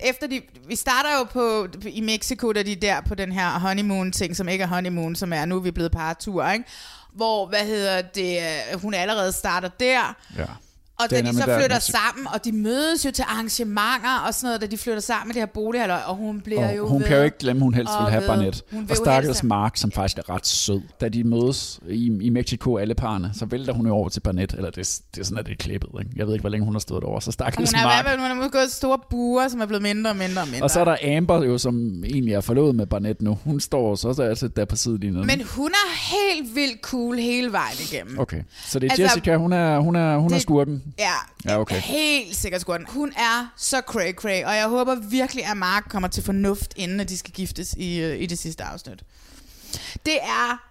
efter 0.00 0.26
de, 0.26 0.40
vi 0.68 0.76
starter 0.76 1.08
jo 1.18 1.24
på, 1.24 1.66
i 1.88 2.00
Mexico, 2.00 2.52
da 2.52 2.62
de 2.62 2.72
er 2.72 2.76
der 2.76 3.00
på 3.00 3.14
den 3.14 3.32
her 3.32 3.58
honeymoon-ting, 3.58 4.36
som 4.36 4.48
ikke 4.48 4.62
er 4.64 4.68
honeymoon, 4.68 5.16
som 5.16 5.32
er, 5.32 5.44
nu 5.44 5.56
er 5.56 5.60
vi 5.60 5.70
blevet 5.70 5.92
par 5.92 6.14
tur, 6.20 6.50
ikke? 6.50 6.64
Hvor, 7.14 7.46
hvad 7.46 7.66
hedder 7.66 8.02
det, 8.02 8.38
hun 8.82 8.94
allerede 8.94 9.32
starter 9.32 9.68
der, 9.80 10.14
Ja. 10.38 10.44
Og 11.00 11.10
da 11.10 11.18
er 11.18 11.22
de 11.22 11.32
så 11.34 11.46
der- 11.46 11.58
flytter 11.60 11.76
musik. 11.76 11.94
sammen, 11.94 12.26
og 12.34 12.44
de 12.44 12.52
mødes 12.52 13.04
jo 13.06 13.10
til 13.10 13.22
arrangementer 13.28 14.18
og 14.26 14.34
sådan 14.34 14.46
noget, 14.46 14.60
da 14.60 14.66
de 14.66 14.76
flytter 14.78 15.00
sammen 15.00 15.28
med 15.28 15.34
det 15.34 15.40
her 15.40 15.46
bolighalvøj, 15.46 15.98
og 16.06 16.16
hun 16.16 16.40
bliver 16.40 16.72
jo 16.72 16.82
Og 16.84 16.88
hun 16.90 17.00
ved, 17.00 17.08
kan 17.08 17.16
jo 17.16 17.22
ikke 17.22 17.38
glemme, 17.38 17.62
hun 17.62 17.74
helst 17.74 17.92
vil 18.00 18.10
have. 18.10 18.26
Barnett. 18.26 18.62
Hun 18.72 18.82
Og 18.84 18.90
jo 18.90 18.94
stakkels 18.94 19.42
Mark, 19.42 19.76
som 19.76 19.90
faktisk 19.92 20.18
er 20.18 20.30
ret 20.30 20.46
sød. 20.46 20.80
Da 21.00 21.08
de 21.08 21.24
mødes 21.24 21.80
i, 21.88 22.18
i 22.20 22.28
Mexico, 22.30 22.76
alle 22.76 22.94
parerne, 22.94 23.30
så 23.34 23.46
vælter 23.46 23.72
hun 23.72 23.86
jo 23.86 23.92
over 23.94 24.08
til 24.08 24.20
Barnett. 24.20 24.52
Eller 24.52 24.70
det, 24.70 25.00
det 25.14 25.20
er 25.20 25.24
sådan, 25.24 25.38
at 25.38 25.46
det 25.46 25.52
er 25.52 25.56
klippet. 25.56 25.90
Ikke? 26.00 26.10
Jeg 26.16 26.26
ved 26.26 26.32
ikke, 26.34 26.42
hvor 26.42 26.50
længe 26.50 26.64
hun 26.64 26.74
har 26.74 26.78
stået 26.80 27.04
over. 27.04 27.20
Så 27.20 27.32
stakkels 27.32 27.70
Hun 27.72 27.80
er, 27.80 27.84
Mark. 27.84 28.06
fald- 28.06 28.20
hun 28.20 28.42
har 28.42 28.48
gået 28.48 28.70
store 28.70 28.98
buer, 29.10 29.48
som 29.48 29.60
er 29.60 29.66
blevet 29.66 29.82
mindre 29.82 30.10
og 30.10 30.16
mindre 30.16 30.42
og 30.42 30.48
mindre. 30.48 30.62
Og 30.64 30.70
så 30.70 30.80
er 30.80 30.84
der 30.84 31.16
Amber 31.16 31.44
jo, 31.44 31.58
som 31.58 32.04
egentlig 32.04 32.34
er 32.34 32.40
forlovet 32.40 32.74
med 32.74 32.86
Barnett 32.86 33.22
nu. 33.22 33.38
Hun 33.44 33.60
står 33.60 33.94
så 33.94 34.08
også 34.08 34.22
altså 34.22 34.48
der 34.48 34.64
på 34.64 34.76
sidelinjen. 34.76 35.26
Men 35.26 35.42
hun 35.56 35.70
er 35.70 35.96
helt 35.96 36.54
vildt 36.54 36.80
cool 36.82 37.16
hele 37.16 37.52
vejen 37.52 37.76
igennem. 37.92 38.18
Okay, 38.18 38.42
så 38.66 38.78
det 38.78 38.86
er 38.86 38.90
Altså, 38.90 39.02
Jessica, 39.02 39.36
hun 39.36 39.52
er, 39.52 39.78
hun 39.78 39.96
er, 39.96 40.16
hun 40.16 40.30
er 40.30 40.34
det- 40.34 40.42
skurken. 40.42 40.82
Ja, 40.98 41.12
Ja, 41.44 41.60
okay. 41.60 41.80
helt 41.80 42.36
sikkert 42.36 42.60
skurken. 42.60 42.86
Hun 42.88 43.12
er 43.16 43.52
så 43.56 43.76
cray-cray, 43.90 44.46
og 44.46 44.56
jeg 44.56 44.66
håber 44.68 44.94
virkelig, 45.10 45.44
at 45.46 45.56
Mark 45.56 45.84
kommer 45.90 46.08
til 46.08 46.22
fornuft, 46.22 46.74
inden 46.76 47.00
at 47.00 47.08
de 47.08 47.16
skal 47.18 47.32
giftes 47.32 47.74
i, 47.78 48.00
øh, 48.00 48.20
i 48.22 48.26
det 48.26 48.38
sidste 48.38 48.64
afsnit. 48.64 49.02
Det 50.06 50.18
er 50.22 50.62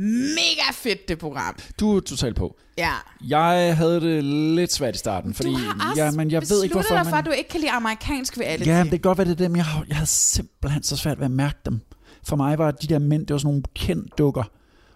mega 0.00 0.70
fedt, 0.72 1.08
det 1.08 1.18
program. 1.18 1.56
Du 1.80 1.96
er 1.96 2.00
totalt 2.00 2.36
på. 2.36 2.56
Ja. 2.78 2.92
Jeg 3.28 3.76
havde 3.76 4.00
det 4.00 4.24
lidt 4.24 4.72
svært 4.72 4.94
i 4.94 4.98
starten, 4.98 5.34
fordi 5.34 5.48
Du 5.50 5.56
har 5.56 5.90
også 5.90 6.02
ja, 6.04 6.10
men 6.10 6.30
jeg 6.30 6.42
ved 6.50 6.62
ikke, 6.62 6.72
hvorfor. 6.74 6.94
dig 6.94 7.04
for, 7.04 7.10
men- 7.10 7.18
at 7.18 7.24
du 7.26 7.30
ikke 7.30 7.50
kan 7.50 7.60
lide 7.60 7.70
amerikansk 7.72 8.38
reality. 8.38 8.66
Ja, 8.68 8.80
det 8.82 8.90
kan 8.90 9.00
godt 9.00 9.18
være, 9.18 9.26
det 9.26 9.32
er 9.32 9.36
dem. 9.48 9.56
Jeg, 9.56 9.64
har- 9.64 9.84
jeg 9.88 9.96
havde 9.96 10.06
simpelthen 10.10 10.82
så 10.82 10.96
svært 10.96 11.18
ved 11.18 11.24
at 11.24 11.30
mærke 11.30 11.58
dem. 11.64 11.80
For 12.26 12.36
mig 12.36 12.58
var 12.58 12.70
de 12.70 12.86
der 12.86 12.98
mænd, 12.98 13.26
det 13.26 13.34
var 13.34 13.38
sådan 13.38 13.48
nogle 13.48 13.62
kendt 13.74 14.18
dukker. 14.18 14.42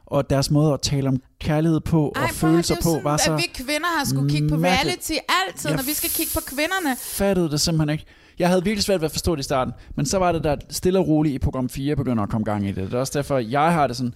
Og 0.06 0.30
deres 0.30 0.50
måde 0.50 0.72
at 0.72 0.80
tale 0.80 1.08
om 1.08 1.20
kærlighed 1.40 1.80
på 1.80 2.12
Ej, 2.16 2.22
og 2.22 2.30
følelser 2.30 2.74
er 2.76 2.78
på, 2.82 3.00
var 3.02 3.16
så 3.16 3.32
at 3.32 3.38
vi 3.38 3.42
kvinder 3.54 3.98
har 3.98 4.04
skulle 4.04 4.30
kigge 4.30 4.48
på 4.48 4.56
mærkeligt. 4.56 4.86
reality 4.86 5.12
altid, 5.46 5.70
Jeg 5.70 5.76
når 5.76 5.84
vi 5.84 5.92
skal 5.92 6.10
kigge 6.10 6.30
på 6.34 6.40
kvinderne. 6.46 6.96
fattede 6.98 7.50
det 7.50 7.60
simpelthen 7.60 7.92
ikke. 7.92 8.04
Jeg 8.38 8.48
havde 8.48 8.64
virkelig 8.64 8.84
svært 8.84 9.00
ved 9.00 9.04
at 9.04 9.12
forstå 9.12 9.34
det 9.36 9.40
i 9.40 9.42
starten, 9.42 9.72
men 9.96 10.06
så 10.06 10.18
var 10.18 10.32
det 10.32 10.44
der 10.44 10.56
stille 10.70 10.98
og 10.98 11.08
roligt 11.08 11.34
i 11.34 11.38
program 11.38 11.68
4 11.68 11.96
begynder 11.96 12.22
at 12.22 12.28
komme 12.28 12.44
gang 12.44 12.64
i 12.64 12.72
det. 12.72 12.76
Det 12.76 12.94
er 12.94 12.98
også 12.98 13.12
derfor, 13.18 13.38
jeg 13.38 13.72
har 13.72 13.86
det 13.86 13.96
sådan, 13.96 14.14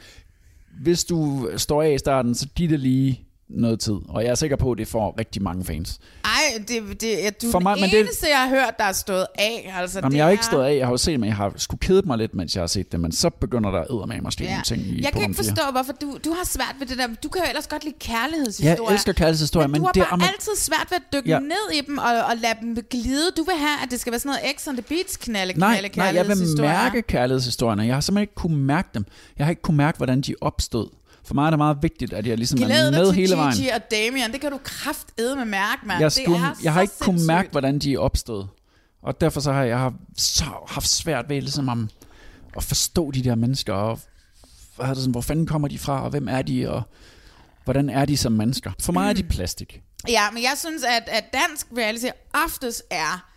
hvis 0.83 1.05
du 1.05 1.49
står 1.57 1.83
af 1.83 1.93
i 1.95 1.99
starten, 1.99 2.35
så 2.35 2.47
giv 2.57 2.69
det 2.69 2.81
lige 2.81 3.25
noget 3.51 3.81
tid. 3.81 3.95
Og 4.09 4.23
jeg 4.25 4.31
er 4.31 4.35
sikker 4.35 4.57
på, 4.57 4.73
at 4.73 4.79
det 4.79 4.89
får 4.89 5.15
rigtig 5.19 5.43
mange 5.43 5.65
fans. 5.65 5.99
Ej, 6.25 6.31
det, 6.69 7.01
det 7.01 7.27
er 7.27 7.31
du 7.31 7.51
For 7.51 7.59
mig- 7.59 7.75
den 7.77 7.81
men 7.83 7.91
det- 7.91 8.01
eneste, 8.01 8.27
jeg 8.31 8.39
har 8.39 8.49
hørt, 8.49 8.75
der 8.79 8.85
er 8.85 8.93
stået 8.93 9.27
af. 9.39 9.73
Altså, 9.79 9.99
Jamen, 9.99 10.11
det 10.13 10.17
jeg 10.17 10.25
har 10.25 10.31
ikke 10.31 10.43
er... 10.43 10.45
stået 10.45 10.65
af, 10.65 10.77
jeg 10.77 10.87
har 10.87 10.93
jo 10.93 10.97
set, 10.97 11.21
men 11.21 11.27
jeg 11.29 11.37
har 11.37 11.53
sgu 11.57 11.77
kedet 11.77 12.07
mig 12.07 12.19
lidt, 12.19 12.35
mens 12.35 12.55
jeg 12.55 12.63
har 12.63 12.67
set 12.67 12.93
det, 12.93 13.01
men 13.01 13.13
så 13.13 13.31
begynder 13.31 13.71
der 13.71 13.81
eddermame 13.83 14.27
at 14.27 14.33
ske 14.33 14.45
Ja. 14.45 14.51
nogle 14.51 14.63
ting 14.65 14.81
i 14.83 15.03
Jeg 15.03 15.13
kan 15.13 15.23
ikke 15.23 15.35
4. 15.35 15.45
forstå, 15.45 15.63
hvorfor 15.73 15.93
du, 15.93 16.19
du 16.25 16.31
har 16.33 16.45
svært 16.45 16.75
ved 16.79 16.87
det 16.87 16.99
der. 16.99 17.07
Du 17.23 17.29
kan 17.29 17.43
jo 17.43 17.49
ellers 17.49 17.67
godt 17.67 17.85
lide 17.85 17.95
kærlighedshistorier. 18.01 18.85
Jeg 18.89 18.93
elsker 18.95 19.13
kærlighedshistorier, 19.13 19.67
men, 19.67 19.73
men 19.73 19.81
du 19.81 19.87
har 19.87 19.93
det 19.93 20.01
bare 20.03 20.13
amer- 20.13 20.27
altid 20.33 20.53
svært 20.57 20.87
ved 20.91 20.97
at 20.97 21.03
dykke 21.13 21.31
Ja. 21.31 21.39
ned 21.39 21.65
i 21.79 21.81
dem 21.87 21.99
og, 21.99 22.05
og 22.31 22.37
lade 22.37 22.55
dem 22.61 22.77
glide. 22.91 23.31
Du 23.37 23.43
vil 23.43 23.55
have, 23.59 23.77
at 23.85 23.91
det 23.91 24.01
skal 24.01 24.11
være 24.13 24.21
sådan 24.21 24.37
noget 24.45 24.57
X 24.61 24.69
on 24.69 24.75
the 24.75 24.83
Beach 24.83 25.19
knalde, 25.21 25.59
Nej, 25.59 25.79
knalde 25.81 25.97
nej, 25.97 26.07
jeg 26.15 26.29
vil 26.29 26.37
mærke 26.61 27.03
kærlighedshistorierne. 27.03 27.87
Jeg 27.87 27.95
har 27.97 28.01
simpelthen 28.01 28.23
ikke 28.23 28.35
kunne 28.35 28.57
mærke 28.57 28.89
dem. 28.95 29.05
Jeg 29.39 29.47
har 29.47 29.51
ikke 29.51 29.63
kunne 29.63 29.77
mærke, 29.77 29.97
hvordan 29.97 30.21
de 30.21 30.35
opstod. 30.41 30.89
For 31.31 31.35
mig 31.35 31.47
er 31.47 31.51
det 31.51 31.59
meget 31.59 31.79
vigtigt, 31.83 32.13
at 32.13 32.27
jeg 32.27 32.37
ligesom 32.37 32.59
Glæd 32.59 32.87
er 32.87 32.91
med 32.91 33.07
til 33.07 33.15
hele 33.15 33.37
vejen. 33.37 33.57
Gigi 33.57 33.69
og 33.69 33.91
Damien. 33.91 34.33
Det 34.33 34.41
kan 34.41 34.51
du 34.51 34.59
kraftedeme 34.65 35.37
med 35.37 35.45
mærke, 35.45 35.87
mand. 35.87 36.01
Jeg, 36.01 36.05
det 36.05 36.13
skulle, 36.13 36.39
er 36.39 36.55
jeg 36.63 36.73
har 36.73 36.81
ikke 36.81 36.95
kunnet 37.01 37.27
mærke, 37.27 37.51
hvordan 37.51 37.79
de 37.79 37.95
er 37.95 37.99
opstået. 37.99 38.49
Og 39.03 39.21
derfor 39.21 39.41
så 39.41 39.53
har 39.53 39.65
jeg 39.65 39.79
har 39.79 39.95
så 40.17 40.45
haft 40.69 40.89
svært 40.89 41.29
ved 41.29 41.41
ligesom 41.41 41.69
at, 41.69 41.79
at 42.57 42.65
forstå 42.65 43.11
de 43.11 43.25
der 43.25 43.35
mennesker. 43.35 43.73
Og 43.73 44.01
hvad 44.77 44.89
det 44.89 44.97
sådan, 44.97 45.11
hvor 45.11 45.21
fanden 45.21 45.47
kommer 45.47 45.69
de 45.69 45.79
fra, 45.79 46.05
og 46.05 46.11
hvem 46.11 46.29
er 46.29 46.43
de, 46.43 46.71
og 46.71 46.83
hvordan 47.65 47.91
er 47.91 48.05
de 48.05 48.17
som 48.17 48.33
mennesker. 48.33 48.73
For 48.81 48.93
mig 48.93 49.09
er 49.09 49.13
de 49.13 49.23
plastik. 49.23 49.81
Ja, 50.09 50.31
men 50.31 50.43
jeg 50.43 50.53
synes, 50.57 50.83
at, 50.83 51.09
at 51.09 51.25
dansk 51.33 51.67
reality 51.77 52.07
oftest 52.45 52.83
er 52.91 53.30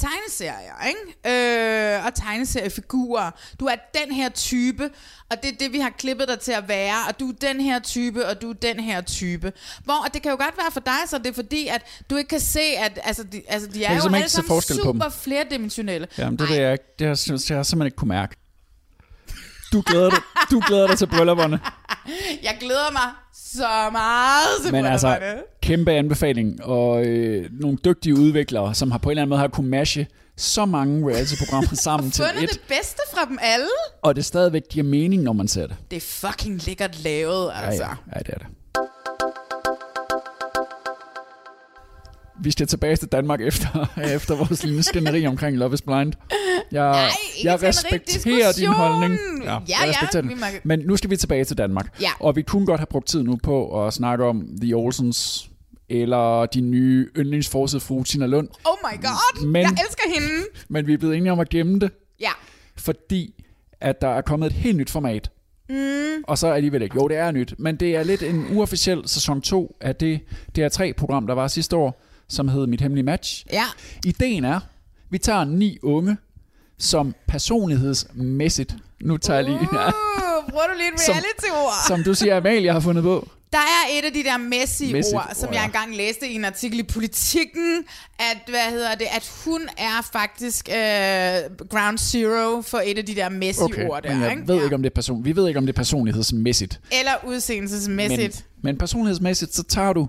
tegneserier, 0.00 0.86
ikke? 0.88 1.96
Øh, 1.98 2.06
og 2.06 2.14
tegneseriefigurer. 2.14 3.30
Du 3.60 3.64
er 3.66 3.74
den 4.04 4.14
her 4.14 4.28
type, 4.28 4.90
og 5.30 5.42
det 5.42 5.52
er 5.52 5.56
det, 5.60 5.72
vi 5.72 5.78
har 5.78 5.90
klippet 5.90 6.28
dig 6.28 6.40
til 6.40 6.52
at 6.52 6.68
være, 6.68 6.96
og 7.08 7.20
du 7.20 7.28
er 7.28 7.32
den 7.40 7.60
her 7.60 7.78
type, 7.78 8.26
og 8.26 8.42
du 8.42 8.50
er 8.50 8.54
den 8.54 8.80
her 8.80 9.00
type. 9.00 9.52
Hvor, 9.84 9.94
og 10.06 10.14
det 10.14 10.22
kan 10.22 10.30
jo 10.30 10.36
godt 10.36 10.56
være 10.56 10.70
for 10.72 10.80
dig, 10.80 10.98
så 11.06 11.18
det 11.18 11.26
er 11.26 11.32
fordi, 11.32 11.66
at 11.66 11.82
du 12.10 12.16
ikke 12.16 12.28
kan 12.28 12.40
se, 12.40 12.60
at 12.60 12.98
altså, 13.02 13.22
de, 13.24 13.42
altså, 13.48 13.68
de 13.68 13.84
er 13.84 13.88
kan 13.88 13.96
jo 14.10 14.14
alle 14.14 14.28
sammen 14.28 14.62
super 14.62 15.08
flerdimensionelle. 15.08 16.08
Jamen, 16.18 16.38
det, 16.38 16.44
er 16.44 16.48
det, 16.48 16.60
jeg, 16.62 16.72
ikke- 16.72 16.84
det 16.98 17.06
har, 17.06 17.44
jeg 17.48 17.58
har 17.58 17.62
simpelthen 17.62 17.86
ikke 17.86 17.96
kunne 17.96 18.08
mærke. 18.08 18.36
Du 19.72 19.82
glæder 19.86 20.10
dig, 20.10 20.18
du 20.50 20.62
glæder 20.66 20.86
dig 20.86 20.98
til 20.98 21.06
bryllupperne. 21.06 21.60
Jeg 22.42 22.56
glæder 22.60 22.92
mig 22.92 23.10
så 23.54 23.88
meget 23.92 24.62
til 24.64 24.72
Men 24.72 24.84
altså, 24.86 25.18
kæmpe 25.62 25.92
anbefaling, 25.92 26.64
og 26.64 27.04
øh, 27.06 27.48
nogle 27.60 27.78
dygtige 27.84 28.14
udviklere, 28.14 28.74
som 28.74 28.90
har 28.90 28.98
på 28.98 29.08
en 29.08 29.10
eller 29.10 29.22
anden 29.22 29.28
måde 29.28 29.40
har 29.40 29.48
kunne 29.48 29.70
mashe 29.70 30.06
så 30.36 30.64
mange 30.64 31.10
reality-programmer 31.10 31.74
sammen 31.88 32.10
til 32.10 32.24
et, 32.24 32.50
det 32.50 32.60
bedste 32.68 33.02
fra 33.14 33.24
dem 33.24 33.38
alle. 33.42 33.66
og 34.02 34.16
det 34.16 34.24
stadigvæk 34.24 34.62
giver 34.70 34.84
mening, 34.86 35.22
når 35.22 35.32
man 35.32 35.48
ser 35.48 35.66
det. 35.66 35.76
Det 35.90 35.96
er 35.96 36.00
fucking 36.00 36.66
lækkert 36.66 37.02
lavet, 37.04 37.52
altså. 37.54 37.82
Ja, 37.82 37.88
ja, 37.88 37.96
ja, 38.14 38.18
det 38.18 38.28
er 38.34 38.38
det. 38.38 38.46
Vi 42.40 42.50
skal 42.50 42.66
tilbage 42.66 42.96
til 42.96 43.08
Danmark 43.08 43.40
efter, 43.40 43.86
efter 44.16 44.36
vores 44.36 44.64
lille 44.64 44.82
skænderi 44.82 45.26
omkring 45.26 45.56
Love 45.56 45.74
is 45.74 45.82
Blind. 45.82 46.12
Jeg, 46.72 46.90
Nej, 46.90 47.08
jeg 47.44 47.62
respekterer 47.62 48.52
din 48.52 48.66
holdning. 48.68 49.18
Ja, 49.44 49.50
jeg 49.52 49.62
ja, 49.68 49.74
respekterer 49.88 50.22
den. 50.22 50.30
vi 50.30 50.34
må- 50.34 50.46
Men 50.64 50.78
nu 50.80 50.96
skal 50.96 51.10
vi 51.10 51.16
tilbage 51.16 51.44
til 51.44 51.58
Danmark. 51.58 52.00
Ja. 52.00 52.10
Og 52.20 52.36
vi 52.36 52.42
kunne 52.42 52.66
godt 52.66 52.80
have 52.80 52.86
brugt 52.86 53.06
tid 53.08 53.22
nu 53.22 53.38
på 53.42 53.86
at 53.86 53.92
snakke 53.92 54.24
om 54.24 54.48
The 54.62 54.74
Olsens, 54.76 55.50
eller 55.88 56.46
din 56.46 56.70
nye 56.70 57.08
yndlingsforsædfru 57.16 58.02
Tina 58.02 58.26
Lund. 58.26 58.48
Oh 58.64 58.76
my 58.92 59.02
god, 59.02 59.46
Men- 59.46 59.62
jeg 59.62 59.70
elsker 59.70 60.02
hende. 60.14 60.44
Men 60.68 60.86
vi 60.86 60.92
er 60.94 60.98
blevet 60.98 61.16
enige 61.16 61.32
om 61.32 61.40
at 61.40 61.48
gemme 61.48 61.78
det, 61.78 61.90
Ja. 62.20 62.30
fordi 62.76 63.44
at 63.80 64.00
der 64.00 64.08
er 64.08 64.20
kommet 64.20 64.46
et 64.46 64.52
helt 64.52 64.76
nyt 64.76 64.90
format. 64.90 65.30
Mm. 65.68 65.74
Og 66.24 66.38
så 66.38 66.46
alligevel 66.46 66.82
ikke. 66.82 66.96
Jo, 66.96 67.08
det 67.08 67.16
er 67.16 67.30
nyt, 67.30 67.54
men 67.58 67.76
det 67.76 67.96
er 67.96 68.02
lidt 68.02 68.22
en 68.22 68.46
uofficiel 68.56 69.02
sæson 69.06 69.40
2 69.40 69.76
af 69.80 69.96
det 69.96 70.20
DR3-program, 70.58 71.26
der 71.26 71.34
var 71.34 71.48
sidste 71.48 71.76
år, 71.76 72.02
som 72.34 72.48
hed 72.48 72.66
Mit 72.66 72.80
Hemmelige 72.80 73.04
Match. 73.04 73.44
Ja. 73.52 73.64
Ideen 74.04 74.44
er, 74.44 74.60
vi 75.10 75.18
tager 75.18 75.44
ni 75.44 75.78
unge, 75.82 76.16
som 76.78 77.14
personlighedsmæssigt, 77.28 78.74
nu 79.00 79.16
tager 79.16 79.38
jeg 79.40 79.44
lige, 79.44 79.58
ja, 79.72 79.86
Uh, 79.88 80.50
bruger 80.50 80.64
du 80.66 80.76
lige 80.78 80.92
et 80.94 81.00
Som- 81.00 81.12
reality-ord? 81.12 81.72
som 81.88 82.02
du 82.04 82.14
siger, 82.14 82.36
Amalie 82.36 82.72
har 82.72 82.80
fundet 82.80 83.04
på. 83.04 83.28
Der 83.52 83.58
er 83.60 83.98
et 83.98 84.04
af 84.04 84.12
de 84.12 84.22
der 84.24 84.36
messy 84.38 84.82
Messy 84.82 85.14
ord, 85.14 85.30
som 85.34 85.48
jeg 85.48 85.54
ja. 85.58 85.64
engang 85.64 85.96
læste 85.96 86.28
i 86.28 86.34
en 86.34 86.44
artikel 86.44 86.78
i 86.78 86.82
Politikken, 86.82 87.84
at, 88.18 88.36
hvad 88.48 88.70
hedder 88.70 88.94
det, 88.94 89.06
at 89.16 89.32
hun 89.44 89.60
er 89.78 90.08
faktisk 90.12 90.68
øh, 90.68 91.66
ground 91.68 91.98
zero 91.98 92.62
for 92.62 92.82
et 92.84 92.98
af 92.98 93.06
de 93.06 93.14
der 93.14 93.28
messy 93.28 93.60
Okay, 93.60 93.88
ord 93.88 94.02
der, 94.02 94.12
men 94.12 94.22
jeg 94.22 94.30
ikke? 94.30 94.48
ved 94.48 94.64
ikke, 94.64 94.74
om 94.74 94.82
det 94.82 94.90
er 94.90 94.94
person, 94.94 95.24
vi 95.24 95.36
ved 95.36 95.48
ikke, 95.48 95.58
om 95.58 95.66
det 95.66 95.72
er 95.72 95.76
personlighedsmæssigt. 95.76 96.80
Eller 96.92 97.12
Men, 97.22 97.32
udseendelsesmæssigt. 97.32 98.46
men 98.62 98.78
personlighedsmæssigt, 98.78 99.54
så 99.54 99.62
tager 99.62 99.92
du 99.92 100.08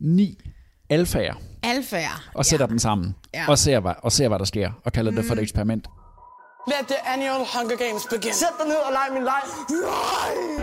ni 0.00 0.38
alfager 0.90 1.34
Alfager. 1.64 2.22
og 2.34 2.46
sætter 2.46 2.66
dem 2.66 2.78
sammen, 2.78 3.14
Ja. 3.34 3.44
og, 3.48 3.58
ser, 3.58 3.80
hvad, 3.80 3.92
og 4.02 4.12
ser, 4.12 4.28
hvad 4.28 4.38
der 4.38 4.44
sker, 4.44 4.70
og 4.84 4.92
kalder 4.92 5.10
det 5.12 5.24
for 5.24 5.34
et 5.34 5.40
eksperiment. 5.42 5.86
Let 6.66 6.86
the 6.88 7.08
annual 7.08 7.46
Hunger 7.54 7.76
Games 7.76 8.02
begin. 8.10 8.32
Sæt 8.32 8.48
dig 8.58 8.66
ned 8.68 8.76
og 8.76 8.92
leg 8.92 9.06
min 9.14 9.22
leg. 9.24 9.42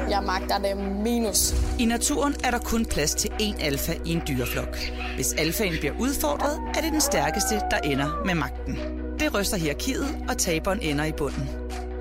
Jeg 0.09 0.23
magter 0.23 0.57
det 0.57 0.77
minus. 0.77 1.53
I 1.79 1.85
naturen 1.85 2.35
er 2.43 2.51
der 2.51 2.59
kun 2.59 2.85
plads 2.85 3.15
til 3.15 3.29
én 3.41 3.63
alfa 3.63 3.93
i 4.05 4.11
en 4.11 4.21
dyreflok. 4.27 4.77
Hvis 5.15 5.33
alfaen 5.33 5.73
bliver 5.79 5.93
udfordret, 5.99 6.59
er 6.75 6.81
det 6.81 6.91
den 6.91 7.01
stærkeste, 7.01 7.55
der 7.71 7.77
ender 7.77 8.21
med 8.25 8.35
magten. 8.35 8.75
Det 9.19 9.33
ryster 9.33 9.57
hierarkiet, 9.57 10.17
og 10.29 10.37
taberen 10.37 10.79
ender 10.81 11.05
i 11.05 11.11
bunden. 11.11 11.49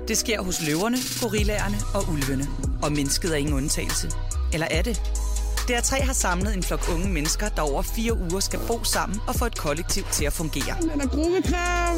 Det 0.07 0.17
sker 0.17 0.41
hos 0.41 0.61
løverne, 0.67 0.97
gorillaerne 1.21 1.77
og 1.95 2.03
ulvene. 2.13 2.47
Og 2.83 2.91
mennesket 2.91 3.31
er 3.31 3.35
ingen 3.35 3.53
undtagelse. 3.53 4.11
Eller 4.53 4.67
er 4.71 4.81
det? 4.81 5.01
DR3 5.71 6.03
har 6.03 6.13
samlet 6.13 6.55
en 6.55 6.63
flok 6.63 6.89
unge 6.93 7.09
mennesker, 7.09 7.49
der 7.49 7.61
over 7.61 7.81
fire 7.81 8.17
uger 8.17 8.39
skal 8.39 8.59
bo 8.67 8.83
sammen 8.83 9.19
og 9.27 9.35
få 9.35 9.45
et 9.45 9.57
kollektiv 9.57 10.03
til 10.11 10.25
at 10.25 10.33
fungere. 10.33 10.75
Den 10.81 11.01
er 11.01 11.07
gruppekram. 11.07 11.97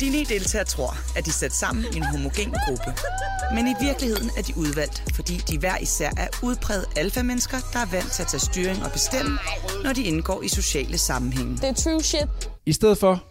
De 0.00 0.10
ni 0.10 0.24
deltagere 0.24 0.64
tror, 0.64 0.96
at 1.16 1.24
de 1.24 1.30
er 1.30 1.32
sat 1.32 1.54
sammen 1.54 1.84
i 1.92 1.96
en 1.96 2.04
homogen 2.04 2.54
gruppe. 2.66 2.94
Men 3.54 3.68
i 3.68 3.74
virkeligheden 3.80 4.30
er 4.38 4.42
de 4.42 4.56
udvalgt, 4.56 5.02
fordi 5.14 5.36
de 5.36 5.58
hver 5.58 5.78
især 5.78 6.10
er 6.16 6.28
udpræget 6.42 6.84
alfamennesker, 6.96 7.56
der 7.72 7.78
er 7.78 7.86
vant 7.86 8.12
til 8.12 8.22
at 8.22 8.28
tage 8.28 8.40
styring 8.40 8.84
og 8.84 8.92
bestemme, 8.92 9.38
når 9.84 9.92
de 9.92 10.02
indgår 10.02 10.42
i 10.42 10.48
sociale 10.48 10.98
sammenhænge. 10.98 11.56
Det 11.56 11.64
er 11.64 11.74
true 11.74 12.02
shit. 12.02 12.50
I 12.66 12.72
stedet 12.72 12.98
for, 12.98 13.24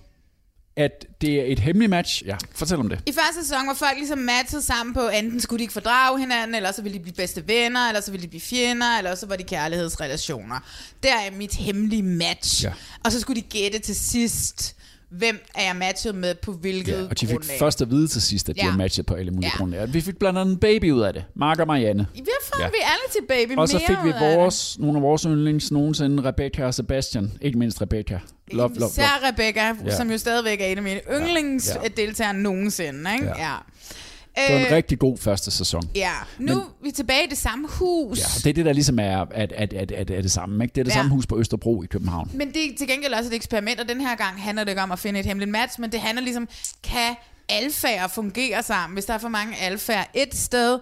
at 0.78 1.06
det 1.22 1.34
er 1.42 1.44
et 1.46 1.60
hemmeligt 1.60 1.90
match, 1.90 2.26
ja, 2.26 2.38
fortæl 2.56 2.78
om 2.78 2.90
det. 2.90 3.00
I 3.06 3.12
første 3.12 3.44
sæson 3.44 3.68
var 3.68 3.74
folk 3.74 3.98
ligesom 3.98 4.18
matchet 4.18 4.64
sammen 4.64 4.94
på, 4.94 5.08
enten 5.08 5.40
skulle 5.40 5.58
de 5.58 5.64
ikke 5.64 5.74
fordrage 5.74 6.20
hinanden, 6.20 6.56
eller 6.56 6.72
så 6.72 6.82
ville 6.82 6.98
de 6.98 7.04
blive 7.04 7.16
bedste 7.16 7.48
venner, 7.48 7.88
eller 7.88 8.02
så 8.02 8.12
ville 8.12 8.24
de 8.24 8.30
blive 8.30 8.42
fjender, 8.42 8.98
eller 8.98 9.16
så 9.16 9.26
var 9.26 9.36
de 9.36 9.44
kærlighedsrelationer. 9.44 10.60
Der 11.04 11.16
er 11.16 11.32
mit 11.32 11.54
hemmelige 11.54 12.04
match. 12.04 12.64
Ja. 12.64 12.74
Og 13.04 13.12
så 13.12 13.20
skulle 13.20 13.42
de 13.42 13.48
gætte 13.48 13.80
til 13.80 13.96
sidst, 13.96 14.76
hvem 15.10 15.39
er 15.56 15.63
jeg 15.65 15.76
matchet 15.76 16.15
med 16.15 16.36
på 16.36 16.52
hvilket 16.52 16.91
Ja, 16.94 17.04
og 17.10 17.20
de 17.22 17.28
fik 17.28 17.36
grundlag. 17.36 17.60
først 17.60 17.82
at 17.82 17.91
vide 17.91 18.08
til 18.08 18.22
sidst, 18.22 18.50
at 18.50 18.56
de 18.56 18.62
Ja. 18.63 18.70
var 18.70 18.78
matchet 18.78 19.06
på 19.06 19.13
alle 19.13 19.32
mulige 19.32 19.52
Ja. 19.54 19.58
grunde. 19.58 19.88
Vi 19.89 20.02
fik 20.02 20.18
blandt 20.20 20.39
andet 20.39 20.54
en 20.54 20.60
baby 20.60 20.91
ud 20.91 21.02
af 21.02 21.13
det. 21.13 21.24
Mark 21.36 21.60
og 21.60 21.68
Marianne. 21.68 22.08
Hvorfor 22.13 22.60
Ja. 22.60 22.63
ja. 22.65 22.70
vi 22.70 22.76
alle 22.82 23.12
til 23.12 23.22
baby 23.48 23.58
Og 23.60 23.70
så 23.70 23.80
fik 23.88 23.98
vi 24.04 24.12
vores, 24.22 24.80
nogle 24.80 24.98
af 24.98 25.02
vores 25.02 25.22
yndlings 25.24 25.72
nogensinde, 25.72 26.24
Rebecca 26.24 26.65
og 26.65 26.74
Sebastian. 26.74 27.32
Ikke 27.41 27.58
mindst 27.58 27.82
Rebecca. 27.82 28.20
Love, 28.52 28.70
love, 28.70 28.80
love. 28.80 28.89
Især 28.89 29.28
Rebecca, 29.28 29.65
Ja. 29.68 29.74
ja. 29.86 29.96
som 29.98 30.12
jo 30.12 30.18
stadigvæk 30.18 30.62
er 30.62 30.65
en 30.65 30.78
af 30.78 30.84
mine 30.84 31.00
yndlingsdeltagere 31.12 32.34
nogensinde. 32.34 33.13
Ikke? 33.13 33.26
Ja. 33.26 33.44
Ja. 33.52 33.56
Det 34.38 34.54
var 34.54 34.60
en 34.60 34.65
Øh, 34.65 34.71
rigtig 34.71 35.00
god 35.00 35.17
første 35.17 35.52
sæson. 35.52 35.89
Ja, 35.95 36.12
nu 36.39 36.54
Men- 36.54 36.62
er 36.63 36.67
vi 36.84 36.91
tilbage 36.91 37.24
i 37.26 37.30
det 37.30 37.38
samme 37.38 37.67
hus. 37.67 38.19
Ja, 38.19 38.24
det 38.43 38.50
er 38.50 38.54
det, 38.54 38.65
der 38.65 38.74
ligesom 38.74 39.00
er, 39.00 39.26
at, 39.32 39.52
at, 39.52 39.74
at, 39.74 39.91
at, 39.91 40.12
at 40.12 40.24
det 40.24 40.32
samme. 40.32 40.63
Ikke? 40.63 40.74
Det 40.74 40.82
er 40.82 40.84
det 40.84 40.91
Ja. 40.91 40.95
samme 40.95 41.12
hus 41.12 41.26
på 41.28 41.39
Østerbro 41.39 41.84
i 41.84 41.86
København. 41.86 42.32
Men 42.34 42.54
det 42.54 42.65
er 42.65 42.78
til 42.78 42.88
gengæld 42.88 43.13
også 43.13 43.30
et 43.30 43.36
eksperiment, 43.36 43.80
og 43.80 43.89
den 43.89 44.02
her 44.02 44.15
gang 44.15 44.41
handler 44.43 44.63
det 44.63 44.71
ikke 44.71 44.82
om 44.82 44.91
at 44.91 45.00
finde 45.00 45.19
et 45.19 45.26
hemmeligt 45.26 45.52
match, 45.52 45.80
men 45.82 45.91
det 45.91 46.00
handler 46.00 46.24
ligesom, 46.24 46.48
kan 46.84 47.15
alfager 47.50 48.08
fungere 48.08 48.63
sammen? 48.63 48.93
Hvis 48.95 49.06
der 49.06 49.13
er 49.13 49.17
for 49.17 49.30
mange 49.30 49.58
alfager 49.58 50.04
et 50.13 50.36
sted, 50.36 50.80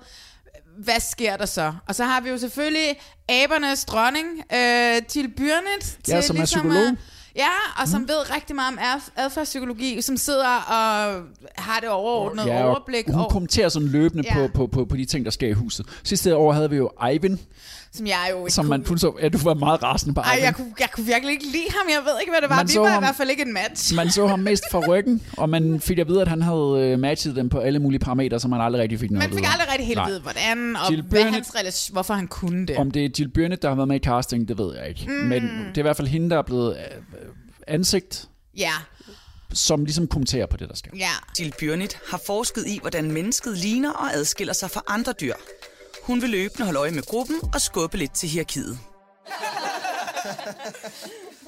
hvad 0.77 0.99
sker 0.99 1.37
der 1.37 1.45
så? 1.45 1.73
Og 1.87 1.95
så 1.95 2.03
har 2.05 2.21
vi 2.21 2.29
jo 2.29 2.37
selvfølgelig 2.37 2.95
abernes 3.29 3.85
dronning, 3.85 4.25
øh, 4.53 5.01
Jill 5.15 5.29
Byrnet. 5.37 5.97
Ja, 6.07 6.21
som 6.21 6.37
er 6.37 6.45
psykolog. 6.45 6.77
At, 6.87 6.95
ja, 7.35 7.49
og 7.81 7.87
som 7.87 8.01
mm. 8.01 8.07
ved 8.07 8.35
rigtig 8.35 8.55
meget 8.55 8.73
om 8.73 8.79
adf- 8.79 9.09
adfærdspsykologi, 9.15 10.01
som 10.01 10.17
sidder 10.17 10.47
og 10.47 11.21
har 11.57 11.79
det 11.81 11.89
overordnede 11.89 12.47
Ja, 12.47 12.63
og 12.63 12.69
overblik 12.69 13.05
hun 13.07 13.15
over, 13.15 13.29
kommenterer 13.29 13.69
sådan 13.69 13.87
løbende 13.87 14.23
Ja. 14.27 14.33
på, 14.33 14.47
på, 14.53 14.67
på, 14.67 14.85
på 14.85 14.95
de 14.97 15.05
ting, 15.05 15.25
der 15.25 15.31
sker 15.31 15.47
i 15.47 15.51
huset. 15.53 15.85
Sidste 16.03 16.35
år 16.35 16.51
havde 16.53 16.69
vi 16.69 16.75
jo 16.75 16.89
Ivan, 17.13 17.39
som 17.93 18.07
jeg 18.07 18.27
jo 18.31 18.39
ikke 18.39 18.51
som 18.53 18.65
man 18.65 18.83
kunne- 18.83 18.99
så... 18.99 19.13
Ja, 19.21 19.29
du 19.29 19.37
var 19.37 19.53
meget 19.53 19.83
rasende 19.83 20.13
på 20.15 20.21
Ej, 20.21 20.33
Ivan. 20.33 20.43
jeg 20.45 20.55
kunne, 20.55 20.73
jeg 20.79 20.89
kunne 20.91 21.05
virkelig 21.05 21.31
ikke 21.31 21.45
lide 21.45 21.65
ham. 21.69 21.87
Jeg 21.89 21.99
ved 22.05 22.19
ikke, 22.21 22.31
hvad 22.31 22.41
det 22.41 22.49
var. 22.49 22.55
Man 22.55 22.67
Vi 22.73 22.79
var 22.79 22.87
ham- 22.89 23.03
i 23.03 23.05
hvert 23.05 23.15
fald 23.15 23.29
ikke 23.29 23.41
en 23.45 23.53
match. 23.53 23.95
Man 23.95 24.09
så 24.11 24.27
ham 24.27 24.39
mest 24.39 24.63
fra 24.71 24.79
ryggen, 24.89 25.21
og 25.37 25.49
man 25.49 25.79
fik 25.79 25.99
at 25.99 26.07
vide, 26.07 26.21
at 26.21 26.27
han 26.27 26.41
havde 26.41 26.89
øh, 26.93 26.99
matchet 26.99 27.35
dem 27.35 27.49
på 27.49 27.59
alle 27.59 27.79
mulige 27.79 27.99
parametre, 27.99 28.39
som 28.39 28.49
man 28.49 28.61
aldrig 28.61 28.81
rigtig 28.81 28.99
fik 28.99 29.11
noget 29.11 29.29
Man 29.29 29.37
fik 29.37 29.45
aldrig 29.51 29.67
rigtig 29.71 29.87
helt 29.87 29.99
vide, 30.07 30.19
hvordan, 30.21 30.75
og 30.75 30.91
Jill 30.91 31.01
hvad 31.01 31.21
Burnett- 31.21 31.33
hans 31.33 31.55
relation, 31.59 31.93
hvorfor 31.93 32.13
han 32.13 32.27
kunne 32.27 32.67
det. 32.67 32.77
Om 32.77 32.91
det 32.91 33.05
er 33.05 33.09
Jill 33.19 33.29
Byrne, 33.29 33.55
der 33.55 33.67
har 33.67 33.75
været 33.75 33.87
med 33.87 33.95
i 33.95 33.99
casting, 34.03 34.47
det 34.47 34.57
ved 34.57 34.75
jeg 34.77 34.89
ikke. 34.89 35.05
Mm. 35.07 35.13
Men 35.13 35.41
det 35.41 35.77
er 35.77 35.79
i 35.79 35.81
hvert 35.81 35.97
fald 35.97 36.07
hende, 36.07 36.29
der 36.29 36.37
er 36.37 36.41
blevet 36.41 36.75
øh, 36.77 37.22
ansigt, 37.67 38.29
Ja, 38.57 38.73
som 39.53 39.85
ligesom 39.85 40.07
kommenterer 40.07 40.45
på 40.45 40.57
det, 40.57 40.69
der 40.69 40.75
sker. 40.75 40.91
ja. 40.97 41.09
Jill 41.39 41.53
Bjørnit 41.59 41.97
har 42.09 42.21
forsket 42.25 42.67
i, 42.67 42.79
hvordan 42.81 43.11
mennesket 43.11 43.57
ligner 43.57 43.91
og 43.93 44.13
adskiller 44.13 44.53
sig 44.53 44.71
fra 44.71 44.81
andre 44.87 45.13
dyr. 45.21 45.33
Hun 46.03 46.21
vil 46.21 46.29
løbende 46.29 46.65
holde 46.65 46.79
øje 46.79 46.91
med 46.91 47.03
gruppen 47.03 47.35
og 47.53 47.61
skubbe 47.61 47.97
lidt 47.97 48.13
til 48.13 48.29
hierarkiet. 48.29 48.79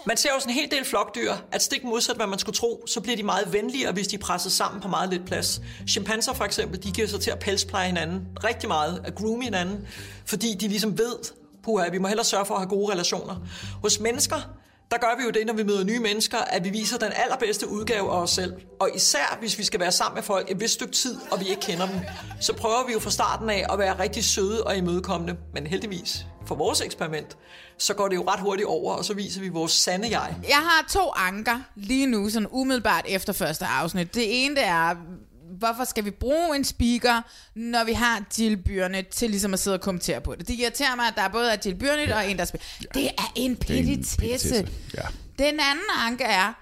Man 0.07 0.17
ser 0.17 0.29
jo 0.33 0.39
sådan 0.39 0.53
en 0.55 0.59
hel 0.59 0.71
del 0.71 0.85
flokdyr, 0.85 1.33
at 1.51 1.61
stik 1.63 1.83
modsat 1.83 2.15
hvad 2.15 2.27
man 2.27 2.39
skulle 2.39 2.55
tro, 2.55 2.83
så 2.87 3.01
bliver 3.01 3.15
de 3.17 3.23
meget 3.23 3.53
venligere, 3.53 3.91
hvis 3.91 4.07
de 4.07 4.15
er 4.15 4.19
presset 4.19 4.51
sammen 4.51 4.81
på 4.81 4.87
meget 4.87 5.09
lidt 5.09 5.25
plads. 5.25 5.61
Chimpanser 5.89 6.33
for 6.33 6.43
eksempel, 6.43 6.83
de 6.83 6.91
giver 6.91 7.07
sig 7.07 7.21
til 7.21 7.31
at 7.31 7.39
pelspleje 7.39 7.87
hinanden 7.87 8.21
rigtig 8.43 8.67
meget, 8.69 9.01
at 9.05 9.15
groome 9.15 9.43
hinanden, 9.43 9.87
fordi 10.25 10.55
de 10.59 10.67
ligesom 10.67 10.97
ved, 10.97 11.15
puha, 11.63 11.89
vi 11.89 11.97
må 11.97 12.07
hellere 12.07 12.25
sørge 12.25 12.45
for 12.45 12.53
at 12.53 12.59
have 12.61 12.69
gode 12.69 12.91
relationer. 12.91 13.35
Hos 13.81 13.99
mennesker, 13.99 14.41
der 14.91 14.97
gør 14.97 15.17
vi 15.17 15.23
jo 15.23 15.29
det, 15.29 15.45
når 15.45 15.53
vi 15.53 15.63
møder 15.63 15.83
nye 15.83 15.99
mennesker, 15.99 16.37
at 16.37 16.63
vi 16.63 16.69
viser 16.69 16.97
den 16.97 17.11
allerbedste 17.15 17.69
udgave 17.69 18.11
af 18.11 18.21
os 18.21 18.31
selv. 18.31 18.53
Og 18.79 18.89
især 18.95 19.37
hvis 19.39 19.57
vi 19.57 19.63
skal 19.63 19.79
være 19.79 19.91
sammen 19.91 20.15
med 20.15 20.23
folk 20.23 20.51
et 20.51 20.59
vist 20.59 20.73
stykke 20.73 20.93
tid, 20.93 21.17
og 21.31 21.39
vi 21.39 21.45
ikke 21.45 21.61
kender 21.61 21.87
dem, 21.87 21.99
så 22.39 22.53
prøver 22.53 22.85
vi 22.87 22.93
jo 22.93 22.99
fra 22.99 23.11
starten 23.11 23.49
af 23.49 23.65
at 23.71 23.79
være 23.79 23.99
rigtig 23.99 24.23
søde 24.23 24.63
og 24.63 24.77
imødekommende. 24.77 25.35
Men 25.53 25.67
heldigvis, 25.67 26.25
for 26.45 26.55
vores 26.55 26.81
eksperiment, 26.81 27.37
så 27.77 27.93
går 27.93 28.07
det 28.07 28.15
jo 28.15 28.23
ret 28.27 28.39
hurtigt 28.39 28.67
over, 28.67 28.93
og 28.93 29.05
så 29.05 29.13
viser 29.13 29.41
vi 29.41 29.49
vores 29.49 29.71
sande 29.71 30.19
jeg. 30.19 30.35
Jeg 30.49 30.57
har 30.57 30.85
to 30.89 31.11
anker 31.15 31.59
lige 31.75 32.07
nu, 32.07 32.29
sådan 32.29 32.47
umiddelbart 32.51 33.05
efter 33.07 33.33
første 33.33 33.65
afsnit. 33.65 34.15
Det 34.15 34.45
ene 34.45 34.55
det 34.55 34.65
er, 34.65 34.95
hvorfor 35.59 35.83
skal 35.83 36.05
vi 36.05 36.11
bruge 36.11 36.55
en 36.55 36.63
speaker, 36.63 37.21
når 37.55 37.83
vi 37.83 37.93
har 37.93 38.25
Jill 38.39 38.57
Byrne 38.57 39.01
til 39.01 39.29
ligesom 39.29 39.53
at 39.53 39.59
sidde 39.59 39.73
og 39.73 39.81
kommentere 39.81 40.21
på 40.21 40.35
det. 40.35 40.47
Det 40.47 40.53
irriterer 40.53 40.95
mig, 40.95 41.07
at 41.07 41.13
der 41.15 41.21
er 41.21 41.29
både 41.29 41.51
er 41.51 41.57
Jill 41.65 41.75
Byrne 41.75 42.01
ja. 42.01 42.15
og 42.15 42.29
en, 42.31 42.37
der 42.37 42.45
spiller. 42.45 42.65
Det 42.93 43.05
er 43.05 43.31
en 43.35 43.57
petitesse, 43.57 44.67
ja. 44.93 45.01
Den 45.39 45.59
anden 45.59 45.89
anke 45.99 46.23
er, 46.23 46.53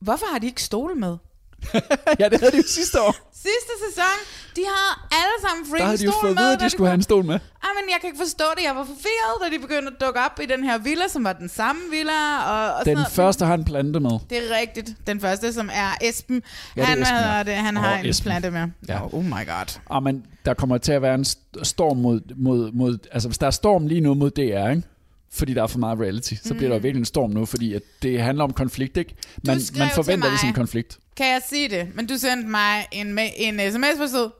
hvorfor 0.00 0.26
har 0.32 0.38
de 0.38 0.46
ikke 0.46 0.62
stole 0.62 0.94
med? 0.94 1.16
ja, 2.20 2.28
det 2.28 2.40
havde 2.40 2.52
de 2.52 2.56
jo 2.56 2.62
sidste 2.66 3.00
år. 3.02 3.14
Sidste 3.34 3.72
sæson, 3.88 4.16
de 4.56 4.60
havde 4.72 4.94
alle 5.20 5.36
sammen 5.48 5.64
Der 5.64 5.70
freaking 5.70 5.86
havde 5.88 5.98
de 5.98 6.04
jo 6.04 6.12
fået 6.20 6.34
med. 6.34 6.52
at 6.52 6.60
de 6.60 6.70
skulle 6.70 6.88
have 6.88 6.94
en 6.94 7.02
stol 7.02 7.24
med. 7.24 7.34
Ah, 7.34 7.70
men 7.78 7.84
jeg 7.92 7.96
kan 8.00 8.06
ikke 8.10 8.18
forstå 8.18 8.44
det. 8.56 8.62
Jeg 8.64 8.74
var 8.76 8.84
forvirret, 8.84 9.34
da 9.42 9.46
de 9.56 9.58
begyndte 9.60 9.88
at 9.94 10.00
dukke 10.06 10.20
op 10.20 10.40
i 10.42 10.46
den 10.46 10.64
her 10.64 10.78
villa, 10.78 11.08
som 11.08 11.24
var 11.24 11.32
den 11.32 11.48
samme 11.48 11.82
villa. 11.90 12.18
Og, 12.50 12.64
og 12.74 12.78
sådan 12.80 12.86
Den 12.86 12.94
noget. 12.94 13.12
første 13.12 13.44
har 13.44 13.54
en 13.54 13.64
plante 13.64 14.00
med. 14.00 14.10
Det 14.30 14.38
er 14.38 14.56
rigtigt. 14.60 14.94
Den 15.06 15.20
første, 15.20 15.52
som 15.52 15.70
er 15.72 15.90
Esben. 16.08 16.42
Ja, 16.76 16.80
det 16.80 16.82
er 16.82 16.86
han, 16.86 17.02
Esben, 17.02 17.16
ja. 17.16 17.42
det, 17.42 17.54
han 17.54 17.76
Åh, 17.76 17.82
har 17.82 17.98
en 17.98 18.06
Esben. 18.06 18.24
plante 18.24 18.50
med. 18.50 18.66
Ja. 18.88 19.04
Oh, 19.04 19.14
oh 19.14 19.24
my 19.24 19.30
god. 19.46 19.78
Og 19.86 20.02
men 20.02 20.24
der 20.44 20.54
kommer 20.54 20.78
til 20.78 20.92
at 20.92 21.02
være 21.02 21.14
en 21.14 21.24
st- 21.28 21.62
storm 21.64 21.96
mod, 21.96 22.20
mod, 22.36 22.72
mod... 22.72 22.98
Altså, 23.12 23.28
hvis 23.28 23.38
der 23.38 23.46
er 23.46 23.50
storm 23.50 23.86
lige 23.86 24.00
nu 24.00 24.14
mod 24.14 24.30
DR, 24.30 24.70
ikke? 24.70 24.82
fordi 25.32 25.54
der 25.54 25.62
er 25.62 25.66
for 25.66 25.78
meget 25.78 26.00
reality, 26.00 26.34
så 26.44 26.54
bliver 26.54 26.68
der 26.68 26.76
jo 26.76 26.80
virkelig 26.82 27.00
en 27.00 27.04
storm 27.04 27.30
nu, 27.30 27.46
fordi 27.46 27.74
at 27.74 27.82
det 28.02 28.22
handler 28.22 28.44
om 28.44 28.52
konflikt, 28.52 28.96
ikke? 28.96 29.14
Man, 29.44 29.60
man 29.78 29.88
forventer 29.94 30.28
ligesom 30.28 30.48
en 30.48 30.54
konflikt. 30.54 30.98
Kan 31.20 31.28
jeg 31.28 31.40
sige 31.48 31.68
det? 31.68 31.88
Men 31.94 32.06
du 32.06 32.16
sendte 32.18 32.48
mig 32.48 32.86
en, 32.92 33.18
en 33.36 33.72
sms 33.72 33.98
på 33.98 34.06
stod. 34.06 34.30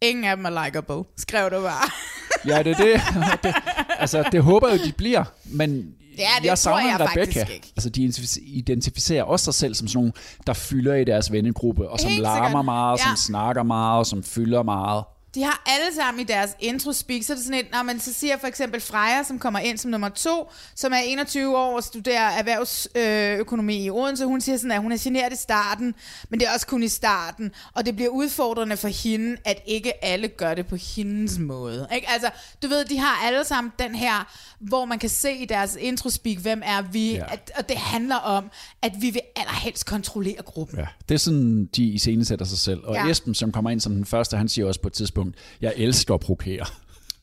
Ingen 0.00 0.24
af 0.24 0.36
dem 0.36 0.44
er 0.44 0.64
likeable. 0.64 1.04
Skrev 1.18 1.50
du 1.50 1.60
bare. 1.62 1.90
Ja, 2.46 2.62
det 2.62 2.72
er 2.80 2.84
det. 2.84 3.00
det. 3.42 3.54
Altså, 3.98 4.24
det 4.32 4.42
håber 4.42 4.68
jeg 4.68 4.80
jo, 4.80 4.84
de 4.84 4.92
bliver, 4.92 5.24
men 5.44 5.94
Ja, 6.18 6.28
det 6.40 6.44
jeg 6.46 6.58
savner 6.58 6.86
jeg 6.88 7.00
Rebecca. 7.00 7.20
faktisk 7.40 7.54
ikke. 7.54 7.72
Altså, 7.76 7.90
de 7.90 8.04
identif- 8.08 8.42
identificerer 8.46 9.22
også 9.22 9.44
sig 9.44 9.54
selv 9.54 9.74
som 9.74 9.88
sådan 9.88 9.98
nogle, 9.98 10.12
der 10.46 10.52
fylder 10.52 10.94
i 10.94 11.04
deres 11.04 11.32
vennegruppe, 11.32 11.88
og 11.88 12.00
som 12.00 12.10
Helt 12.10 12.22
larmer 12.22 12.46
sikkert. 12.48 12.64
meget, 12.64 12.98
Ja. 12.98 13.04
som 13.04 13.16
snakker 13.16 13.62
meget, 13.62 13.98
og 13.98 14.06
som 14.06 14.22
fylder 14.22 14.62
meget. 14.62 15.04
De 15.34 15.42
har 15.42 15.62
alle 15.66 15.94
sammen 15.96 16.20
i 16.20 16.24
deres 16.24 16.50
intro-speak, 16.60 17.22
så 17.22 17.32
er 17.32 17.34
det 17.36 17.44
sådan 17.44 17.60
et, 17.60 17.66
når 17.72 17.82
man 17.82 18.00
så 18.00 18.12
siger 18.12 18.38
for 18.38 18.46
eksempel 18.46 18.80
Freja, 18.80 19.22
som 19.22 19.38
kommer 19.38 19.58
ind 19.58 19.78
som 19.78 19.90
nummer 19.90 20.08
to, 20.08 20.50
som 20.74 20.92
er 20.92 20.98
21 20.98 21.58
år 21.58 21.76
og 21.76 21.84
studerer 21.84 22.28
erhvervsøkonomi 22.30 23.84
i 23.84 23.90
Odense, 23.90 24.24
hun 24.24 24.40
siger 24.40 24.56
sådan, 24.56 24.72
at 24.72 24.80
hun 24.82 24.92
er 24.92 24.96
generet 25.00 25.32
i 25.32 25.36
starten, 25.36 25.94
men 26.28 26.40
det 26.40 26.48
er 26.48 26.52
også 26.54 26.66
kun 26.66 26.82
i 26.82 26.88
starten, 26.88 27.50
og 27.74 27.86
det 27.86 27.96
bliver 27.96 28.10
udfordrende 28.10 28.76
for 28.76 28.88
hende, 28.88 29.36
at 29.44 29.62
ikke 29.66 30.04
alle 30.04 30.28
gør 30.28 30.54
det 30.54 30.66
på 30.66 30.76
hendes 30.76 31.38
måde. 31.38 31.88
Ikke? 31.94 32.10
Altså, 32.10 32.30
du 32.62 32.68
ved, 32.68 32.84
de 32.84 32.98
har 32.98 33.26
alle 33.26 33.44
sammen 33.44 33.72
den 33.78 33.94
her, 33.94 34.32
hvor 34.60 34.84
man 34.84 34.98
kan 34.98 35.10
se 35.10 35.32
i 35.32 35.44
deres 35.44 35.76
intro-speak, 35.80 36.36
hvem 36.38 36.62
er 36.64 36.82
vi, 36.82 37.10
Ja. 37.14 37.32
at, 37.32 37.50
og 37.58 37.68
det 37.68 37.76
handler 37.76 38.16
om, 38.16 38.50
at 38.82 38.92
vi 39.00 39.10
vil 39.10 39.20
allerhelst 39.36 39.86
kontrollere 39.86 40.42
gruppen. 40.44 40.78
Ja. 40.78 40.86
Det 41.08 41.14
er 41.14 41.18
sådan, 41.18 41.66
de 41.76 41.84
iscenesætter 41.84 42.44
sig 42.44 42.58
selv. 42.58 42.80
Og 42.84 42.94
ja. 42.94 43.06
Esben, 43.10 43.34
som 43.34 43.52
kommer 43.52 43.70
ind 43.70 43.80
som 43.80 43.94
den 43.94 44.04
første, 44.06 44.36
han 44.36 44.48
siger 44.48 44.66
også 44.66 44.80
på 44.80 44.88
et 44.88 44.92
tidspunkt, 44.92 45.19
jeg 45.60 45.72
elsker 45.76 46.14
at 46.14 46.20
provokere. 46.20 46.66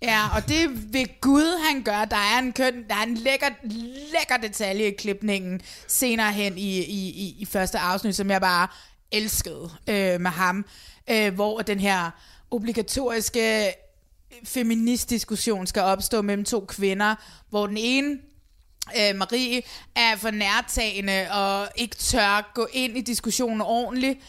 Ja, 0.01 0.27
og 0.35 0.47
det 0.47 0.93
vil 0.93 1.09
Gud, 1.21 1.65
han 1.67 1.83
gør. 1.83 2.05
Der 2.05 2.17
er 2.17 2.39
en, 2.39 2.53
køn, 2.53 2.85
der 2.89 2.95
er 2.95 3.03
en 3.03 3.17
lækker, 3.17 3.49
lækker 4.13 4.47
detalje 4.47 4.87
i 4.87 4.95
klipningen 4.95 5.61
senere 5.87 6.31
hen 6.31 6.57
i, 6.57 6.77
i, 6.77 7.09
i, 7.09 7.35
i 7.39 7.45
første 7.45 7.79
afsnit, 7.79 8.15
som 8.15 8.29
jeg 8.29 8.41
bare 8.41 8.67
elskede 9.11 9.69
øh, 9.87 10.21
med 10.21 10.31
ham. 10.31 10.65
Øh, 11.09 11.33
hvor 11.33 11.59
den 11.59 11.79
her 11.79 12.11
obligatoriske 12.51 13.73
feministdiskussion 14.43 15.67
skal 15.67 15.81
opstå 15.81 16.21
mellem 16.21 16.45
to 16.45 16.65
kvinder, 16.67 17.15
hvor 17.49 17.67
den 17.67 17.77
ene 17.77 18.17
øh, 18.99 19.15
Marie 19.15 19.61
er 19.95 20.15
for 20.15 20.31
nærtagende 20.31 21.27
og 21.31 21.69
ikke 21.75 21.95
tør 21.95 22.51
gå 22.53 22.67
ind 22.73 22.97
i 22.97 23.01
diskussionen 23.01 23.61
ordentligt, 23.61 24.19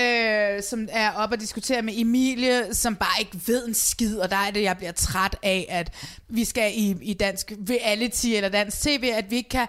øh, 0.00 0.62
som 0.62 0.88
er 0.90 1.12
op 1.12 1.32
og 1.32 1.40
diskutere 1.40 1.82
med 1.82 1.94
Emilie, 1.96 2.74
som 2.74 2.96
bare 2.96 3.20
ikke 3.20 3.40
ved 3.46 3.66
en 3.68 3.74
skid, 3.74 4.18
og 4.18 4.30
der 4.30 4.36
er 4.36 4.50
det, 4.50 4.62
jeg 4.62 4.76
bliver 4.76 4.92
træt 4.92 5.36
af, 5.42 5.66
at 5.68 5.92
vi 6.28 6.44
skal 6.44 6.72
i, 6.74 6.96
i 7.02 7.14
dansk 7.14 7.52
reality 7.70 8.26
eller 8.26 8.48
dansk 8.48 8.82
tv, 8.82 9.10
at 9.14 9.30
vi 9.30 9.36
ikke 9.36 9.48
kan 9.48 9.66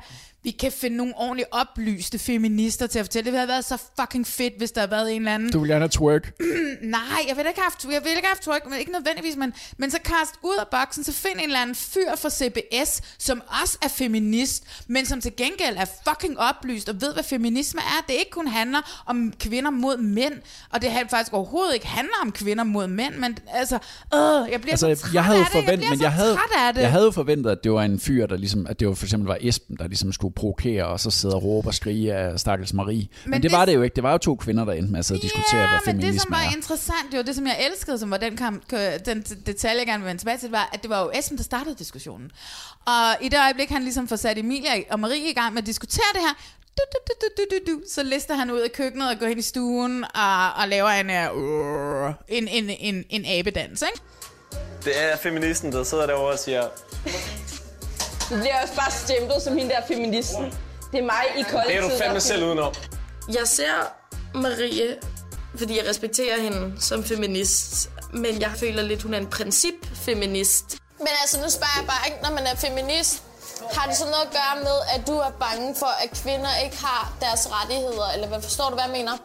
vi 0.47 0.51
kan 0.51 0.71
finde 0.71 0.97
nogle 0.97 1.13
ordentligt 1.17 1.47
oplyste 1.51 2.19
feminister 2.19 2.87
til 2.87 2.99
at 2.99 3.05
fortælle. 3.05 3.25
Det 3.25 3.31
ville 3.31 3.39
have 3.39 3.47
været 3.47 3.65
så 3.65 3.77
fucking 3.99 4.27
fedt, 4.27 4.53
hvis 4.57 4.71
der 4.71 4.81
havde 4.81 4.91
været 4.91 5.15
en 5.15 5.21
eller 5.21 5.35
anden 5.35 5.51
Du 5.51 5.59
vil 5.59 5.69
gerne 5.69 5.81
have 5.81 5.89
twerk. 5.89 6.33
Nej, 6.97 7.01
jeg 7.27 7.37
vil 7.37 7.45
ikke 7.47 7.59
have 7.59 7.71
haft, 7.71 7.85
jeg 7.85 8.01
vil 8.03 8.11
ikke 8.15 8.27
have 8.27 8.37
twerk, 8.41 8.69
men 8.69 8.79
ikke 8.79 8.91
nødvendigvis, 8.91 9.35
men, 9.35 9.53
men 9.77 9.91
så 9.91 9.99
kast 10.03 10.33
ud 10.43 10.57
af 10.59 10.67
boksen, 10.71 11.03
så 11.03 11.13
find 11.13 11.33
en 11.33 11.43
eller 11.43 11.59
anden 11.59 11.75
fyr 11.75 12.15
fra 12.17 12.29
CBS, 12.29 13.01
som 13.19 13.41
også 13.61 13.77
er 13.81 13.87
feminist, 13.87 14.63
men 14.87 15.05
som 15.05 15.21
til 15.21 15.35
gengæld 15.35 15.77
er 15.77 15.85
fucking 16.07 16.39
oplyst 16.39 16.89
og 16.89 17.01
ved, 17.01 17.13
hvad 17.13 17.23
feminisme 17.23 17.81
er. 17.81 18.05
Det 18.07 18.13
ikke 18.13 18.31
kun 18.31 18.47
handler 18.47 19.03
om 19.05 19.33
kvinder 19.39 19.71
mod 19.71 19.97
mænd, 19.97 20.33
og 20.73 20.81
det 20.81 20.91
han 20.91 21.09
faktisk 21.09 21.33
overhovedet 21.33 21.73
ikke 21.73 21.87
handler 21.87 22.17
om 22.21 22.31
kvinder 22.31 22.63
mod 22.63 22.87
mænd, 22.87 23.15
men 23.15 23.37
altså, 23.53 23.75
øh, 24.13 24.51
jeg 24.51 24.61
bliver 24.61 24.75
så 24.75 24.87
Altså, 24.87 25.05
træt 25.05 25.13
jeg 25.13 25.23
havde 25.23 25.39
af 25.39 25.45
det, 25.45 25.55
jeg 25.55 25.63
forventet, 25.63 25.77
bliver 25.77 25.89
men 25.89 25.99
så 25.99 26.05
jeg 26.05 26.13
havde, 26.13 26.37
jeg 26.75 26.91
havde 26.91 27.11
forventet, 27.11 27.51
at 27.51 27.63
det 27.63 27.71
var 27.71 27.83
en 27.83 27.99
fyr, 27.99 28.25
der 28.25 28.37
ligesom, 28.37 28.67
at 28.67 28.79
det 28.79 28.87
var 28.87 28.93
for 28.93 29.05
eksempel 29.05 29.27
var 29.27 29.37
Esben, 29.41 29.77
der 29.77 29.87
ligesom 29.87 30.11
skulle 30.11 30.33
provokere, 30.37 30.85
og 30.85 30.99
så 30.99 31.09
sidde 31.11 31.35
og 31.35 31.43
råbe 31.43 31.67
og 31.69 31.73
skrige 31.73 32.13
af 32.13 32.39
Stakkels 32.39 32.73
Marie. 32.73 32.97
Men, 32.97 33.07
men 33.31 33.33
det, 33.33 33.43
det- 33.43 33.57
var 33.57 33.65
det 33.65 33.73
jo 33.75 33.81
ikke. 33.81 33.95
Det 33.95 34.03
var 34.03 34.11
jo 34.11 34.17
to 34.17 34.35
kvinder, 34.35 34.65
der 34.65 34.73
endte 34.73 34.91
med 34.91 34.99
at 34.99 35.05
sidde 35.05 35.19
og 35.19 35.23
diskutere, 35.23 35.67
hvad 35.67 35.69
men 35.69 35.77
det, 35.77 35.83
som 35.85 36.01
feminisme 36.01 36.31
var 36.31 36.43
er. 36.51 36.55
interessant, 36.55 37.05
det 37.11 37.17
var 37.17 37.23
det, 37.23 37.35
som 37.35 37.47
jeg 37.47 37.57
elskede, 37.71 37.99
som 37.99 38.11
var 38.11 38.17
den, 38.17 38.37
kam, 38.37 38.61
kø- 38.69 38.97
den 39.05 39.21
detalje, 39.45 39.77
jeg 39.77 39.87
gerne 39.87 40.03
vil 40.03 40.07
vende 40.07 40.21
tilbage 40.21 40.37
til, 40.37 40.49
var, 40.51 40.69
at 40.73 40.81
det 40.81 40.89
var 40.89 41.01
jo 41.03 41.11
Esben, 41.19 41.37
der 41.37 41.43
startede 41.43 41.75
diskussionen. 41.75 42.31
Og 42.85 43.07
i 43.21 43.29
det 43.29 43.37
øjeblik, 43.39 43.69
han 43.69 43.83
ligesom 43.83 44.07
får 44.07 44.15
sat 44.15 44.37
Emilia 44.37 44.71
og 44.89 44.99
Marie 44.99 45.29
i 45.29 45.33
gang 45.33 45.53
med 45.53 45.61
at 45.61 45.65
diskutere 45.67 46.05
det 46.13 46.21
her, 46.21 46.33
du, 46.77 46.83
du, 46.93 47.13
du, 47.21 47.27
du, 47.37 47.43
du, 47.51 47.71
du, 47.71 47.81
så 47.93 48.03
lister 48.03 48.35
han 48.35 48.51
ud 48.51 48.59
af 48.59 48.71
køkkenet 48.71 49.09
og 49.09 49.19
går 49.19 49.27
hen 49.27 49.37
i 49.39 49.41
stuen 49.41 50.03
og, 50.03 50.53
og 50.61 50.67
laver 50.67 50.89
en, 50.89 51.09
uh, 51.09 52.13
en, 52.37 52.47
en, 52.47 52.69
en, 52.79 53.03
en 53.09 53.25
abedans, 53.39 53.81
ikke? 53.81 54.01
Det 54.83 54.93
er 55.11 55.17
feministen, 55.17 55.71
der 55.71 55.83
sidder 55.83 56.05
derovre 56.05 56.31
og 56.33 56.39
siger... 56.39 56.63
Bliver 58.27 58.61
også 58.61 58.75
bare 58.75 58.91
stemplet 58.91 59.41
som 59.41 59.57
hende 59.57 59.69
der 59.69 59.81
feministen. 59.87 60.43
Det 60.91 60.99
er 60.99 61.03
mig 61.03 61.23
i 61.37 61.41
kollektivet. 61.41 61.83
Det 61.83 61.93
er 61.93 61.97
du 61.97 62.03
fandme 62.03 62.19
selv 62.21 62.43
udenom. 62.45 62.73
Jeg 63.33 63.47
ser 63.47 63.73
Marie, 64.33 64.95
fordi 65.55 65.77
jeg 65.77 65.89
respekterer 65.89 66.41
hende 66.41 66.73
som 66.79 67.03
feminist, 67.03 67.89
men 68.13 68.41
jeg 68.41 68.51
føler 68.57 68.81
lidt, 68.81 69.01
hun 69.01 69.13
er 69.13 69.17
en 69.17 69.27
principfeminist. 69.27 70.77
Men 70.99 71.07
altså, 71.21 71.37
nu 71.41 71.49
spørger 71.49 71.77
jeg 71.77 71.87
bare 71.87 72.03
ikke, 72.07 72.19
når 72.23 72.31
man 72.31 72.47
er 72.47 72.55
feminist, 72.55 73.23
har 73.73 73.87
det 73.89 73.97
så 73.97 74.05
noget 74.05 74.25
at 74.25 74.31
gøre 74.31 74.63
med, 74.63 74.77
at 74.95 75.07
du 75.07 75.17
er 75.17 75.31
bange 75.39 75.75
for, 75.75 75.91
at 76.03 76.09
kvinder 76.23 76.53
ikke 76.63 76.77
har 76.77 77.13
deres 77.21 77.49
rettigheder? 77.51 78.07
Eller 78.13 78.27
hvad 78.27 78.41
forstår 78.41 78.69
du, 78.69 78.73
hvad 78.73 78.83
jeg 78.83 78.95
mener? 78.99 79.17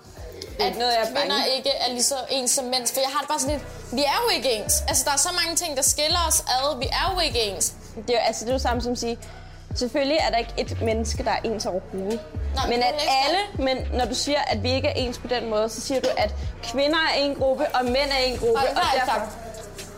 At 0.61 0.77
noget, 0.79 0.93
jeg 0.93 1.01
er 1.01 1.05
kvinder 1.05 1.39
bange. 1.39 1.57
ikke 1.57 1.71
er 1.71 1.89
lige 1.89 2.03
så 2.03 2.15
ens 2.31 2.51
som 2.51 2.65
mænd. 2.65 2.87
For 2.87 3.01
jeg 3.01 3.11
har 3.15 3.21
det 3.21 3.29
bare 3.29 3.41
sådan 3.41 3.55
lidt, 3.55 3.67
vi 3.93 4.03
er 4.03 4.19
jo 4.25 4.29
ikke 4.37 4.51
ens. 4.51 4.75
Altså, 4.89 5.03
der 5.07 5.13
er 5.13 5.17
så 5.17 5.33
mange 5.41 5.57
ting, 5.57 5.77
der 5.77 5.83
skiller 5.83 6.23
os 6.29 6.41
ad. 6.41 6.79
Vi 6.79 6.87
er 7.01 7.13
jo 7.15 7.21
ikke 7.21 7.41
ens. 7.41 7.73
Det 7.97 8.15
er, 8.17 8.21
altså, 8.21 8.45
det 8.45 8.51
er 8.51 8.55
jo 8.55 8.59
samme 8.59 8.83
som 8.83 8.93
at 8.93 8.99
sige, 8.99 9.19
selvfølgelig 9.75 10.19
er 10.27 10.31
der 10.31 10.37
ikke 10.37 10.53
et 10.59 10.83
menneske, 10.83 11.25
der 11.25 11.31
er 11.31 11.41
ens 11.45 11.67
overhovedet. 11.67 12.21
Nej, 12.55 12.69
men 12.69 12.79
at 12.83 12.95
alle, 13.27 13.67
men 13.67 13.99
når 13.99 14.05
du 14.05 14.15
siger, 14.15 14.39
at 14.47 14.63
vi 14.63 14.71
ikke 14.71 14.89
er 14.89 14.95
ens 14.97 15.19
på 15.19 15.27
den 15.27 15.51
måde, 15.51 15.69
så 15.69 15.81
siger 15.81 16.01
du, 16.01 16.09
at 16.17 16.35
kvinder 16.63 16.99
er 17.15 17.19
en 17.19 17.35
gruppe, 17.35 17.65
og 17.75 17.85
mænd 17.85 17.97
er 17.97 18.25
en 18.27 18.39
gruppe. 18.39 18.55
Nej, 18.55 19.19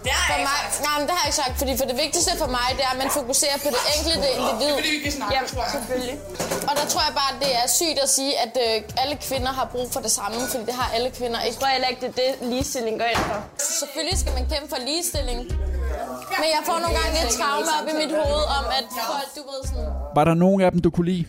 det 0.05 0.13
har 0.19 0.25
jeg 0.29 0.39
ikke 0.41 0.51
derfor- 0.51 0.63
sagt. 0.63 0.75
For 0.77 0.83
mig, 0.85 0.91
nej, 0.91 0.97
men 1.01 1.05
det 1.09 1.15
har 1.17 1.23
jeg 1.25 1.29
ikke 1.31 1.41
sagt, 1.45 1.55
fordi 1.63 1.73
for 1.81 1.87
det 1.91 1.97
vigtigste 2.05 2.33
for 2.43 2.51
mig, 2.59 2.69
det 2.77 2.83
er, 2.89 2.93
at 2.97 3.01
man 3.05 3.11
fokuserer 3.21 3.57
på 3.65 3.69
det 3.75 3.83
enkelte 3.97 4.27
individ. 4.39 4.73
fordi 4.79 4.91
vi 4.97 5.01
kan 5.07 5.13
snakke, 5.19 5.33
Jamen, 5.37 5.49
tror 5.53 5.63
jeg. 5.67 5.73
selvfølgelig. 5.79 6.17
Og 6.69 6.73
der 6.79 6.85
tror 6.93 7.03
jeg 7.09 7.15
bare, 7.21 7.31
at 7.35 7.39
det 7.45 7.53
er 7.63 7.67
sygt 7.79 7.99
at 8.07 8.11
sige, 8.19 8.33
at 8.45 8.53
øh, 8.67 8.77
alle 9.03 9.15
kvinder 9.27 9.53
har 9.59 9.67
brug 9.75 9.87
for 9.95 10.01
det 10.07 10.13
samme, 10.19 10.37
fordi 10.53 10.63
det 10.71 10.77
har 10.81 10.89
alle 10.97 11.09
kvinder 11.19 11.39
ikke. 11.47 11.53
Jeg 11.55 11.61
tror 11.61 11.69
heller 11.77 11.89
ikke, 11.93 12.01
det 12.05 12.11
er 12.15 12.19
det, 12.23 12.31
ligestilling 12.53 12.95
går 13.01 13.09
ind 13.15 13.23
for. 13.31 13.39
Selvfølgelig 13.81 14.17
skal 14.23 14.33
man 14.39 14.45
kæmpe 14.53 14.69
for 14.75 14.81
ligestilling. 14.89 15.41
Men 16.43 16.49
jeg 16.57 16.63
får 16.69 16.77
nogle 16.85 16.95
gange 16.99 17.13
lidt 17.21 17.31
traume 17.39 17.71
op 17.79 17.87
i 17.93 17.95
mit 18.03 18.13
hoved 18.21 18.45
om, 18.59 18.65
at 18.79 18.85
folk, 19.11 19.29
du 19.37 19.43
ved 19.51 19.61
sådan... 19.71 19.89
Var 20.19 20.25
der 20.31 20.35
nogen 20.45 20.61
af 20.67 20.71
dem, 20.73 20.81
du 20.87 20.91
kunne 20.97 21.09
lide? 21.13 21.25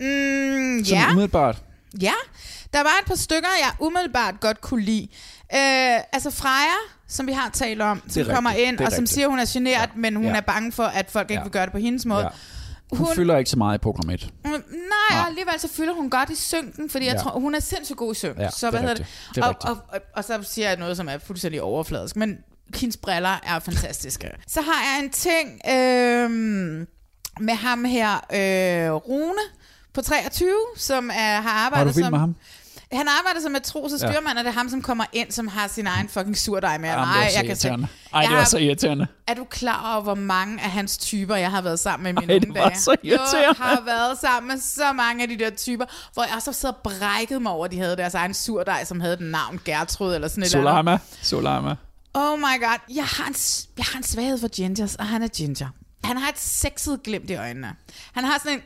Mm, 0.00 0.84
Sådan 0.84 0.98
ja. 1.02 1.10
umiddelbart. 1.12 1.56
Ja, 2.00 2.12
der 2.72 2.82
var 2.82 2.94
et 3.02 3.06
par 3.06 3.14
stykker, 3.14 3.48
jeg 3.62 3.72
umiddelbart 3.78 4.34
godt 4.40 4.60
kunne 4.60 4.82
lide. 4.84 5.08
Øh, 5.54 6.00
altså 6.12 6.30
Freja, 6.30 6.78
som 7.14 7.26
vi 7.26 7.32
har 7.32 7.50
talt 7.52 7.82
om, 7.82 7.98
som 7.98 8.04
rigtigt. 8.06 8.34
kommer 8.34 8.50
ind, 8.50 8.78
Det 8.78 8.86
og 8.86 8.92
som 8.92 9.02
rigtigt. 9.02 9.14
siger, 9.14 9.28
hun 9.28 9.38
er 9.38 9.44
generet, 9.52 9.80
ja. 9.94 10.00
men 10.00 10.16
hun 10.16 10.24
Ja. 10.24 10.36
er 10.36 10.40
bange 10.40 10.72
for, 10.72 10.84
at 10.84 11.10
folk 11.10 11.30
ikke 11.30 11.40
Ja. 11.40 11.42
vil 11.44 11.52
gøre 11.52 11.64
det 11.64 11.72
på 11.72 11.78
hendes 11.78 12.06
måde. 12.06 12.20
Ja. 12.22 12.28
Hun, 12.92 12.98
hun 12.98 13.14
fylder 13.14 13.36
ikke 13.36 13.50
så 13.50 13.58
meget 13.58 13.74
i 13.74 13.78
program 13.78 14.10
1. 14.10 14.30
Mm, 14.44 14.50
Nej, 14.50 15.20
og 15.20 15.26
alligevel 15.26 15.60
så 15.60 15.68
fylder 15.68 15.92
hun 15.94 16.10
godt 16.10 16.30
i 16.30 16.34
synken, 16.34 16.90
fordi 16.90 17.04
jeg 17.06 17.14
Ja. 17.14 17.18
tror, 17.20 17.40
hun 17.40 17.54
er 17.54 17.60
sindssygt 17.60 17.96
god 17.98 18.12
i 18.12 18.18
synk. 18.18 18.38
Ja, 18.38 18.50
så 18.50 18.66
det 18.66 18.72
hvad 18.72 18.80
hedder 18.80 18.94
rigtigt. 18.94 19.34
Det 19.34 19.44
er 19.44 19.46
og, 19.48 19.56
og, 19.60 19.76
og, 19.88 20.00
og, 20.16 20.24
så 20.24 20.38
siger 20.42 20.68
jeg 20.68 20.78
noget, 20.78 20.96
som 20.96 21.08
er 21.08 21.18
fuldstændig 21.18 21.62
overfladisk, 21.62 22.16
men 22.16 22.36
hendes 22.74 22.96
briller 22.96 23.40
er 23.46 23.58
fantastiske. 23.58 24.30
så 24.46 24.60
har 24.60 24.72
jeg 24.96 25.04
en 25.04 25.10
ting 25.10 25.60
øh, 25.70 26.30
med 27.40 27.54
ham 27.54 27.84
her, 27.84 28.12
øh, 28.14 28.92
Rune 28.94 29.40
på 29.94 30.02
23, 30.02 30.48
som 30.76 31.10
er, 31.10 31.40
har 31.40 31.50
arbejdet 31.66 31.86
Har 31.86 31.92
du 31.92 31.94
vild 31.96 32.04
som... 32.04 32.12
med 32.12 32.18
ham? 32.20 32.36
Han 32.92 33.08
arbejder 33.18 33.40
som 33.42 33.52
matros 33.52 33.92
og 33.92 34.00
Ja. 34.00 34.12
styrmand, 34.12 34.38
og 34.38 34.44
det 34.44 34.50
er 34.50 34.54
ham, 34.54 34.68
som 34.68 34.82
kommer 34.82 35.04
ind, 35.12 35.32
som 35.32 35.48
har 35.48 35.68
sin 35.68 35.86
egen 35.86 36.08
fucking 36.08 36.38
surdej 36.38 36.78
med. 36.78 36.88
Jamen, 36.88 37.06
så 37.14 37.38
jeg 37.38 37.46
kan 37.46 37.56
se. 37.56 37.68
Ej, 37.68 37.76
det 37.76 38.30
var 38.30 38.36
har- 38.38 38.44
så 38.44 38.58
irriterende. 38.58 39.06
Er 39.28 39.34
du 39.34 39.44
klar 39.44 39.92
over, 39.94 40.02
hvor 40.02 40.14
mange 40.14 40.62
af 40.62 40.70
hans 40.70 40.98
typer, 40.98 41.36
jeg 41.36 41.50
har 41.50 41.60
været 41.62 41.78
sammen 41.80 42.14
med 42.14 42.22
i 42.22 42.26
mine 42.26 42.32
Ej, 42.32 42.38
det 42.38 42.48
var 42.54 42.68
dage? 42.68 42.78
så 42.80 42.96
irriterende. 43.02 43.38
Jeg 43.46 43.54
har 43.58 43.82
været 43.84 44.18
sammen 44.18 44.48
med 44.52 44.60
så 44.62 44.92
mange 44.92 45.22
af 45.22 45.28
de 45.28 45.38
der 45.38 45.50
typer, 45.50 45.84
hvor 46.14 46.22
jeg 46.24 46.32
også 46.34 46.50
har 46.50 46.54
siddet 46.54 46.76
og 46.76 46.82
brækket 46.82 47.42
mig 47.42 47.52
over, 47.52 47.64
at 47.64 47.72
de 47.72 47.78
havde 47.78 47.96
deres 47.96 48.14
egen 48.14 48.34
surdej, 48.34 48.84
som 48.84 49.00
havde 49.00 49.16
den 49.16 49.26
navn 49.30 49.60
Gertrud 49.64 50.14
eller 50.14 50.28
sådan 50.28 50.42
et 50.42 50.54
eller 50.54 50.70
andet. 50.72 51.00
Solama. 51.22 51.60
Solama. 51.62 51.74
Oh 52.14 52.38
my 52.38 52.42
god. 52.60 52.78
Jeg 52.94 53.04
har, 53.04 53.26
en, 53.28 53.34
jeg 53.78 53.84
har 53.92 53.96
en 53.98 54.02
svaghed 54.04 54.38
for 54.38 54.48
gingers, 54.48 54.94
og 54.94 55.06
han 55.06 55.22
er 55.22 55.28
ginger. 55.28 55.68
Han 56.04 56.16
har 56.16 56.28
et 56.28 56.38
sexet 56.38 57.02
glimt 57.02 57.30
i 57.30 57.34
øjnene. 57.34 57.72
Han 58.14 58.24
har 58.24 58.38
sådan 58.38 58.52
en, 58.52 58.60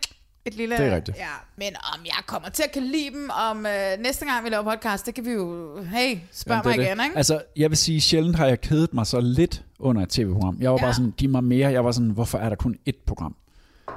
et 0.49 0.55
lille... 0.55 0.76
Det 0.78 0.86
er 0.86 0.94
rigtigt. 0.96 1.16
Ja, 1.16 1.28
men 1.57 1.72
om 1.94 2.01
jeg 2.05 2.18
kommer 2.26 2.49
til 2.49 2.62
at 2.62 2.72
kan 2.72 2.82
lide 2.82 3.11
dem, 3.11 3.30
om 3.30 3.66
øh, 3.66 3.99
næste 4.01 4.24
gang 4.24 4.44
vi 4.44 4.49
laver 4.51 4.64
podcast, 4.74 5.07
det 5.07 5.14
kan 5.14 5.24
vi 5.24 5.30
jo... 5.30 5.76
Hey, 5.82 6.18
spørg 6.32 6.55
Jamen, 6.55 6.59
det 6.72 6.76
mig 6.78 6.84
er 6.84 6.86
igen, 6.88 6.99
det. 6.99 7.05
ikke? 7.05 7.16
Altså, 7.16 7.42
jeg 7.57 7.70
vil 7.70 7.78
sige, 7.78 8.01
sjældent 8.01 8.36
har 8.36 8.46
jeg 8.46 8.61
kedet 8.61 8.94
mig 8.94 9.07
så 9.07 9.20
lidt 9.20 9.62
under 9.78 10.03
et 10.03 10.09
tv-program. 10.09 10.57
Jeg 10.61 10.70
var 10.70 10.76
Ja. 10.78 10.84
bare 10.84 10.94
sådan, 10.94 11.14
giv 11.16 11.30
mig 11.30 11.44
mere. 11.44 11.70
Jeg 11.72 11.84
var 11.84 11.92
sådan, 11.92 12.11
hvorfor 12.11 12.38
er 12.38 12.49
der 12.49 12.57
kun 12.57 12.76
ét 12.88 13.05
program? 13.07 13.36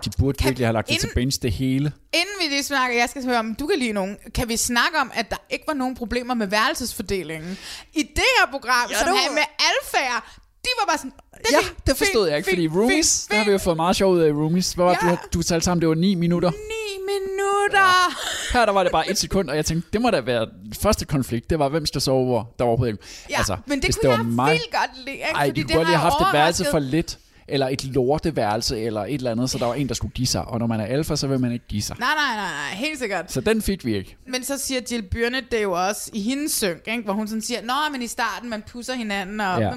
De 0.06 0.10
burde 0.20 0.38
kan, 0.38 0.48
virkelig 0.48 0.68
have 0.68 0.74
lagt 0.74 0.88
det 0.90 1.00
til 1.00 1.06
inden- 1.08 1.16
bench, 1.16 1.42
det 1.42 1.52
hele. 1.52 1.92
Inden 2.14 2.36
vi 2.42 2.46
lige 2.50 2.64
snakker, 2.64 2.98
jeg 2.98 3.10
skal 3.10 3.24
høre, 3.26 3.40
om 3.40 3.56
du 3.56 3.68
kan 3.68 3.80
lide 3.80 3.92
nogen, 3.94 4.18
kan 4.36 4.50
vi 4.50 4.58
snakke 4.58 4.98
om, 5.02 5.12
at 5.14 5.30
der 5.30 5.36
ikke 5.50 5.64
var 5.68 5.74
nogen 5.74 5.96
problemer 5.96 6.34
med 6.34 6.48
værelsesfordelingen? 6.48 7.58
I 7.94 8.02
det 8.04 8.24
her 8.40 8.52
program, 8.52 8.90
Ja, 8.92 8.96
som 8.98 9.08
det 9.08 9.18
havde 9.18 9.34
med 9.36 9.48
alfager, 9.70 10.20
de 10.66 10.70
var 10.80 10.86
bare 10.88 10.98
sådan... 10.98 11.14
Det 11.44 11.52
Ja, 11.52 11.58
fint, 11.60 11.88
det 11.88 11.98
forstod 11.98 12.24
fint, 12.26 12.30
jeg 12.30 12.38
ikke, 12.38 12.46
fint, 12.50 12.56
fordi 12.58 12.68
fint, 12.68 12.78
Roomies, 12.78 13.28
der 13.32 13.38
har 13.38 13.46
vi 13.46 13.52
jo 13.52 13.58
fået 13.58 13.76
meget 13.78 13.96
sjov 13.96 14.14
ud 14.14 14.20
af 14.20 14.32
Roomies. 14.32 14.74
Hvad 14.74 14.86
var 14.86 14.98
Ja. 15.04 15.12
det, 15.12 15.20
du, 15.34 15.38
du 15.40 15.44
talte 15.44 15.66
sammen, 15.66 15.82
det 15.82 15.90
var 15.90 15.96
9 15.96 16.16
minutter. 16.16 16.52
Ni 16.52 17.04
minutter! 17.14 18.54
Her 18.54 18.66
der 18.66 18.74
var 18.74 18.84
det 18.84 18.92
bare 18.92 19.10
et 19.12 19.18
sekund, 19.18 19.50
og 19.50 19.56
jeg 19.56 19.66
tænkte, 19.66 19.90
det 19.94 20.02
må 20.02 20.10
da 20.10 20.20
være 20.22 20.48
første 20.82 21.06
konflikt. 21.06 21.50
Det 21.50 21.60
var, 21.60 21.70
hvem 21.70 21.86
skal 21.86 22.02
sove 22.02 22.26
hvor, 22.26 22.54
der 22.60 22.66
var 22.66 22.76
på 22.76 22.86
Ja, 22.86 22.94
altså, 23.30 23.58
men 23.66 23.82
det 23.82 23.98
kunne 24.00 24.10
var 24.10 24.16
jeg 24.18 24.26
mig, 24.26 24.52
vildt 24.52 24.72
godt 24.72 25.06
lide, 25.06 25.12
ikke? 25.12 25.24
Ej, 25.24 25.48
Fordi 25.48 25.62
du 25.62 25.68
det 25.68 25.72
kunne 25.72 25.78
godt 25.78 25.88
lige 25.88 25.98
have 25.98 26.12
haft 26.12 26.22
et 26.22 26.34
værelse 26.34 26.66
for 26.72 26.80
lidt, 26.80 27.18
eller 27.52 27.68
et 27.68 27.84
lorteværelse, 27.86 28.80
eller 28.82 29.02
et 29.02 29.14
eller 29.14 29.32
andet, 29.32 29.50
så 29.50 29.58
der 29.58 29.66
var 29.66 29.74
en, 29.74 29.88
der 29.88 29.94
skulle 29.94 30.12
give 30.14 30.28
sig. 30.28 30.46
Og 30.46 30.60
når 30.60 30.68
man 30.68 30.80
er 30.80 30.86
alfa, 30.86 31.16
så 31.16 31.28
vil 31.28 31.40
man 31.40 31.52
ikke 31.52 31.66
give 31.68 31.82
sig. 31.82 31.96
Nej, 32.00 32.10
nej, 32.16 32.36
nej, 32.36 32.50
nej, 32.52 32.76
helt 32.76 33.00
sikkert. 33.00 33.32
Så 33.32 33.42
den 33.42 33.62
fik 33.62 33.86
vi 33.86 33.96
ikke. 33.96 34.18
Men 34.28 34.44
så 34.44 34.58
siger 34.58 34.82
Jill 34.92 35.02
Byrne 35.04 35.42
det 35.52 35.64
jo 35.64 35.72
også 35.88 36.10
i 36.14 36.22
hendes 36.22 36.52
synk, 36.52 36.82
ikke? 36.88 37.04
hvor 37.04 37.14
hun 37.14 37.28
sådan 37.28 37.42
siger, 37.42 37.62
Nå, 37.62 37.74
men 37.92 38.02
i 38.02 38.08
starten, 38.08 38.50
man 38.50 38.64
pusser 38.72 38.94
hinanden, 38.94 39.42
og, 39.42 39.62
Ja. 39.62 39.70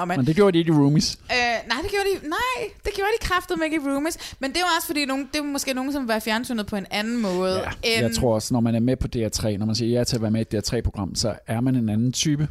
og 0.00 0.08
man, 0.08 0.18
Men 0.18 0.26
det 0.26 0.34
gjorde 0.36 0.52
de 0.52 0.58
ikke 0.58 0.72
i 0.72 0.74
Roomies. 0.76 1.18
Øh, 1.32 1.36
nej, 1.68 1.78
det 1.82 1.90
gjorde 1.90 2.04
de, 2.22 2.28
nej, 2.28 2.70
det 2.84 2.92
gjorde 2.94 3.10
de 3.20 3.26
kraftet 3.26 3.56
ikke 3.64 3.76
i 3.76 3.80
Roomies. 3.80 4.18
Men 4.40 4.50
det 4.52 4.60
var 4.60 4.76
også 4.76 4.86
fordi, 4.86 5.04
nogen, 5.04 5.28
det 5.32 5.40
var 5.40 5.46
måske 5.46 5.74
nogen, 5.74 5.92
som 5.92 6.08
var 6.08 6.18
fjernsynet 6.18 6.66
på 6.66 6.76
en 6.76 6.86
anden 6.90 7.20
måde. 7.22 7.54
Ja, 7.60 7.68
end, 7.82 8.06
Jeg 8.06 8.14
tror 8.16 8.34
også, 8.34 8.54
når 8.54 8.60
man 8.60 8.74
er 8.74 8.80
med 8.80 8.96
på 8.96 9.08
DR3, 9.16 9.56
når 9.56 9.66
man 9.66 9.74
siger 9.74 9.98
ja 9.98 10.04
til 10.04 10.16
at 10.16 10.22
være 10.22 10.30
med 10.30 10.40
i 10.52 10.56
et 10.56 10.72
DR3-program, 10.72 11.14
så 11.14 11.34
er 11.46 11.60
man 11.60 11.76
en 11.76 11.88
anden 11.88 12.12
type. 12.12 12.48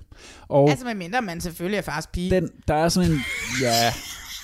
Og 0.50 0.70
Altså 0.70 0.86
med 0.86 0.96
mindre 0.96 1.22
man 1.22 1.42
selvfølgelig 1.42 1.78
er 1.78 1.82
fars 1.82 2.08
pige. 2.08 2.32
den, 2.32 2.50
der 2.68 2.74
er 2.76 2.90
sådan 2.90 3.12
en... 3.12 3.22
Ja, 3.62 3.94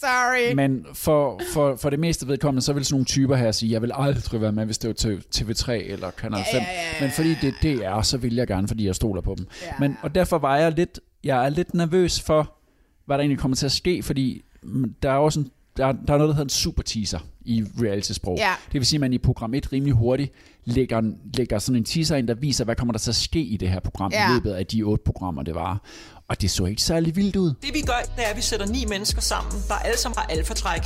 Sorry. 0.00 0.54
men 0.54 0.86
for, 0.94 1.40
for, 1.52 1.76
for 1.76 1.90
det 1.90 1.98
meste 2.00 2.28
vedkommende, 2.28 2.62
så 2.62 2.72
vil 2.72 2.84
sådan 2.84 2.94
nogle 2.94 3.04
typer 3.04 3.36
her 3.36 3.52
sige, 3.52 3.72
jeg 3.72 3.82
vil 3.82 3.90
aldrig 3.94 4.40
være 4.40 4.52
med, 4.52 4.64
hvis 4.64 4.78
det 4.78 4.88
var 4.88 4.94
til 4.94 5.22
TV3 5.36 5.70
eller 5.72 6.10
Kanal 6.10 6.44
5. 6.52 6.60
Ja, 6.60 6.66
ja, 6.66 6.72
ja, 6.72 6.96
ja. 7.00 7.00
Men 7.00 7.10
fordi 7.10 7.34
det 7.42 7.54
er 7.82 7.96
DR, 7.96 8.02
så 8.02 8.16
vil 8.18 8.34
jeg 8.34 8.46
gerne, 8.46 8.68
fordi 8.68 8.86
jeg 8.86 8.94
stoler 8.94 9.20
på 9.22 9.34
dem. 9.38 9.46
Men, 9.80 9.96
og 10.02 10.14
derfor 10.14 10.38
var 10.38 10.56
jeg 10.56 10.72
lidt, 10.72 11.00
jeg 11.24 11.44
er 11.44 11.48
lidt 11.48 11.74
nervøs 11.74 12.20
for, 12.20 12.52
hvad 13.06 13.18
der 13.18 13.22
egentlig 13.22 13.38
kommer 13.38 13.56
til 13.56 13.66
at 13.66 13.72
ske, 13.72 14.02
fordi 14.02 14.42
der 15.02 15.10
er 15.10 15.16
også 15.16 15.40
en, 15.40 15.50
der, 15.76 15.92
der 15.92 16.14
er 16.14 16.18
noget, 16.18 16.20
der 16.20 16.26
hedder 16.34 16.42
en 16.42 16.48
super 16.48 16.82
teaser 16.82 17.18
i 17.44 17.64
reality-sprog. 17.82 18.36
Ja. 18.38 18.50
Det 18.66 18.74
vil 18.74 18.86
sige, 18.86 18.96
at 18.96 19.00
man 19.00 19.12
i 19.12 19.18
program 19.18 19.54
1 19.54 19.72
rimelig 19.72 19.94
hurtigt 19.94 20.32
lægger, 20.64 21.02
lægger 21.36 21.58
sådan 21.58 21.76
en 21.76 21.84
teaser 21.84 22.16
ind, 22.16 22.28
der 22.28 22.34
viser, 22.34 22.64
hvad 22.64 22.76
kommer 22.76 22.92
der 22.92 22.98
til 22.98 23.10
at 23.10 23.14
ske 23.16 23.40
i 23.40 23.56
det 23.56 23.68
her 23.70 23.80
program 23.80 24.12
Ja. 24.12 24.30
i 24.30 24.34
løbet 24.34 24.50
af 24.52 24.66
de 24.66 24.82
otte 24.82 25.02
programmer, 25.04 25.42
det 25.42 25.54
var. 25.54 25.82
Og 26.28 26.40
det 26.40 26.50
så 26.50 26.64
ikke 26.64 26.82
særlig 26.82 27.16
vildt 27.16 27.36
ud. 27.36 27.54
Det 27.62 27.74
vi 27.74 27.80
gør, 27.80 28.00
det 28.16 28.24
er, 28.24 28.28
at 28.28 28.36
vi 28.36 28.42
sætter 28.42 28.66
ni 28.66 28.84
mennesker 28.84 29.20
sammen, 29.20 29.64
der 29.68 29.74
alle 29.74 29.98
sammen 29.98 30.18
har 30.18 30.26
alfatræk. 30.26 30.82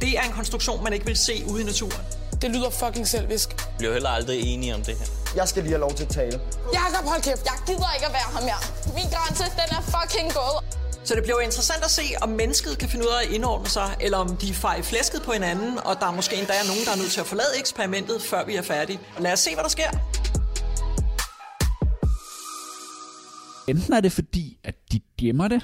Det 0.00 0.18
er 0.18 0.22
en 0.22 0.32
konstruktion, 0.32 0.84
man 0.84 0.92
ikke 0.92 1.06
vil 1.06 1.16
se 1.16 1.44
ude 1.46 1.62
i 1.62 1.64
naturen. 1.64 2.04
Det 2.42 2.50
lyder 2.50 2.70
fucking 2.70 3.08
selvisk. 3.08 3.48
Vi 3.50 3.62
bliver 3.78 3.92
heller 3.92 4.08
aldrig 4.10 4.40
enige 4.40 4.74
om 4.74 4.82
det 4.82 4.94
her. 4.98 5.06
Jeg 5.36 5.48
skal 5.48 5.62
lige 5.62 5.72
have 5.72 5.80
lov 5.80 5.94
til 5.94 6.04
at 6.04 6.10
tale. 6.10 6.40
Jakob, 6.74 7.04
hold 7.08 7.22
kæft. 7.22 7.44
Jeg 7.44 7.54
gider 7.66 7.92
ikke 7.94 8.06
at 8.06 8.12
være 8.12 8.28
ham 8.34 8.42
her. 8.42 8.58
Min 8.94 9.04
grænse, 9.14 9.44
den 9.44 9.68
er 9.78 9.82
fucking 9.96 10.32
gået. 10.32 10.64
Så 11.04 11.14
det 11.14 11.22
bliver 11.22 11.40
interessant 11.40 11.84
at 11.84 11.90
se, 11.90 12.02
om 12.20 12.28
mennesket 12.28 12.78
kan 12.78 12.88
finde 12.88 13.04
ud 13.04 13.10
af 13.10 13.26
at 13.26 13.32
indordne 13.32 13.68
sig, 13.68 13.96
eller 14.00 14.18
om 14.18 14.36
de 14.36 14.54
farer 14.54 14.76
i 14.76 14.82
flæsket 14.82 15.22
på 15.22 15.32
hinanden, 15.32 15.78
og 15.84 15.96
der 16.00 16.06
er 16.06 16.12
måske 16.12 16.36
endda 16.36 16.52
er 16.52 16.66
nogen, 16.66 16.84
der 16.84 16.92
er 16.92 16.96
nødt 16.96 17.12
til 17.12 17.20
at 17.20 17.26
forlade 17.26 17.48
eksperimentet, 17.58 18.22
før 18.22 18.44
vi 18.44 18.56
er 18.56 18.62
færdige. 18.62 18.98
Lad 19.18 19.32
os 19.32 19.40
se, 19.40 19.54
hvad 19.54 19.64
der 19.64 19.70
sker. 19.70 19.90
Enten 23.68 23.92
er 23.92 24.00
det 24.00 24.12
fordi, 24.12 24.58
at 24.64 24.74
de 24.92 25.00
gemmer 25.18 25.48
det, 25.48 25.62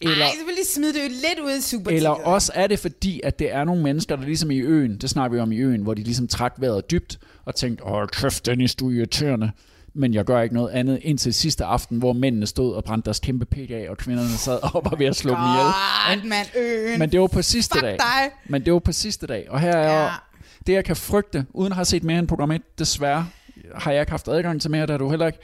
eller, 0.00 0.16
Nej, 0.18 0.28
så 0.40 0.46
vil 0.46 0.54
de 0.54 0.68
smide 0.74 0.92
det 0.94 0.98
jo 1.04 1.08
lidt 1.08 1.40
ud 1.46 1.58
i 1.58 1.60
super 1.62 1.90
eller 1.90 2.10
også 2.10 2.52
er 2.54 2.66
det 2.66 2.78
fordi, 2.78 3.20
at 3.24 3.38
det 3.38 3.52
er 3.52 3.64
nogle 3.64 3.82
mennesker, 3.82 4.16
der 4.16 4.24
ligesom 4.24 4.50
i 4.50 4.58
øen, 4.58 4.98
det 4.98 5.10
snakker 5.10 5.36
vi 5.36 5.40
om 5.40 5.52
i 5.52 5.56
øen, 5.58 5.82
hvor 5.82 5.94
de 5.94 6.02
ligesom 6.02 6.28
trak 6.28 6.54
vejret 6.58 6.90
dybt 6.90 7.18
og 7.44 7.54
tænkte, 7.54 7.84
åh 7.86 8.06
kæft 8.08 8.46
Dennis, 8.46 8.74
du 8.74 8.90
er 8.90 8.94
irriterende. 8.94 9.50
Men 9.94 10.14
jeg 10.14 10.24
gør 10.24 10.40
ikke 10.40 10.54
noget 10.54 10.70
andet 10.70 10.98
indtil 11.02 11.34
sidste 11.34 11.64
aften, 11.64 11.98
hvor 11.98 12.12
mændene 12.12 12.46
stod 12.46 12.74
og 12.74 12.84
brændte 12.84 13.04
deres 13.04 13.18
kæmpe 13.20 13.44
pæk 13.44 13.70
af, 13.70 13.86
og 13.90 13.96
kvinderne 13.96 14.28
sad 14.28 14.58
og 14.74 14.82
var 14.84 14.96
ved 14.96 15.06
at 15.06 15.16
slå 15.16 15.30
dem 15.34 15.40
ihjel. 15.40 16.28
Mand, 16.28 16.46
øen. 16.56 16.98
Men 16.98 17.12
det 17.12 17.20
var 17.20 17.26
på 17.26 17.42
sidste 17.42 17.72
Fuck 17.74 17.82
dag. 17.82 17.96
dig. 17.98 18.30
Men 18.48 18.64
det 18.64 18.72
var 18.72 18.78
på 18.78 18.92
sidste 18.92 19.26
dag. 19.26 19.46
Og 19.50 19.60
her 19.60 19.72
er 19.76 20.02
Ja. 20.04 20.10
det, 20.66 20.72
jeg 20.72 20.84
kan 20.84 20.96
frygte, 20.96 21.46
uden 21.52 21.72
at 21.72 21.76
have 21.76 21.84
set 21.84 22.04
mere 22.04 22.18
end 22.18 22.28
program 22.28 22.50
1, 22.50 22.62
desværre 22.78 23.26
har 23.74 23.90
jeg 23.92 24.00
ikke 24.00 24.10
haft 24.10 24.28
adgang 24.28 24.60
til 24.60 24.70
mere, 24.70 24.86
der 24.86 24.94
er 24.94 24.98
du 24.98 25.10
heller 25.10 25.26
ikke, 25.26 25.38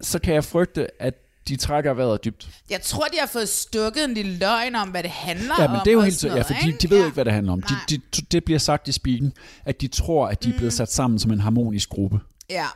så 0.00 0.18
kan 0.18 0.34
jeg 0.34 0.44
frygte, 0.44 1.02
at 1.02 1.14
de 1.48 1.56
trækker 1.56 1.94
vejret 1.94 2.24
dybt. 2.24 2.48
Jeg 2.70 2.82
tror, 2.82 3.04
de 3.04 3.18
har 3.20 3.26
fået 3.26 3.48
stukket 3.48 4.04
en 4.04 4.14
lille 4.14 4.38
løgn 4.38 4.74
om, 4.74 4.88
hvad 4.88 5.02
det 5.02 5.10
handler 5.10 5.54
Ja, 5.58 5.68
men 5.68 5.76
om. 5.76 5.82
det 5.84 5.90
er 5.90 5.94
jo 5.94 6.00
helt 6.00 6.24
ja, 6.24 6.42
for 6.42 6.54
de, 6.64 6.72
de 6.82 6.90
ved 6.90 6.98
jo 6.98 7.04
ikke, 7.04 7.14
hvad 7.14 7.24
det 7.24 7.32
handler 7.32 7.52
om. 7.52 7.62
De, 7.62 7.74
de, 7.90 8.22
det 8.32 8.44
bliver 8.44 8.58
sagt 8.58 8.88
i 8.88 8.92
speaken, 8.92 9.32
at 9.64 9.80
de 9.80 9.88
tror, 9.88 10.26
at 10.28 10.44
de 10.44 10.48
er 10.48 10.52
blevet 10.52 10.72
Mm. 10.72 10.76
sat 10.76 10.92
sammen 10.92 11.18
som 11.18 11.30
en 11.32 11.40
harmonisk 11.40 11.88
gruppe. 11.88 12.20
Ja. 12.50 12.66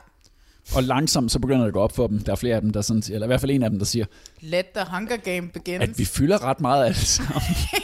Og 0.74 0.82
langsomt 0.82 1.32
så 1.32 1.38
begynder 1.38 1.60
det 1.60 1.66
at 1.66 1.72
gå 1.72 1.80
op 1.80 1.96
for 1.96 2.06
dem. 2.06 2.18
Der 2.18 2.32
er 2.32 2.36
flere 2.36 2.54
af 2.56 2.60
dem, 2.60 2.70
der 2.72 2.82
sådan, 2.82 3.02
eller 3.10 3.26
i 3.26 3.26
hvert 3.26 3.40
fald 3.40 3.50
en 3.50 3.62
af 3.62 3.70
dem, 3.70 3.78
der 3.78 3.86
siger, 3.86 4.04
Let 4.40 4.66
the 4.76 4.84
Hunger 4.92 5.16
Game 5.16 5.48
begin. 5.48 5.82
at 5.82 5.98
vi 5.98 6.04
fylder 6.04 6.44
ret 6.44 6.60
meget 6.60 6.84
af 6.84 6.94
det 6.94 7.02
sammen. 7.16 7.42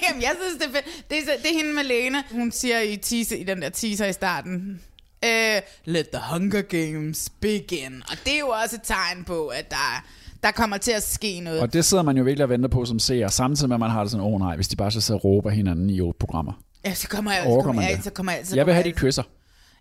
Jamen, 0.09 0.23
jeg 0.23 0.33
synes, 0.43 0.63
det 0.63 0.67
er, 0.69 0.73
fedt. 0.83 1.11
det, 1.11 1.19
er, 1.19 1.43
det 1.43 1.51
er 1.51 1.57
hende 1.57 1.75
med 1.75 1.85
Lene. 1.85 2.25
Hun 2.33 2.53
siger 2.53 2.81
i, 2.81 2.97
teaser, 2.97 3.37
i 3.37 3.43
den 3.45 3.63
der 3.63 3.69
teaser 3.69 4.07
i 4.07 4.13
starten, 4.13 4.81
uh, 5.25 5.63
let 5.85 6.09
the 6.09 6.23
Hunger 6.33 6.63
Games 6.63 7.31
begin. 7.41 8.03
Og 8.11 8.17
det 8.25 8.35
er 8.35 8.39
jo 8.39 8.49
også 8.49 8.77
et 8.77 8.83
tegn 8.85 9.25
på, 9.25 9.47
at 9.47 9.71
der, 9.71 10.05
der 10.43 10.51
kommer 10.51 10.77
til 10.77 10.93
at 10.93 11.03
ske 11.03 11.41
noget. 11.41 11.61
Og 11.61 11.73
det 11.73 11.85
sidder 11.85 12.03
man 12.03 12.17
jo 12.17 12.25
virkelig 12.25 12.45
og 12.45 12.51
venter 12.51 12.69
på 12.69 12.85
som 12.85 12.99
seer, 12.99 13.29
samtidig 13.29 13.69
med, 13.69 13.77
at 13.77 13.81
man 13.81 13.91
har 13.91 14.03
det 14.03 14.11
sådan, 14.11 14.27
åh 14.27 14.33
oh, 14.33 14.41
nej, 14.41 14.57
hvis 14.57 14.69
de 14.69 14.77
bare 14.77 14.91
så 14.91 15.01
sidder 15.01 15.21
og 15.21 15.25
råber 15.25 15.51
hinanden 15.51 15.91
i 15.91 16.01
otte 16.01 16.19
programmer. 16.19 16.53
Ja, 16.85 16.95
så 16.95 17.09
kommer 17.09 17.33
jeg, 17.33 17.43
så 17.43 17.61
kommer 17.65 17.83
jeg, 17.83 18.01
så 18.03 18.11
kommer 18.11 18.33
jeg, 18.33 18.47
så 18.47 18.57
Jeg 18.57 18.67
vil 18.67 18.75
have, 18.75 18.85
de 18.85 18.93
kysser. 18.93 19.23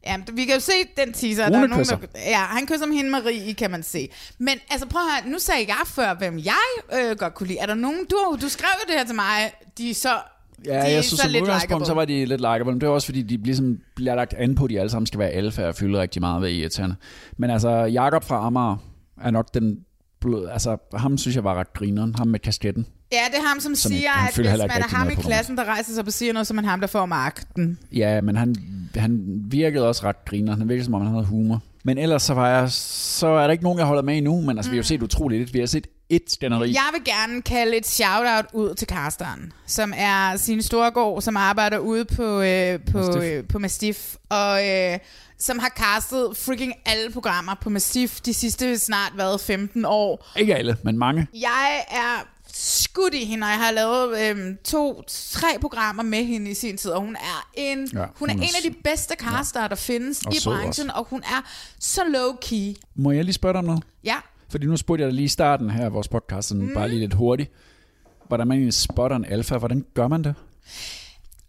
Ja, 0.06 0.18
vi 0.34 0.46
kan 0.46 0.56
jo 0.56 0.60
se 0.60 0.72
den 0.98 1.14
teaser. 1.14 1.46
Rune 1.46 1.58
der 1.58 1.64
er 1.64 1.68
nogen, 1.68 1.84
kysser. 1.84 1.98
der, 1.98 2.08
ja, 2.16 2.38
han 2.38 2.68
kysser 2.68 2.86
med 2.86 2.96
hende 2.96 3.10
Marie, 3.10 3.54
kan 3.54 3.72
man 3.72 3.84
se. 3.84 4.10
Men 4.38 4.60
altså 4.70 4.88
prøv 4.88 5.02
at 5.02 5.24
høre, 5.24 5.32
nu 5.32 5.40
sagde 5.40 5.66
jeg 5.68 5.82
før, 5.86 6.14
hvem 6.14 6.38
jeg 6.38 6.94
øh, 6.94 7.18
godt 7.18 7.34
kunne 7.34 7.48
lide. 7.48 7.60
Er 7.60 7.66
der 7.66 7.74
nogen, 7.74 8.06
du, 8.10 8.38
du 8.42 8.50
skrev 8.50 8.70
jo 8.74 8.92
det 8.92 9.00
her 9.00 9.06
til 9.06 9.16
mig, 9.16 9.52
de 9.78 9.94
så, 9.94 10.18
Ja, 10.66 10.72
de 10.72 10.78
jeg 10.78 11.04
synes 11.04 11.20
så 11.20 11.30
som 11.32 11.42
udgangspunkt, 11.42 11.88
så 11.88 11.94
var 11.94 12.06
de 12.06 12.26
lidt 12.26 12.42
likeable. 12.42 12.72
Men 12.72 12.82
det 12.82 12.88
er 12.88 12.92
også 12.92 13.06
fordi, 13.06 13.22
de 13.22 13.44
ligesom 13.44 13.80
bliver 13.96 14.16
lagt 14.16 14.34
an 14.34 14.56
på, 14.56 14.64
at 14.64 14.70
de 14.70 14.80
alle 14.80 14.90
sammen 14.90 15.06
skal 15.08 15.20
være 15.20 15.30
alfa 15.30 15.68
og 15.68 15.76
fylde 15.76 16.02
rigtig 16.02 16.22
meget 16.22 16.42
ved 16.42 16.50
irriterende. 16.50 16.96
Men 17.38 17.50
altså, 17.50 17.70
Jakob 17.70 18.24
fra 18.24 18.46
Amager 18.48 18.78
er 19.22 19.32
nok 19.32 19.54
den 19.54 19.80
blød, 20.22 20.50
altså 20.50 20.78
ham 20.94 21.18
synes 21.18 21.36
jeg 21.36 21.44
var 21.44 21.56
ret 21.56 21.74
grineren, 21.74 22.16
ham 22.16 22.28
med 22.28 22.40
kasketten. 22.40 22.86
Ja, 23.12 23.18
det 23.32 23.38
er 23.38 23.48
ham, 23.48 23.60
som, 23.60 23.76
Som 23.76 23.92
siger, 23.92 24.12
at 24.28 24.36
hvis 24.36 24.48
man 24.48 24.70
er 24.70 24.96
ham 24.96 25.10
i 25.10 25.16
på 25.16 25.22
klassen, 25.22 25.58
der 25.58 25.64
rejser 25.64 25.94
sig 25.94 26.06
og 26.06 26.14
siger 26.14 26.34
noget, 26.34 26.48
så 26.48 26.54
man 26.54 26.66
ham, 26.66 26.80
der 26.80 26.88
får 26.88 27.06
magten. 27.06 27.80
Ja, 27.92 28.22
men 28.22 28.36
han, 28.36 28.56
han 28.96 29.26
virkede 29.48 29.88
også 29.88 30.04
ret 30.04 30.26
griner. 30.26 30.58
Han 30.58 30.70
virkede 30.70 30.86
som 30.86 30.94
om, 30.94 31.02
han 31.02 31.12
havde 31.12 31.26
humor. 31.26 31.62
Men 31.86 31.98
ellers 31.98 32.24
så, 32.24 32.34
var 32.34 32.50
jeg, 32.50 32.72
så 32.72 33.28
er 33.28 33.44
der 33.44 33.52
ikke 33.52 33.64
nogen, 33.64 33.80
jeg 33.80 33.88
holder 33.88 34.04
med 34.04 34.18
endnu, 34.18 34.42
men 34.42 34.58
altså, 34.58 34.70
mm. 34.70 34.72
vi 34.72 34.78
har 34.78 34.80
jo 34.80 34.88
set 34.88 35.04
utroligt 35.04 35.40
lidt. 35.40 35.54
Vi 35.54 35.60
har 35.60 35.66
set 35.66 35.88
et 36.10 36.22
skænderi. 36.28 36.70
Jeg 36.70 36.90
vil 36.94 37.04
gerne 37.14 37.42
kalde 37.42 37.78
et 37.78 37.88
shout-out 37.88 38.46
ud 38.54 38.76
til 38.76 38.88
Karsten, 38.88 39.54
som 39.66 39.94
er 39.98 40.38
sin 40.38 40.62
Storgård, 40.62 41.22
som 41.22 41.38
arbejder 41.38 41.78
ude 41.78 42.06
på, 42.06 42.42
øh, 42.42 42.80
på, 42.92 42.98
Mastiff. 42.98 43.24
øh, 43.24 43.44
på 43.48 43.60
Mastiff, 43.60 44.16
og 44.30 44.70
øh, 44.70 45.00
som 45.40 45.60
har 45.60 45.70
castet 45.70 46.38
freaking 46.38 46.74
alle 46.86 47.12
programmer 47.12 47.56
på 47.62 47.70
Mastiff 47.70 48.22
de 48.22 48.34
sidste 48.34 48.78
snart 48.78 49.12
været 49.16 49.42
15 49.42 49.86
år. 49.86 50.28
Ikke 50.38 50.56
alle, 50.56 50.78
men 50.84 50.98
mange. 50.98 51.28
Jeg 51.34 51.86
er 51.92 52.35
skudt 52.58 53.14
i 53.14 53.26
hende, 53.26 53.46
og 53.46 53.50
jeg 53.50 53.60
har 53.60 53.72
lavet 53.72 54.30
øhm, 54.30 54.58
to, 54.64 55.04
tre 55.08 55.48
programmer 55.62 56.04
med 56.04 56.24
hende 56.26 56.52
i 56.52 56.54
sin 56.54 56.78
tid, 56.78 56.92
og 56.92 57.02
hun 57.02 57.16
er 57.16 57.50
en, 57.54 57.90
Ja, 57.94 58.00
hun 58.00 58.08
hun 58.20 58.30
er 58.30 58.34
er 58.34 58.38
en 58.38 58.56
af 58.66 58.72
de 58.72 58.76
bedste 58.84 59.16
caster, 59.20 59.62
ja. 59.62 59.68
der 59.68 59.76
findes 59.76 60.22
Og 60.22 60.34
i 60.34 60.38
branchen, 60.44 60.92
og 60.92 61.06
hun 61.10 61.24
er 61.24 61.42
så 61.80 62.02
low-key. 62.02 62.82
Må 62.96 63.12
jeg 63.12 63.24
lige 63.24 63.34
spørge 63.34 63.54
dig 63.54 63.60
om 63.60 63.66
noget? 63.66 63.84
Ja. 64.04 64.16
Fordi 64.50 64.66
nu 64.68 64.78
spurgte 64.78 65.02
jeg 65.02 65.08
dig 65.08 65.16
lige 65.16 65.26
i 65.26 65.28
starten 65.28 65.70
her 65.70 65.86
af 65.86 65.94
vores 65.94 66.08
podcast, 66.08 66.48
sådan 66.48 66.64
mm. 66.64 66.74
bare 66.74 66.90
lige 66.90 67.00
lidt 67.00 67.14
hurtigt. 67.14 67.52
Hvordan 68.28 68.48
man 68.48 68.58
egentlig 68.58 68.74
spotter 68.74 69.18
en 69.18 69.26
alfa, 69.26 69.58
hvordan 69.58 69.86
gør 69.94 70.08
man 70.08 70.24
det? 70.24 70.36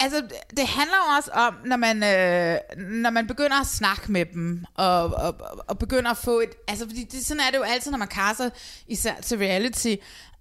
Altså, 0.00 0.22
det 0.50 0.66
handler 0.66 0.96
jo 1.06 1.16
også 1.16 1.30
om, 1.30 1.54
når 1.66 1.76
man, 1.76 1.96
øh, 2.02 2.58
når 2.88 3.10
man 3.10 3.26
begynder 3.26 3.60
at 3.60 3.66
snakke 3.66 4.12
med 4.12 4.24
dem, 4.34 4.64
og, 4.74 5.04
og, 5.04 5.40
og 5.66 5.78
begynder 5.78 6.10
at 6.10 6.16
få 6.16 6.40
et... 6.40 6.50
Altså, 6.68 6.86
fordi 6.86 7.04
det, 7.04 7.26
sådan 7.26 7.40
er 7.40 7.50
det 7.50 7.58
jo 7.58 7.62
altid, 7.62 7.90
når 7.90 7.98
man 7.98 8.08
kaster, 8.08 8.50
især 8.88 9.14
til 9.22 9.38
reality, 9.38 9.94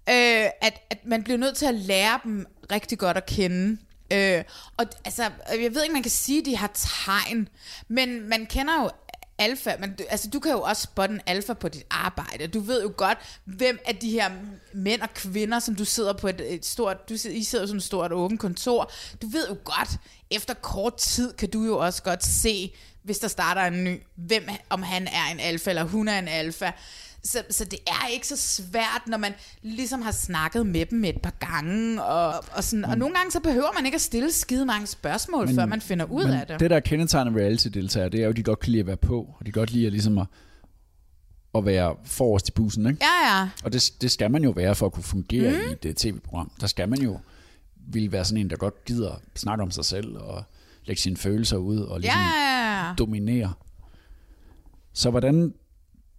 øh, 0.08 0.46
at, 0.60 0.82
at 0.90 0.98
man 1.04 1.22
bliver 1.22 1.36
nødt 1.36 1.56
til 1.56 1.66
at 1.66 1.74
lære 1.74 2.20
dem 2.24 2.46
rigtig 2.72 2.98
godt 2.98 3.16
at 3.16 3.26
kende. 3.26 3.78
Øh, 4.12 4.44
og 4.76 4.86
altså, 5.04 5.30
øh, 5.54 5.62
jeg 5.62 5.74
ved 5.74 5.82
ikke, 5.82 5.92
man 5.92 6.02
kan 6.02 6.10
sige, 6.10 6.38
at 6.40 6.46
de 6.46 6.56
har 6.56 6.70
tegn, 6.74 7.48
men 7.88 8.28
man 8.28 8.46
kender 8.46 8.82
jo 8.82 8.90
alfa, 9.38 9.70
men 9.80 9.94
du, 9.94 10.04
altså, 10.08 10.30
du 10.30 10.40
kan 10.40 10.52
jo 10.52 10.60
også 10.60 10.82
spotte 10.82 11.14
en 11.14 11.20
alfa 11.26 11.52
på 11.52 11.68
dit 11.68 11.84
arbejde. 11.90 12.46
Du 12.46 12.60
ved 12.60 12.82
jo 12.82 12.92
godt, 12.96 13.18
hvem 13.44 13.78
af 13.86 13.96
de 13.96 14.10
her 14.10 14.30
mænd 14.72 15.00
og 15.00 15.14
kvinder, 15.14 15.58
som 15.58 15.74
du 15.74 15.84
sidder 15.84 16.12
på 16.12 16.28
et, 16.28 16.54
et 16.54 16.66
stort, 16.66 17.08
du 17.08 17.16
sidder, 17.16 17.36
I 17.36 17.42
sidder 17.42 17.62
jo 17.62 17.66
sådan 17.66 17.76
et 17.76 17.84
stort 17.84 18.12
åbent 18.12 18.40
kontor, 18.40 18.90
du 19.22 19.26
ved 19.26 19.48
jo 19.48 19.56
godt, 19.64 19.88
efter 20.30 20.54
kort 20.54 20.96
tid 20.96 21.32
kan 21.32 21.50
du 21.50 21.64
jo 21.64 21.78
også 21.78 22.02
godt 22.02 22.24
se, 22.24 22.74
hvis 23.02 23.18
der 23.18 23.28
starter 23.28 23.62
en 23.62 23.84
ny, 23.84 24.02
hvem, 24.14 24.48
om 24.70 24.82
han 24.82 25.08
er 25.08 25.32
en 25.32 25.40
alfa, 25.40 25.70
eller 25.70 25.84
hun 25.84 26.08
er 26.08 26.18
en 26.18 26.28
alfa. 26.28 26.70
Så, 27.26 27.42
så 27.50 27.64
det 27.64 27.78
er 27.86 28.06
ikke 28.12 28.28
så 28.28 28.36
svært, 28.36 29.02
når 29.06 29.16
man 29.16 29.32
ligesom 29.62 30.02
har 30.02 30.10
snakket 30.12 30.66
med 30.66 30.86
dem 30.86 31.04
et 31.04 31.22
par 31.22 31.34
gange, 31.40 32.02
og, 32.04 32.44
og, 32.52 32.64
sådan, 32.64 32.84
og 32.84 32.98
nogle 32.98 33.14
gange 33.14 33.30
så 33.32 33.40
behøver 33.40 33.72
man 33.74 33.86
ikke 33.86 33.94
at 33.96 34.00
stille 34.00 34.32
skide 34.32 34.66
mange 34.66 34.86
spørgsmål, 34.86 35.46
men, 35.46 35.54
før 35.54 35.66
man 35.66 35.80
finder 35.80 36.04
ud 36.04 36.24
men 36.24 36.34
af 36.34 36.46
det. 36.46 36.60
det 36.60 36.70
der 36.70 36.80
kendetegner 36.80 37.36
reality-deltagere, 37.36 38.08
det 38.08 38.20
er 38.20 38.24
jo, 38.24 38.30
at 38.30 38.36
de 38.36 38.42
godt 38.42 38.60
kan 38.60 38.70
lide 38.72 38.80
at 38.80 38.86
være 38.86 38.96
på, 38.96 39.34
og 39.40 39.46
de 39.46 39.52
godt 39.52 39.70
lide 39.70 39.86
at, 39.86 39.92
ligesom 39.92 40.18
at, 40.18 40.26
at 41.54 41.64
være 41.64 41.96
forrest 42.04 42.48
i 42.48 42.52
bussen, 42.52 42.86
ikke? 42.86 42.98
Ja, 43.04 43.36
ja. 43.38 43.48
Og 43.64 43.72
det, 43.72 43.92
det 44.00 44.10
skal 44.10 44.30
man 44.30 44.44
jo 44.44 44.50
være 44.50 44.74
for 44.74 44.86
at 44.86 44.92
kunne 44.92 45.02
fungere 45.04 45.50
Mhm. 45.52 45.60
mm. 45.66 45.70
i 45.72 45.74
det 45.82 45.96
tv-program. 45.96 46.50
Der 46.60 46.66
skal 46.66 46.88
man 46.88 47.00
jo 47.00 47.20
ville 47.88 48.12
være 48.12 48.24
sådan 48.24 48.40
en, 48.40 48.50
der 48.50 48.56
godt 48.56 48.84
gider 48.84 49.20
snakke 49.36 49.62
om 49.62 49.70
sig 49.70 49.84
selv 49.84 50.16
og 50.18 50.44
lægge 50.84 51.02
sine 51.02 51.16
følelser 51.16 51.56
ud 51.56 51.78
og 51.80 52.00
ligesom 52.00 52.20
Ja. 52.20 52.94
dominere. 52.98 53.52
Så 54.92 55.10
hvordan 55.10 55.54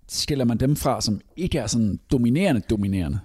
skiller 0.10 0.46
man 0.46 0.58
dem 0.58 0.76
fra, 0.76 1.02
som 1.02 1.22
ikke 1.36 1.58
er 1.60 1.68
sådan 1.68 2.00
dominerende 2.12 2.62
dominerende? 2.62 3.20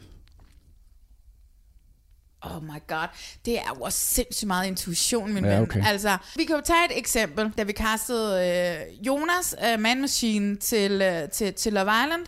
Oh 2.45 2.63
my 2.65 2.79
god, 2.89 3.07
det 3.45 3.59
er 3.59 3.63
jo 3.77 3.81
også 3.83 3.99
sindssygt 3.99 4.47
meget 4.47 4.67
intuition, 4.67 5.35
min 5.35 5.45
Ja, 5.45 5.55
ven. 5.55 5.63
okay. 5.63 5.83
Altså, 5.87 6.17
vi 6.37 6.45
kan 6.45 6.57
jo 6.57 6.63
tage 6.65 6.85
et 6.85 6.99
eksempel, 6.99 7.51
da 7.59 7.63
vi 7.63 7.73
kastede 7.73 8.49
øh, 8.49 9.07
Jonas, 9.07 9.55
øh, 9.73 9.81
Man 9.81 10.01
Machine, 10.01 10.57
til, 10.57 11.03
øh, 11.03 11.29
til, 11.29 11.55
til 11.55 11.73
Love 11.73 11.91
Island. 12.05 12.27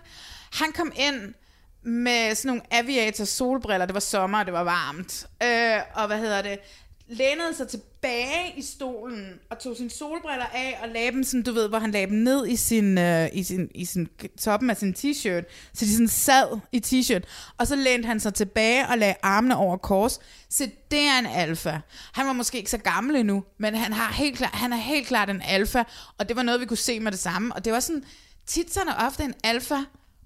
Han 0.53 0.73
kom 0.73 0.93
ind 0.97 1.35
med 1.83 2.35
sådan 2.35 2.49
nogle 2.49 2.63
aviator 2.71 3.25
solbriller, 3.25 3.87
det 3.87 3.95
var 3.95 4.01
sommer, 4.01 4.39
og 4.39 4.45
det 4.45 4.53
var 4.55 4.65
varmt. 4.65 5.27
Øh, 5.43 5.81
og 5.95 6.07
hvad 6.07 6.19
hedder 6.19 6.43
det? 6.43 6.59
Lænede 7.09 7.55
sig 7.57 7.69
tilbage 7.69 8.53
i 8.57 8.63
stolen 8.63 9.41
og 9.51 9.59
tog 9.59 9.77
sine 9.77 9.91
solbriller 9.91 10.45
af 10.55 10.79
og 10.83 10.89
lagde 10.89 11.13
dem 11.13 11.25
sådan, 11.25 11.43
du 11.43 11.53
ved, 11.53 11.69
hvor 11.69 11.79
han 11.79 11.91
lagde 11.91 12.07
dem 12.07 12.17
ned 12.17 12.47
i 12.47 12.57
sin, 12.57 12.99
øh, 12.99 13.29
i 13.33 13.43
sin, 13.43 13.71
i 13.75 13.85
sin 13.85 14.09
toppen 14.41 14.71
af 14.71 14.77
sin 14.77 14.95
t-shirt, 14.99 15.45
så 15.75 15.85
de 15.85 15.93
sådan 15.93 16.09
sad 16.09 16.59
i 16.73 16.83
t-shirt. 16.87 17.23
Og 17.59 17.67
så 17.67 17.77
lænede 17.77 18.07
han 18.07 18.21
sig 18.21 18.35
tilbage 18.35 18.89
og 18.89 18.99
lagde 18.99 19.15
armene 19.23 19.57
over 19.57 19.77
kors. 19.77 20.21
Så 20.51 20.71
det 20.91 21.01
er 21.01 21.19
en 21.19 21.27
alfa. 21.27 21.79
Han 22.13 22.27
var 22.27 22.33
måske 22.33 22.59
ikke 22.59 22.71
så 22.71 22.79
gammel 22.79 23.17
endnu, 23.17 23.45
men 23.59 23.75
han, 23.75 23.93
har 23.93 24.13
helt 24.13 24.37
klart, 24.37 24.55
han 24.55 24.73
er 24.73 24.77
helt 24.77 25.07
klart 25.07 25.31
en 25.31 25.43
alfa, 25.45 25.83
og 26.19 26.29
det 26.29 26.37
var 26.37 26.43
noget, 26.43 26.61
vi 26.61 26.67
kunne 26.67 26.77
se 26.77 27.01
med 27.01 27.13
det 27.13 27.21
samme. 27.21 27.55
Og 27.55 27.65
det 27.65 27.73
var 27.73 27.81
sådan, 27.81 28.05
tit 28.47 28.75
så 28.75 28.81
er 28.81 29.07
ofte 29.07 29.25
en 29.25 29.35
alfa 29.45 29.79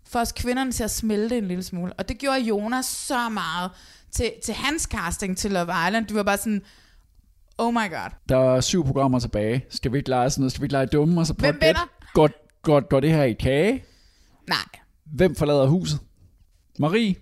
for 0.09 0.19
os 0.19 0.33
kvinderne 0.33 0.73
til 0.73 0.85
at 0.85 0.91
smelte 0.91 1.39
en 1.39 1.49
lille 1.49 1.63
smule. 1.63 1.93
Og 1.93 2.09
det 2.09 2.19
gjorde 2.19 2.41
Jonas 2.41 2.87
så 2.87 3.29
meget 3.29 3.71
til, 4.13 4.33
til 4.45 4.55
hans 4.55 4.83
casting 4.83 5.37
til 5.39 5.51
Love 5.51 5.73
Island. 5.87 6.07
Det 6.07 6.17
var 6.17 6.23
bare 6.23 6.37
sådan, 6.37 6.63
oh 7.59 7.73
my 7.75 7.91
god. 7.91 8.11
Der 8.29 8.55
er 8.55 8.61
syv 8.61 8.85
programmer 8.85 9.19
tilbage. 9.19 9.65
Skal 9.71 9.93
vi 9.93 9.99
ikke 9.99 10.09
lege 10.11 10.31
sådan 10.31 10.43
noget? 10.43 10.53
Skal 10.53 10.61
vi 10.63 10.65
ikke 10.65 10.73
lege 10.73 10.87
dumme? 10.87 11.21
Og 11.21 11.27
så 11.27 11.33
Hvem 11.33 11.55
vinder? 11.55 11.89
Går, 12.15 12.31
går, 12.63 12.81
går 12.89 13.01
det 13.01 13.11
her 13.11 13.25
i 13.25 13.33
kage? 13.33 13.85
Nej. 14.49 14.59
Hvem 15.15 15.35
forlader 15.37 15.67
huset? 15.67 15.99
Marie, 16.79 17.15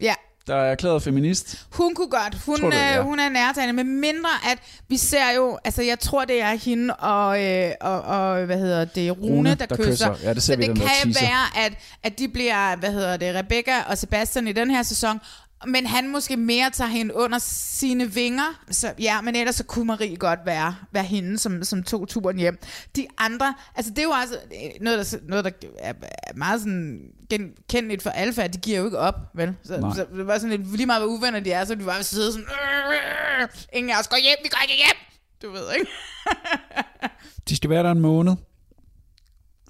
Ja, 0.00 0.14
der 0.46 0.54
er 0.56 0.70
erklæret 0.72 1.02
feminist. 1.02 1.66
hun 1.72 1.94
kunne 1.94 2.10
godt. 2.10 2.34
Hun, 2.46 2.58
Tror 2.60 2.70
du, 2.70 2.76
øh, 2.76 2.80
ja. 2.82 3.02
hun 3.02 3.18
er 3.18 3.28
nærtagende, 3.28 3.72
med 3.74 3.84
mindre 3.84 4.28
at 4.52 4.58
vi 4.88 4.96
ser 4.96 5.30
jo, 5.36 5.58
altså 5.64 5.82
jeg 5.82 5.98
tror 6.00 6.24
det 6.24 6.42
er 6.42 6.54
hende 6.54 6.96
og, 6.96 7.44
øh, 7.44 7.70
og, 7.80 8.02
og 8.02 8.44
hvad 8.46 8.58
hedder 8.58 8.84
det, 8.84 9.18
Rune, 9.18 9.36
Rune, 9.36 9.48
der, 9.54 9.66
der 9.66 9.76
kysser. 9.76 9.90
kysser. 10.14 10.28
Ja, 10.28 10.34
det 10.34 10.42
ser 10.42 10.52
Så 10.54 10.56
vi 10.58 10.66
det 10.66 10.76
kan 10.76 10.86
teaser. 11.04 11.20
være, 11.26 11.64
at, 11.66 11.72
at 12.02 12.18
de 12.18 12.28
bliver, 12.28 12.76
hvad 12.76 12.92
hedder 12.92 13.16
det, 13.16 13.34
Rebecca 13.34 13.82
og 13.82 13.98
Sebastian 13.98 14.48
i 14.48 14.52
den 14.52 14.70
her 14.70 14.82
sæson, 14.82 15.20
men 15.66 15.86
han 15.86 16.08
måske 16.08 16.36
mere 16.36 16.70
tager 16.70 16.88
hende 16.90 17.14
under 17.14 17.38
sine 17.38 18.12
vinger. 18.12 18.62
Så, 18.70 18.92
ja, 18.98 19.20
men 19.20 19.36
ellers 19.36 19.54
så 19.54 19.64
kunne 19.64 19.84
Marie 19.84 20.16
godt 20.16 20.40
være, 20.46 20.76
være 20.92 21.04
hende, 21.04 21.38
som, 21.38 21.64
som 21.64 21.82
tog 21.82 22.08
turen 22.08 22.36
hjem. 22.38 22.58
De 22.96 23.06
andre, 23.18 23.54
altså 23.74 23.90
det 23.90 23.98
er 23.98 24.02
jo 24.02 24.10
også 24.10 24.34
øh, 24.34 24.70
noget, 24.80 25.12
der, 25.12 25.18
noget, 25.28 25.44
der 25.44 25.50
er 25.78 25.92
er 26.22 26.34
meget 26.34 26.60
sådan 26.60 27.00
genkendeligt 27.30 28.02
for 28.02 28.10
alfa, 28.10 28.46
de 28.46 28.58
giver 28.58 28.78
jo 28.78 28.84
ikke 28.84 28.98
op, 28.98 29.14
vel? 29.34 29.54
Så, 29.64 29.80
Nej. 29.80 29.94
så 29.94 30.06
det 30.16 30.26
var 30.26 30.38
sådan 30.38 30.50
lidt, 30.50 30.76
lige 30.76 30.86
meget 30.86 31.02
hvor 31.02 31.10
uvenner 31.10 31.40
de 31.40 31.52
er, 31.52 31.64
så 31.64 31.74
de 31.74 31.84
bare 31.84 32.02
sidde 32.02 32.32
sådan, 32.32 32.46
"Øh, 32.46 33.48
ingen 33.72 33.90
af 33.92 34.00
os 34.00 34.08
går 34.08 34.16
hjem, 34.22 34.36
vi 34.42 34.48
går 34.48 34.58
ikke 34.62 34.74
hjem. 34.74 34.96
Du 35.42 35.50
ved, 35.50 35.72
ikke? 35.78 35.90
De 37.48 37.56
skal 37.56 37.70
være 37.70 37.82
der 37.82 37.90
en 37.90 38.00
måned. 38.00 38.32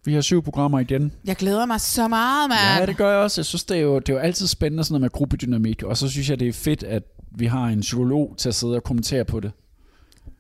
Vi 0.04 0.14
har 0.14 0.20
syv 0.20 0.42
programmer 0.42 0.78
igen. 0.80 1.12
Jeg 1.24 1.36
glæder 1.36 1.66
mig 1.66 1.80
så 1.80 2.08
meget, 2.08 2.48
mand. 2.48 2.80
Ja, 2.80 2.86
det 2.86 2.96
gør 2.96 3.10
jeg 3.10 3.18
også. 3.18 3.40
Jeg 3.40 3.46
synes, 3.46 3.64
det 3.64 3.76
er 3.76 3.80
jo, 3.80 3.98
det 3.98 4.08
er 4.08 4.12
jo 4.12 4.18
altid 4.18 4.46
spændende 4.46 4.84
sådan 4.84 4.92
noget 4.92 5.00
med 5.00 5.10
gruppedynamik. 5.10 5.82
Og 5.82 5.96
så 5.96 6.08
synes 6.08 6.30
jeg, 6.30 6.40
det 6.40 6.48
er 6.48 6.52
fedt, 6.52 6.82
at 6.82 7.02
vi 7.30 7.46
har 7.46 7.64
en 7.64 7.80
psykolog 7.80 8.34
til 8.38 8.48
at 8.48 8.54
sidde 8.54 8.74
og 8.76 8.82
kommentere 8.82 9.24
på 9.24 9.40
det. 9.40 9.52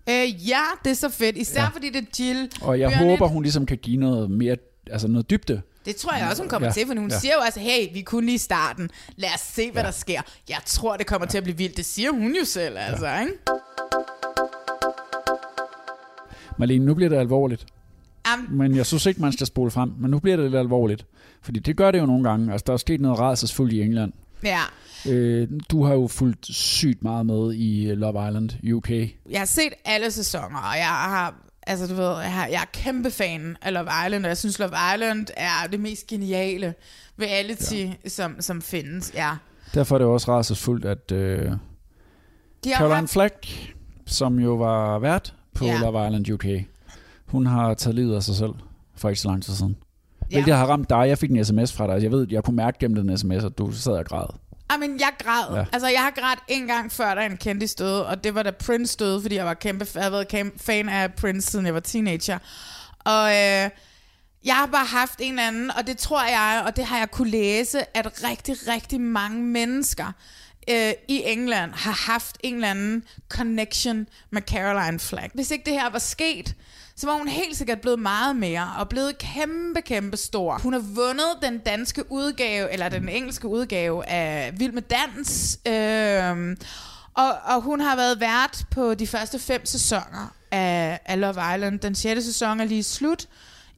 Øh, 0.08 0.48
ja, 0.48 0.62
det 0.84 0.90
er 0.90 0.94
så 0.94 1.08
fedt. 1.08 1.36
Især 1.36 1.60
Ja. 1.60 1.64
ja. 1.64 1.68
fordi 1.68 1.90
det 1.90 1.96
er 1.96 2.24
Jill. 2.24 2.50
Og 2.62 2.80
jeg 2.80 2.90
Bjørn 2.90 3.08
håber, 3.08 3.26
hun 3.28 3.42
ligesom 3.42 3.66
kan 3.66 3.78
give 3.78 3.96
noget 3.96 4.30
mere, 4.30 4.56
altså 4.90 5.08
noget 5.08 5.30
dybde 5.30 5.62
Det 5.86 5.96
tror 5.96 6.14
jeg 6.16 6.28
også, 6.30 6.42
hun 6.42 6.48
kommer 6.48 6.66
Ja, 6.66 6.70
ja. 6.70 6.72
til, 6.74 6.86
for 6.86 6.94
hun 6.94 7.08
ja. 7.08 7.14
ja. 7.14 7.20
siger 7.20 7.34
jo 7.34 7.40
altså, 7.40 7.60
hey, 7.60 7.92
vi 7.92 7.98
er 7.98 8.04
kun 8.04 8.24
lige 8.24 8.34
i 8.34 8.38
starten. 8.38 8.90
Lad 9.16 9.30
os 9.34 9.40
se, 9.40 9.70
hvad 9.70 9.82
Ja. 9.82 9.86
ja. 9.86 9.86
der 9.86 9.92
sker. 9.92 10.20
Jeg 10.48 10.58
tror, 10.66 10.96
det 10.96 11.06
kommer 11.06 11.26
til 11.26 11.38
at 11.38 11.44
blive 11.44 11.58
vildt. 11.58 11.76
Det 11.76 11.84
siger 11.84 12.10
hun 12.10 12.34
jo 12.40 12.44
selv, 12.44 12.76
altså, 12.78 13.06
ja. 13.06 13.20
ikke? 13.20 13.32
Malene, 16.58 16.84
nu 16.86 16.94
bliver 16.94 17.08
det 17.08 17.16
alvorligt. 17.16 17.66
Men 18.50 18.76
jeg 18.76 18.86
synes 18.86 19.06
ikke, 19.06 19.20
man 19.20 19.32
skal 19.32 19.46
spole 19.46 19.70
frem. 19.70 19.92
Men 19.98 20.10
nu 20.10 20.18
bliver 20.18 20.36
det 20.36 20.44
lidt 20.44 20.60
alvorligt. 20.60 21.06
Fordi 21.42 21.60
det 21.60 21.76
gør 21.76 21.90
det 21.90 21.98
jo 21.98 22.06
nogle 22.06 22.28
gange. 22.28 22.52
Altså, 22.52 22.64
der 22.66 22.72
er 22.72 22.76
sket 22.76 23.00
noget 23.00 23.18
rædselsfuldt 23.18 23.72
i 23.72 23.82
England. 23.82 24.12
ja. 24.44 24.60
Øh, 25.08 25.48
du 25.70 25.84
har 25.84 25.94
jo 25.94 26.06
fulgt 26.06 26.46
sygt 26.46 27.02
meget 27.02 27.26
med 27.26 27.54
i 27.54 27.94
Love 27.94 28.28
Island 28.28 28.72
UK. 28.72 28.90
Jeg 29.30 29.40
har 29.40 29.44
set 29.44 29.72
alle 29.84 30.10
sæsoner, 30.10 30.58
og 30.58 30.76
jeg 30.76 30.86
har... 30.86 31.34
Altså, 31.66 31.86
du 31.86 31.94
ved, 31.94 32.20
jeg, 32.20 32.32
har, 32.32 32.46
jeg 32.46 32.60
er 32.60 32.70
kæmpe 32.72 33.10
fan 33.10 33.56
af 33.62 33.72
Love 33.74 33.88
Island, 34.06 34.24
og 34.24 34.28
jeg 34.28 34.36
synes, 34.36 34.58
Love 34.58 34.72
Island 34.94 35.26
er 35.36 35.66
det 35.70 35.80
mest 35.80 36.06
geniale 36.06 36.74
reality, 37.20 37.74
ja. 37.74 38.08
som, 38.08 38.36
som 38.40 38.62
findes. 38.62 39.12
Ja. 39.14 39.30
Derfor 39.74 39.94
er 39.94 39.98
det 39.98 40.08
også 40.08 40.32
rædselsfuldt, 40.36 40.84
at 40.84 41.12
øh, 41.12 41.52
Caroline 42.66 42.94
haft, 42.94 43.10
Flack, 43.10 43.46
som 44.06 44.38
jo 44.38 44.54
var 44.54 44.98
vært 44.98 45.34
på 45.54 45.64
ja. 45.64 45.78
Love 45.78 46.06
Island 46.06 46.30
UK, 46.30 46.44
hun 47.32 47.46
har 47.46 47.74
taget 47.74 47.94
livet 47.94 48.16
af 48.16 48.22
sig 48.22 48.34
selv 48.34 48.52
for 48.96 49.08
ikke 49.08 49.20
så 49.20 49.28
lang 49.28 49.42
tid 49.42 49.54
siden. 49.54 49.76
Ja. 50.30 50.36
Hvilket 50.36 50.54
har 50.54 50.66
ramt 50.66 50.90
dig. 50.90 51.08
Jeg 51.08 51.18
fik 51.18 51.30
en 51.30 51.44
sms 51.44 51.72
fra 51.72 51.86
dig. 51.86 52.02
Jeg 52.02 52.10
ved, 52.10 52.26
jeg 52.30 52.44
kunne 52.44 52.56
mærke 52.56 52.78
gennem 52.78 53.06
den 53.06 53.18
sms, 53.18 53.44
at 53.44 53.58
du 53.58 53.72
sad 53.72 53.92
og 53.92 54.04
græd. 54.04 54.26
I 54.74 54.78
men 54.80 55.00
jeg 55.00 55.12
græd. 55.18 55.56
Ja. 55.56 55.64
Altså, 55.72 55.88
jeg 55.88 56.00
har 56.00 56.10
grædt 56.10 56.38
en 56.48 56.66
gang 56.66 56.92
før, 56.92 57.14
da 57.14 57.26
en 57.26 57.36
kendte 57.36 57.66
døde, 57.66 58.06
og 58.06 58.24
det 58.24 58.34
var 58.34 58.42
da 58.42 58.50
Prince 58.50 58.96
døde, 58.98 59.22
fordi 59.22 59.34
jeg 59.34 59.46
var 59.46 59.54
kæmpe, 59.54 59.86
jeg 59.94 60.02
har 60.02 60.10
været 60.10 60.52
fan 60.56 60.88
af 60.88 61.14
Prince, 61.14 61.50
siden 61.50 61.66
jeg 61.66 61.74
var 61.74 61.80
teenager. 61.80 62.38
Og 62.98 63.30
øh, 63.30 63.70
jeg 64.44 64.54
har 64.54 64.66
bare 64.66 64.86
haft 64.86 65.20
en 65.22 65.32
eller 65.32 65.48
anden, 65.48 65.70
og 65.70 65.86
det 65.86 65.98
tror 65.98 66.22
jeg, 66.22 66.62
og 66.66 66.76
det 66.76 66.84
har 66.84 66.98
jeg 66.98 67.10
kunne 67.10 67.30
læse, 67.30 67.96
at 67.96 68.24
rigtig, 68.24 68.56
rigtig 68.68 69.00
mange 69.00 69.42
mennesker 69.42 70.12
øh, 70.70 70.92
i 71.08 71.22
England 71.26 71.72
har 71.74 72.10
haft 72.12 72.38
en 72.40 72.54
eller 72.54 72.70
anden 72.70 73.04
connection 73.28 74.06
med 74.30 74.42
Caroline 74.42 74.98
Flack. 74.98 75.34
Hvis 75.34 75.50
ikke 75.50 75.64
det 75.64 75.72
her 75.72 75.90
var 75.90 75.98
sket, 75.98 76.54
så 77.02 77.06
var 77.08 77.16
hun 77.18 77.28
helt 77.28 77.56
sikkert 77.56 77.80
blevet 77.80 77.98
meget 77.98 78.36
mere, 78.36 78.68
og 78.78 78.88
blevet 78.88 79.18
kæmpe, 79.18 79.80
kæmpe 79.82 80.16
stor. 80.16 80.58
Hun 80.58 80.72
har 80.72 80.80
vundet 80.80 81.26
den 81.42 81.58
danske 81.58 82.12
udgave, 82.12 82.72
eller 82.72 82.88
den 82.88 83.08
engelske 83.08 83.48
udgave 83.48 84.08
af 84.08 84.52
Vild 84.58 84.72
med 84.72 84.82
Dans, 84.82 85.58
øh, 85.66 86.56
og, 87.14 87.54
og 87.54 87.62
hun 87.62 87.80
har 87.80 87.96
været 87.96 88.20
vært 88.20 88.64
på 88.70 88.94
de 88.94 89.06
første 89.06 89.38
fem 89.38 89.66
sæsoner 89.66 90.34
af, 90.50 91.00
af 91.06 91.20
Love 91.20 91.54
Island. 91.54 91.80
Den 91.80 91.94
sjette 91.94 92.22
sæson 92.22 92.60
er 92.60 92.64
lige 92.64 92.82
slut 92.82 93.26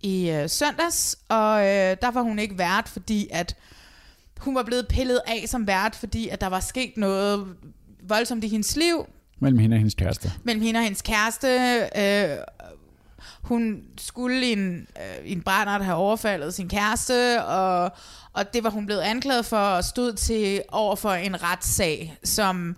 i 0.03 0.31
øh, 0.31 0.49
søndags, 0.51 1.18
og 1.29 1.61
øh, 1.61 1.97
der 2.03 2.11
var 2.11 2.22
hun 2.22 2.39
ikke 2.39 2.59
vært, 2.59 2.89
fordi 2.89 3.29
at 3.33 3.57
hun 4.39 4.55
var 4.55 4.62
blevet 4.62 4.89
pillet 4.89 5.20
af 5.27 5.45
som 5.47 5.66
vært, 5.66 5.95
fordi 5.97 6.29
at 6.29 6.41
der 6.41 6.47
var 6.47 6.61
sket 6.61 6.93
noget 6.97 7.47
voldsomt 8.09 8.45
i 8.45 8.49
hendes 8.49 8.77
liv, 8.77 9.07
Mellem 9.41 9.59
hende 9.59 9.75
og 9.75 9.79
hendes 9.79 9.95
kæreste. 9.95 10.33
mellem 10.45 10.62
hende 10.62 10.79
og 10.79 10.85
hendes 10.85 11.03
kæreste. 11.03 11.49
Øh, 11.97 12.29
hun 13.45 13.83
skulle 13.99 14.47
i 14.49 14.53
en, 14.53 14.87
øh, 14.97 15.27
i 15.27 15.33
en 15.33 15.43
brændert 15.43 15.85
have 15.85 15.97
overfaldet 15.97 16.55
sin 16.55 16.69
kæreste, 16.69 17.45
og, 17.45 17.93
og 18.33 18.55
det 18.55 18.65
var 18.65 18.71
hun 18.71 18.87
blevet 18.87 19.01
anklaget 19.01 19.47
for, 19.47 19.57
og 19.57 19.85
stod 19.85 20.13
til 20.13 20.63
over 20.73 20.97
for 20.97 21.11
en 21.13 21.43
retssag, 21.43 22.17
som, 22.25 22.77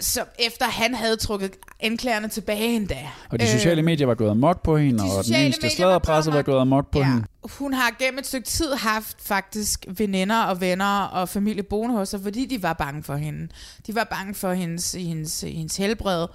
som 0.00 0.26
efter 0.38 0.66
han 0.66 0.94
havde 0.94 1.16
trukket 1.16 1.52
anklagerne 1.80 2.28
tilbage 2.28 2.76
endda. 2.76 2.98
Og 3.30 3.40
de 3.40 3.48
sociale 3.48 3.78
Øh, 3.80 3.84
medier 3.84 4.06
var 4.06 4.14
gået 4.14 4.30
amok 4.30 4.62
på 4.62 4.76
hende, 4.76 5.04
og 5.18 5.24
den 5.24 5.34
eneste 5.34 5.70
sladderpresse 5.70 6.32
var 6.32 6.42
gået 6.42 6.60
amok 6.60 6.90
på 6.90 6.98
Ja. 6.98 7.04
hende. 7.04 7.24
Hun 7.58 7.72
har 7.74 7.96
gennem 7.98 8.18
et 8.18 8.26
stykke 8.26 8.46
tid 8.46 8.72
haft 8.74 9.16
faktisk 9.20 9.84
veninder 9.88 10.42
og 10.42 10.60
venner 10.60 11.00
og 11.02 11.28
familie 11.28 11.62
boende 11.62 11.96
hos 11.96 12.08
sig, 12.08 12.20
fordi 12.22 12.46
de 12.46 12.62
var 12.62 12.72
bange 12.72 13.02
for 13.02 13.16
hende. 13.16 13.48
De 13.86 13.94
var 13.94 14.04
bange 14.04 14.34
for 14.34 14.52
hendes, 14.52 14.92
hendes, 14.92 15.40
hendes 15.40 15.76
helbred. 15.76 16.26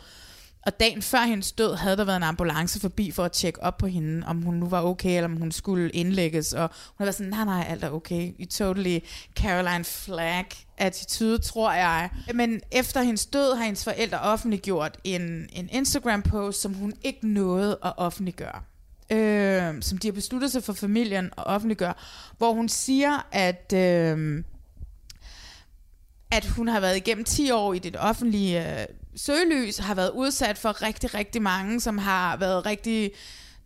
Og 0.65 0.79
dagen 0.79 1.01
før 1.01 1.21
hendes 1.21 1.51
død 1.51 1.75
havde 1.75 1.97
der 1.97 2.03
været 2.03 2.17
en 2.17 2.23
ambulance 2.23 2.79
forbi 2.79 3.11
for 3.11 3.23
at 3.23 3.31
tjekke 3.31 3.63
op 3.63 3.77
på 3.77 3.87
hende, 3.87 4.27
om 4.27 4.41
hun 4.41 4.55
nu 4.55 4.69
var 4.69 4.83
okay, 4.83 5.15
eller 5.15 5.29
om 5.29 5.35
hun 5.35 5.51
skulle 5.51 5.89
indlægges. 5.89 6.53
Og 6.53 6.69
hun 6.97 7.05
var 7.05 7.11
sådan, 7.11 7.29
nej, 7.29 7.45
nej, 7.45 7.65
alt 7.69 7.83
er 7.83 7.89
okay. 7.89 8.33
I 8.37 8.45
totally 8.45 8.99
Caroline 9.35 9.83
Flack 9.83 10.55
attitude, 10.77 11.37
tror 11.37 11.73
jeg. 11.73 12.09
Men 12.33 12.61
efter 12.71 13.01
hendes 13.01 13.25
død 13.25 13.55
har 13.55 13.63
hendes 13.63 13.83
forældre 13.83 14.19
offentliggjort 14.19 14.97
en, 15.03 15.49
en 15.53 15.69
Instagram-post, 15.71 16.61
som 16.61 16.73
hun 16.73 16.93
ikke 17.03 17.27
nåede 17.27 17.77
at 17.83 17.93
offentliggøre 17.97 18.61
øh, 19.11 19.73
som 19.81 19.97
de 19.97 20.07
har 20.07 20.11
besluttet 20.13 20.51
sig 20.51 20.63
for 20.63 20.73
familien 20.73 21.25
at 21.25 21.43
offentliggøre, 21.45 21.93
hvor 22.37 22.53
hun 22.53 22.69
siger, 22.69 23.27
at, 23.31 23.73
øh, 23.75 24.43
at 26.31 26.45
hun 26.45 26.67
har 26.67 26.79
været 26.79 26.97
igennem 26.97 27.23
10 27.23 27.51
år 27.51 27.73
i 27.73 27.79
det 27.79 27.95
offentlige 27.99 28.79
øh, 28.79 28.85
søgelys, 29.15 29.77
har 29.77 29.95
været 29.95 30.11
udsat 30.15 30.57
for 30.57 30.81
rigtig, 30.81 31.13
rigtig 31.13 31.41
mange, 31.41 31.81
som 31.81 31.97
har 31.97 32.37
været 32.37 32.65
rigtig 32.65 33.11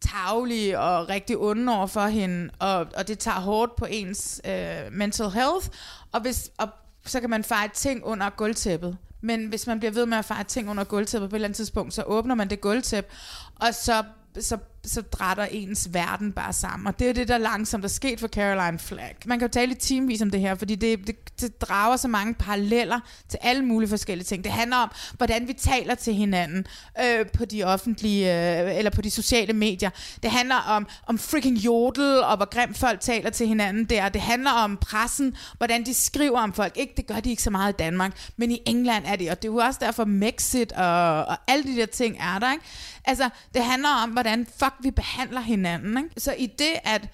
tavlige 0.02 0.80
og 0.80 1.10
rigtig 1.10 1.38
onde 1.38 1.76
over 1.78 1.88
for 1.88 2.08
hende, 2.08 2.50
og, 2.60 2.88
og 2.98 3.08
det 3.08 3.20
tager 3.20 3.40
hårdt 3.40 3.76
på 3.76 3.86
ens 3.90 4.42
øh, 4.46 4.92
mental 4.92 5.30
health, 5.30 5.68
og, 6.12 6.22
hvis, 6.22 6.52
og 6.58 6.70
så 7.06 7.20
kan 7.20 7.30
man 7.30 7.44
fejre 7.44 7.70
ting 7.74 8.04
under 8.06 8.30
gulvtæppet. 8.30 8.98
Men 9.22 9.46
hvis 9.46 9.68
man 9.68 9.80
bliver 9.80 9.92
ved 9.92 10.06
med 10.06 10.18
at 10.18 10.26
fejre 10.26 10.44
ting 10.44 10.70
under 10.70 10.84
gulvtæppet 10.84 11.30
på 11.30 11.36
et 11.36 11.38
eller 11.38 11.48
andet 11.48 11.58
tidspunkt, 11.58 11.94
så 11.94 12.04
åbner 12.04 12.36
man 12.36 12.50
det 12.50 12.62
gulvtæppe, 12.62 13.12
og 13.56 13.74
så, 13.74 14.04
så, 14.40 14.58
så 14.86 15.02
drætter 15.02 15.46
ens 15.52 15.90
verden 15.92 16.32
bare 16.32 16.54
sammen. 16.54 16.88
Og 16.88 17.00
det 17.00 17.10
er 17.10 17.14
det, 17.14 17.28
der 17.28 17.38
langsomt 17.38 17.84
er 17.84 17.90
sket 17.90 18.20
for 18.20 18.28
Caroline 18.28 18.80
Flack. 18.80 19.26
Man 19.26 19.40
kan 19.40 19.48
jo 19.48 19.52
tale 19.52 19.72
i 19.72 19.76
timevis 19.76 20.22
om 20.22 20.30
det 20.30 20.40
her, 20.40 20.56
fordi 20.56 20.76
det, 20.76 21.08
det, 21.08 21.42
det 21.42 21.62
drager 21.62 21.98
så 21.98 22.08
mange 22.08 22.34
paralleller 22.34 23.00
til 23.30 23.40
alle 23.42 23.66
mulige 23.66 23.90
forskellige 23.90 24.26
ting. 24.26 24.44
Det 24.44 24.52
handler 24.52 24.78
om, 24.78 24.92
hvordan 25.18 25.48
vi 25.48 25.54
taler 25.54 25.96
til 25.96 26.14
hinanden 26.14 26.66
øh, 27.02 27.26
på 27.38 27.46
de 27.46 27.64
offentlige, 27.64 28.60
øh, 28.62 28.78
eller 28.78 28.92
på 28.92 29.02
de 29.02 29.12
sociale 29.12 29.54
medier. 29.54 29.90
Det 30.24 30.32
handler 30.32 30.56
om, 30.56 30.88
om 31.08 31.18
freaking 31.18 31.58
jodel, 31.58 32.24
og 32.24 32.38
hvor 32.38 32.50
grimt 32.50 32.78
folk 32.78 33.02
taler 33.02 33.30
til 33.30 33.48
hinanden 33.48 33.86
der. 33.86 34.10
Det 34.10 34.22
handler 34.22 34.52
om 34.52 34.78
pressen, 34.78 35.36
hvordan 35.58 35.86
de 35.86 35.94
skriver 35.94 36.40
om 36.40 36.54
folk. 36.54 36.78
Ikke, 36.78 36.94
det 36.98 37.08
gør 37.08 37.20
de 37.20 37.30
ikke 37.30 37.44
så 37.44 37.50
meget 37.50 37.74
i 37.74 37.76
Danmark, 37.80 38.32
men 38.38 38.52
i 38.52 38.60
England 38.66 39.04
er 39.08 39.16
det, 39.16 39.30
og 39.32 39.42
det 39.42 39.48
er 39.48 39.52
jo 39.52 39.58
også 39.58 39.80
derfor 39.84 40.06
Mexit 40.06 40.72
og, 40.72 41.26
og 41.26 41.38
alle 41.48 41.64
de 41.64 41.76
der 41.76 41.86
ting 41.86 42.18
er 42.20 42.40
der, 42.40 42.52
ikke? 42.52 42.66
Altså, 43.06 43.30
det 43.54 43.64
handler 43.64 43.90
om, 43.90 44.10
hvordan 44.10 44.46
fuck 44.46 44.74
vi 44.80 44.92
behandler 44.92 45.42
hinanden, 45.42 45.98
ikke? 45.98 46.10
Så 46.18 46.34
i 46.34 46.46
det, 46.46 46.74
at 46.84 47.10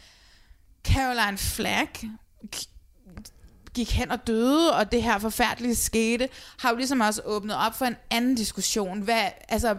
Caroline 0.83 1.37
Flack 1.37 2.03
gik 3.73 3.91
hen 3.91 4.11
og 4.11 4.27
døde, 4.27 4.75
og 4.75 4.91
det 4.91 5.03
her 5.03 5.19
forfærdelige 5.19 5.75
skete, 5.75 6.29
har 6.59 6.69
jo 6.69 6.75
ligesom 6.75 6.99
også 6.99 7.21
åbnet 7.25 7.55
op 7.55 7.77
for 7.77 7.85
en 7.85 7.95
anden 8.09 8.35
diskussion, 8.35 9.01
hvad, 9.01 9.23
altså, 9.49 9.77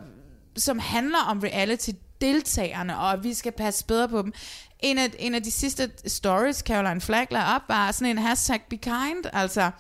som 0.56 0.78
handler 0.78 1.18
om 1.18 1.38
reality-deltagerne, 1.38 2.98
og 2.98 3.12
at 3.12 3.24
vi 3.24 3.34
skal 3.34 3.52
passe 3.52 3.84
bedre 3.84 4.08
på 4.08 4.22
dem. 4.22 4.32
En 4.80 4.98
af, 4.98 5.10
en 5.18 5.34
af 5.34 5.42
de 5.42 5.50
sidste 5.50 5.90
stories, 6.06 6.56
Caroline 6.56 7.00
Flack 7.00 7.32
lagde 7.32 7.46
op, 7.46 7.62
var 7.68 7.92
sådan 7.92 8.10
en 8.10 8.18
hashtag 8.18 8.62
be 8.70 8.76
kind, 8.76 9.24
altså, 9.32 9.70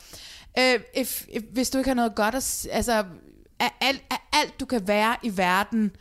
øh, 0.58 0.80
if, 0.96 1.24
if, 1.28 1.42
hvis 1.52 1.70
du 1.70 1.78
ikke 1.78 1.90
har 1.90 1.94
noget 1.94 2.14
godt 2.14 2.34
at, 2.34 2.66
altså, 2.72 3.04
er 3.58 3.68
alt, 3.80 4.02
er 4.10 4.28
alt 4.32 4.60
du 4.60 4.66
kan 4.66 4.88
være 4.88 5.16
i 5.22 5.36
verden, 5.36 5.92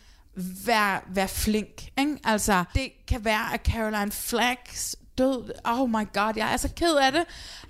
vær, 0.66 1.10
vær 1.14 1.28
flink, 1.28 1.84
ikke? 2.00 2.18
Altså, 2.24 2.64
det 2.76 2.90
kan 3.08 3.26
være, 3.26 3.54
at 3.54 3.60
Caroline 3.66 4.12
Flacks 4.12 4.96
død, 5.18 5.52
oh 5.66 5.90
my 5.90 6.08
god, 6.14 6.34
jeg 6.36 6.54
er 6.54 6.58
så 6.58 6.70
ked 6.76 6.96
af 6.96 7.12
det, 7.12 7.24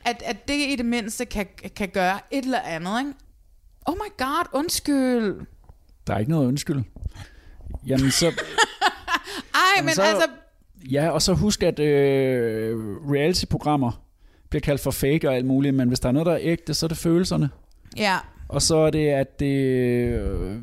at, 0.05 0.23
at 0.25 0.47
det 0.47 0.53
i 0.67 0.75
det 0.75 0.85
mindste 0.85 1.25
kan, 1.25 1.45
kan 1.75 1.89
gøre 1.89 2.19
et 2.31 2.43
eller 2.45 2.59
andet, 2.61 2.99
ikke? 2.99 3.13
Oh 3.85 3.95
my 3.95 4.17
god, 4.17 4.45
undskyld. 4.53 5.35
Der 6.07 6.13
er 6.13 6.17
ikke 6.19 6.31
noget 6.31 6.47
undskyld. 6.47 6.83
Jamen 7.87 8.11
så... 8.11 8.25
Ej, 9.53 9.83
men 9.83 9.93
så- 9.93 10.01
altså, 10.01 10.27
Ja, 10.91 11.09
og 11.09 11.21
så 11.21 11.33
husk, 11.33 11.63
at 11.63 11.79
øh, 11.79 12.77
reality-programmer 13.11 14.01
bliver 14.49 14.61
kaldt 14.61 14.81
for 14.81 14.91
fake 14.91 15.29
og 15.29 15.35
alt 15.35 15.45
muligt, 15.45 15.75
men 15.75 15.87
hvis 15.87 15.99
der 15.99 16.07
er 16.09 16.11
noget, 16.13 16.25
der 16.25 16.31
er 16.33 16.39
ægte, 16.41 16.73
så 16.73 16.85
er 16.85 16.87
det 16.87 16.97
følelserne. 16.97 17.49
ja, 17.97 18.17
Og 18.47 18.61
så 18.61 18.77
er 18.77 18.89
det, 18.89 19.09
at 19.09 19.39
det 19.39 19.55
øh, 20.05 20.57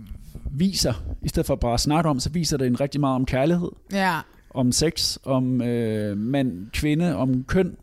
viser, 0.58 0.94
i 1.22 1.28
stedet 1.28 1.46
for 1.46 1.54
bare 1.56 1.74
at 1.74 1.80
snakke 1.80 2.10
om, 2.10 2.20
så 2.20 2.30
viser 2.30 2.56
det 2.56 2.66
en 2.66 2.80
rigtig 2.80 3.00
meget 3.00 3.14
om 3.14 3.26
kærlighed, 3.26 3.70
ja. 3.92 4.20
om 4.50 4.72
sex, 4.72 5.16
om 5.24 5.62
øh, 5.62 6.16
mand, 6.16 6.70
kvinde, 6.72 7.16
om 7.16 7.44
køn. 7.44 7.76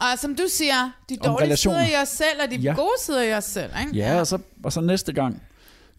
Og 0.00 0.18
som 0.18 0.34
du 0.34 0.42
siger, 0.48 0.90
de 1.08 1.16
dårlige 1.16 1.56
sider 1.56 1.84
i 1.86 2.02
os 2.02 2.08
selv, 2.08 2.40
og 2.44 2.50
de 2.50 2.56
Ja. 2.56 2.74
gode 2.74 2.88
sider 3.00 3.22
i 3.22 3.32
os 3.34 3.44
selv, 3.44 3.70
ikke? 3.86 3.96
Ja, 3.96 4.20
og 4.20 4.26
så, 4.26 4.38
og 4.64 4.72
så 4.72 4.80
næste 4.80 5.12
gang, 5.12 5.42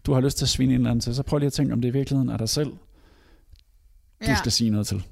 du 0.06 0.12
har 0.14 0.20
lyst 0.20 0.38
til 0.38 0.44
at 0.44 0.48
svine 0.48 0.72
en 0.74 0.80
eller 0.80 0.90
anden 0.90 1.00
til, 1.00 1.14
så 1.14 1.22
prøv 1.22 1.38
lige 1.38 1.46
at 1.46 1.52
tænke, 1.52 1.72
om 1.72 1.80
det 1.80 1.88
i 1.88 1.92
virkeligheden 1.92 2.28
er 2.28 2.36
dig 2.36 2.48
selv, 2.48 2.68
du 2.68 2.76
Ja. 4.26 4.36
skal 4.36 4.52
sige 4.52 4.70
noget 4.70 4.86
til. 4.86 5.02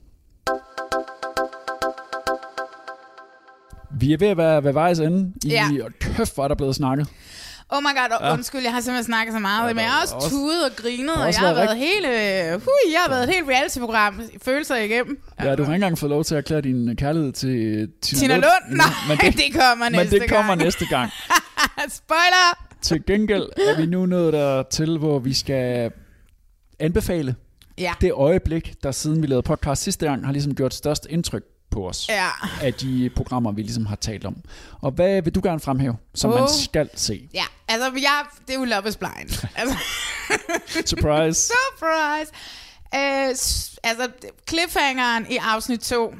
Vi 3.98 4.12
er 4.12 4.18
ved 4.18 4.28
at 4.28 4.36
være 4.36 4.64
ved 4.64 4.72
vejs 4.72 4.98
ende 4.98 5.32
i, 5.44 5.48
Ja. 5.48 5.68
og 5.84 5.90
kæft, 6.00 6.34
hvor 6.34 6.44
er 6.44 6.48
der 6.48 6.54
blevet 6.54 6.74
snakket. 6.74 7.08
Oh 7.68 7.82
my 7.82 7.86
god, 7.98 8.16
og 8.20 8.32
undskyld, 8.32 8.62
jeg 8.62 8.72
har 8.72 8.80
simpelthen 8.80 9.04
snakket 9.04 9.34
så 9.34 9.38
meget, 9.38 9.68
ja, 9.68 9.74
men 9.74 9.82
jeg 9.84 9.90
har 9.90 10.02
også, 10.02 10.14
også- 10.14 10.30
tudet 10.30 10.64
og 10.64 10.70
grinet, 10.76 11.14
og 11.14 11.26
jeg 11.26 11.34
har 11.38 11.54
været 11.54 11.76
helt, 11.76 12.06
øh, 12.06 12.52
hui, 12.64 12.92
jeg 12.92 13.00
har 13.04 13.08
været 13.10 13.28
et 13.28 13.34
helt 13.34 13.48
reality-program, 13.48 14.20
følelser 14.42 14.76
igennem. 14.76 15.18
Ja, 15.42 15.54
du 15.56 15.62
har 15.64 15.72
ikke 15.72 15.74
engang 15.74 15.98
fået 15.98 16.10
lov 16.10 16.24
til 16.24 16.34
at 16.34 16.38
erklære 16.38 16.60
din 16.60 16.96
kærlighed 16.96 17.32
til 17.32 17.88
Tina, 18.02 18.20
Tina 18.20 18.34
Lund? 18.34 18.76
Nej, 18.76 19.30
det 19.42 19.52
kommer 19.60 19.84
Men 19.90 19.92
næste 19.92 20.18
det 20.18 20.28
kommer 20.30 20.46
gang. 20.52 20.62
næste 20.62 20.86
gang. 20.86 21.10
Spoiler! 22.00 22.66
Til 22.82 23.06
gengæld 23.06 23.42
er 23.56 23.76
vi 23.80 23.86
nu 23.86 24.06
nået 24.06 24.32
der 24.32 24.62
til, 24.62 24.98
hvor 24.98 25.18
vi 25.18 25.34
skal 25.34 25.90
anbefale 26.80 27.34
Ja. 27.78 27.92
det 28.00 28.12
øjeblik, 28.12 28.74
der 28.82 28.92
siden 28.92 29.22
vi 29.22 29.26
lavede 29.26 29.42
podcast 29.42 29.82
sidste 29.82 30.06
gang, 30.06 30.24
har 30.26 30.32
ligesom 30.32 30.54
gjort 30.54 30.74
størst 30.74 31.06
indtryk 31.10 31.42
på 31.74 31.88
os. 31.88 32.08
Ja. 32.08 32.28
Af 32.62 32.74
de 32.74 33.10
programmer, 33.16 33.52
vi 33.52 33.62
ligesom 33.62 33.86
har 33.86 33.96
talt 33.96 34.24
om. 34.24 34.36
Og 34.80 34.90
hvad 34.90 35.22
vil 35.22 35.34
du 35.34 35.40
gerne 35.44 35.60
fremhæve, 35.60 35.96
som 36.14 36.30
man 36.30 36.42
Åh. 36.42 36.48
skal 36.64 36.88
se? 36.94 37.28
Ja, 37.34 37.44
altså, 37.68 37.92
jeg, 37.94 38.24
det 38.46 38.54
er 38.54 38.58
jo 38.58 38.64
Love 38.64 38.88
is 38.88 38.96
Blind. 38.96 39.46
Altså, 39.56 39.76
Surprise! 40.86 41.40
surprise! 41.52 42.32
Øh, 42.94 43.28
altså, 43.90 44.08
cliffhangeren 44.48 45.26
i 45.30 45.36
afsnit 45.36 45.80
2 45.80 46.14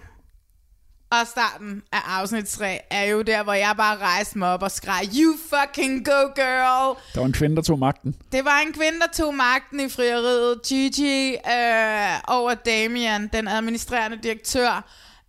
og 1.10 1.26
starten 1.26 1.82
af 1.92 1.98
afsnit 2.06 2.46
3 2.46 2.80
er 2.90 3.04
jo 3.04 3.22
der, 3.22 3.42
hvor 3.42 3.52
jeg 3.52 3.74
bare 3.76 3.96
rejste 3.98 4.38
mig 4.38 4.48
op 4.48 4.62
og 4.62 4.70
skreg, 4.70 5.08
You 5.14 5.36
fucking 5.50 6.04
go, 6.04 6.20
girl! 6.34 6.96
Der 7.14 7.20
var 7.20 7.26
en 7.26 7.32
kvinde, 7.32 7.56
der 7.56 7.62
tog 7.62 7.78
magten. 7.78 8.14
Det 8.32 8.44
var 8.44 8.60
en 8.66 8.72
kvinde, 8.72 9.00
der 9.00 9.06
tog 9.14 9.34
magten 9.34 9.80
i 9.80 9.88
frieriet, 9.88 10.60
Gigi, 10.68 11.32
øh, 11.32 12.20
over 12.28 12.54
Damian, 12.54 13.30
den 13.32 13.48
administrerende 13.48 14.18
direktør, 14.22 14.84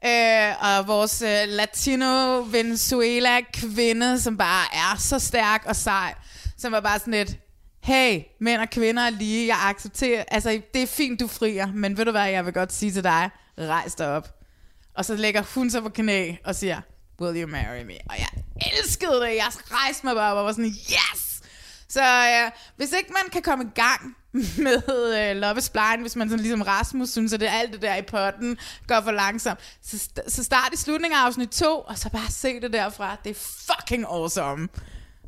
øh, 0.06 0.54
og 0.62 0.88
vores 0.88 1.22
øh, 1.22 1.48
Latino-Venezuela-kvinde, 1.48 4.22
som 4.22 4.38
bare 4.38 4.66
er 4.74 4.96
så 4.98 5.20
stærk 5.20 5.64
og 5.66 5.76
sej, 5.76 6.14
som 6.58 6.72
var 6.72 6.80
bare 6.80 7.00
sådan 7.00 7.14
lidt, 7.14 7.38
hey, 7.84 8.22
mænd 8.40 8.62
og 8.62 8.70
kvinder 8.70 9.04
er 9.04 9.10
lige, 9.10 9.48
jeg 9.48 9.58
accepterer, 9.62 10.24
altså 10.28 10.62
det 10.74 10.84
er 10.84 10.88
fint, 10.88 11.20
du 11.20 11.28
frier, 11.28 11.68
men 11.68 11.98
ved 11.98 12.06
du 12.06 12.12
hvad, 12.12 12.30
jeg 12.30 12.46
vil 12.46 12.54
godt 12.54 12.74
sige 12.74 12.92
til 12.92 13.04
dig, 13.04 13.30
rejs 13.58 13.96
dig 13.96 14.08
op. 14.08 14.30
Og 14.96 15.06
så 15.06 15.16
lægger 15.16 15.44
hun 15.56 15.70
sig 15.70 15.82
på 15.82 15.90
knæ 15.90 16.36
og 16.44 16.56
siger, 16.56 16.82
will 17.22 17.42
you 17.42 17.48
marry 17.48 17.84
me? 17.84 17.94
Og 18.10 18.16
jeg 18.20 18.28
elskede 18.78 19.22
det, 19.22 19.36
jeg 19.36 19.48
rejste 19.72 20.06
mig 20.06 20.16
bare 20.16 20.32
op 20.32 20.38
og 20.38 20.46
var 20.46 20.52
sådan, 20.52 20.66
yes! 20.66 21.42
Så 21.90 22.02
øh, 22.02 22.52
hvis 22.76 22.92
ikke 22.92 23.10
man 23.10 23.30
kan 23.32 23.42
komme 23.42 23.64
i 23.64 23.68
gang 23.76 24.16
med 24.66 24.82
øh, 25.32 25.42
Love 25.42 25.58
is 25.58 25.70
Blind, 25.70 26.02
hvis 26.02 26.16
man 26.16 26.30
sådan 26.30 26.40
ligesom 26.40 26.62
Rasmus 26.62 27.10
synes, 27.10 27.34
at 27.34 27.40
det 27.40 27.48
er 27.48 27.52
alt 27.54 27.74
det 27.74 27.82
der 27.82 27.96
i 27.96 28.02
potten 28.02 28.58
går 28.88 29.02
for 29.04 29.12
langsomt, 29.12 29.60
så, 29.82 29.96
st- 29.98 30.30
så 30.30 30.44
start 30.44 30.70
i 30.74 30.78
slutningen 30.78 31.18
af 31.18 31.26
afsnit 31.26 31.50
2, 31.50 31.66
og 31.80 31.98
så 31.98 32.10
bare 32.10 32.32
se 32.32 32.60
det 32.60 32.74
derfra. 32.74 33.18
Det 33.24 33.30
er 33.30 33.34
fucking 33.74 34.06
awesome. 34.10 34.68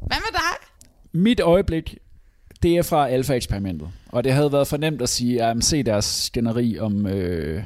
Hvad 0.08 0.18
med 0.18 0.32
dig? 0.34 0.68
Mit 1.12 1.40
øjeblik, 1.40 1.98
det 2.64 2.78
er 2.78 2.84
fra 2.84 3.10
Alpha-eksperimentet. 3.10 3.90
Og 4.08 4.24
det 4.24 4.34
havde 4.34 4.52
været 4.52 4.68
for 4.68 4.78
nemt 4.78 5.02
at 5.02 5.10
sige, 5.10 5.44
at 5.44 5.64
se 5.64 5.84
deres 5.84 6.06
skænderi 6.06 6.80
om, 6.80 7.06
øh, 7.08 7.64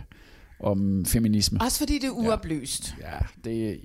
om 0.59 1.05
feminisme. 1.05 1.61
Også 1.61 1.77
fordi 1.77 1.99
det 1.99 2.07
er 2.07 2.11
uoplyst. 2.11 2.95
Ja, 3.01 3.17
det, 3.43 3.79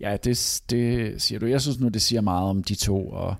ja, 0.00 0.10
ja 0.10 0.16
det, 0.16 0.62
det 0.70 1.22
siger 1.22 1.38
du. 1.38 1.46
Jeg 1.46 1.60
synes 1.60 1.80
nu, 1.80 1.88
det 1.88 2.02
siger 2.02 2.20
meget 2.20 2.48
om 2.50 2.62
de 2.64 2.74
to, 2.74 3.08
og 3.08 3.34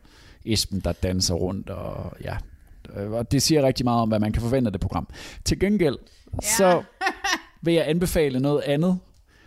Esben, 0.45 0.81
der 0.81 0.93
danser 0.93 1.35
rundt, 1.35 1.71
og 1.71 2.13
ja. 2.25 2.37
Og 2.89 3.33
det 3.33 3.43
siger 3.43 3.63
rigtig 3.63 3.85
meget 3.85 4.01
om, 4.03 4.09
hvad 4.09 4.19
man 4.19 4.33
kan 4.33 4.43
forvente 4.43 4.69
af 4.69 4.73
det 4.73 4.81
program. 4.81 5.09
Til 5.45 5.59
gengæld, 5.59 5.97
ja. 6.43 6.49
så 6.59 6.83
vil 7.63 7.75
jeg 7.75 7.89
anbefale 7.89 8.41
noget 8.41 8.63
andet. 8.63 8.99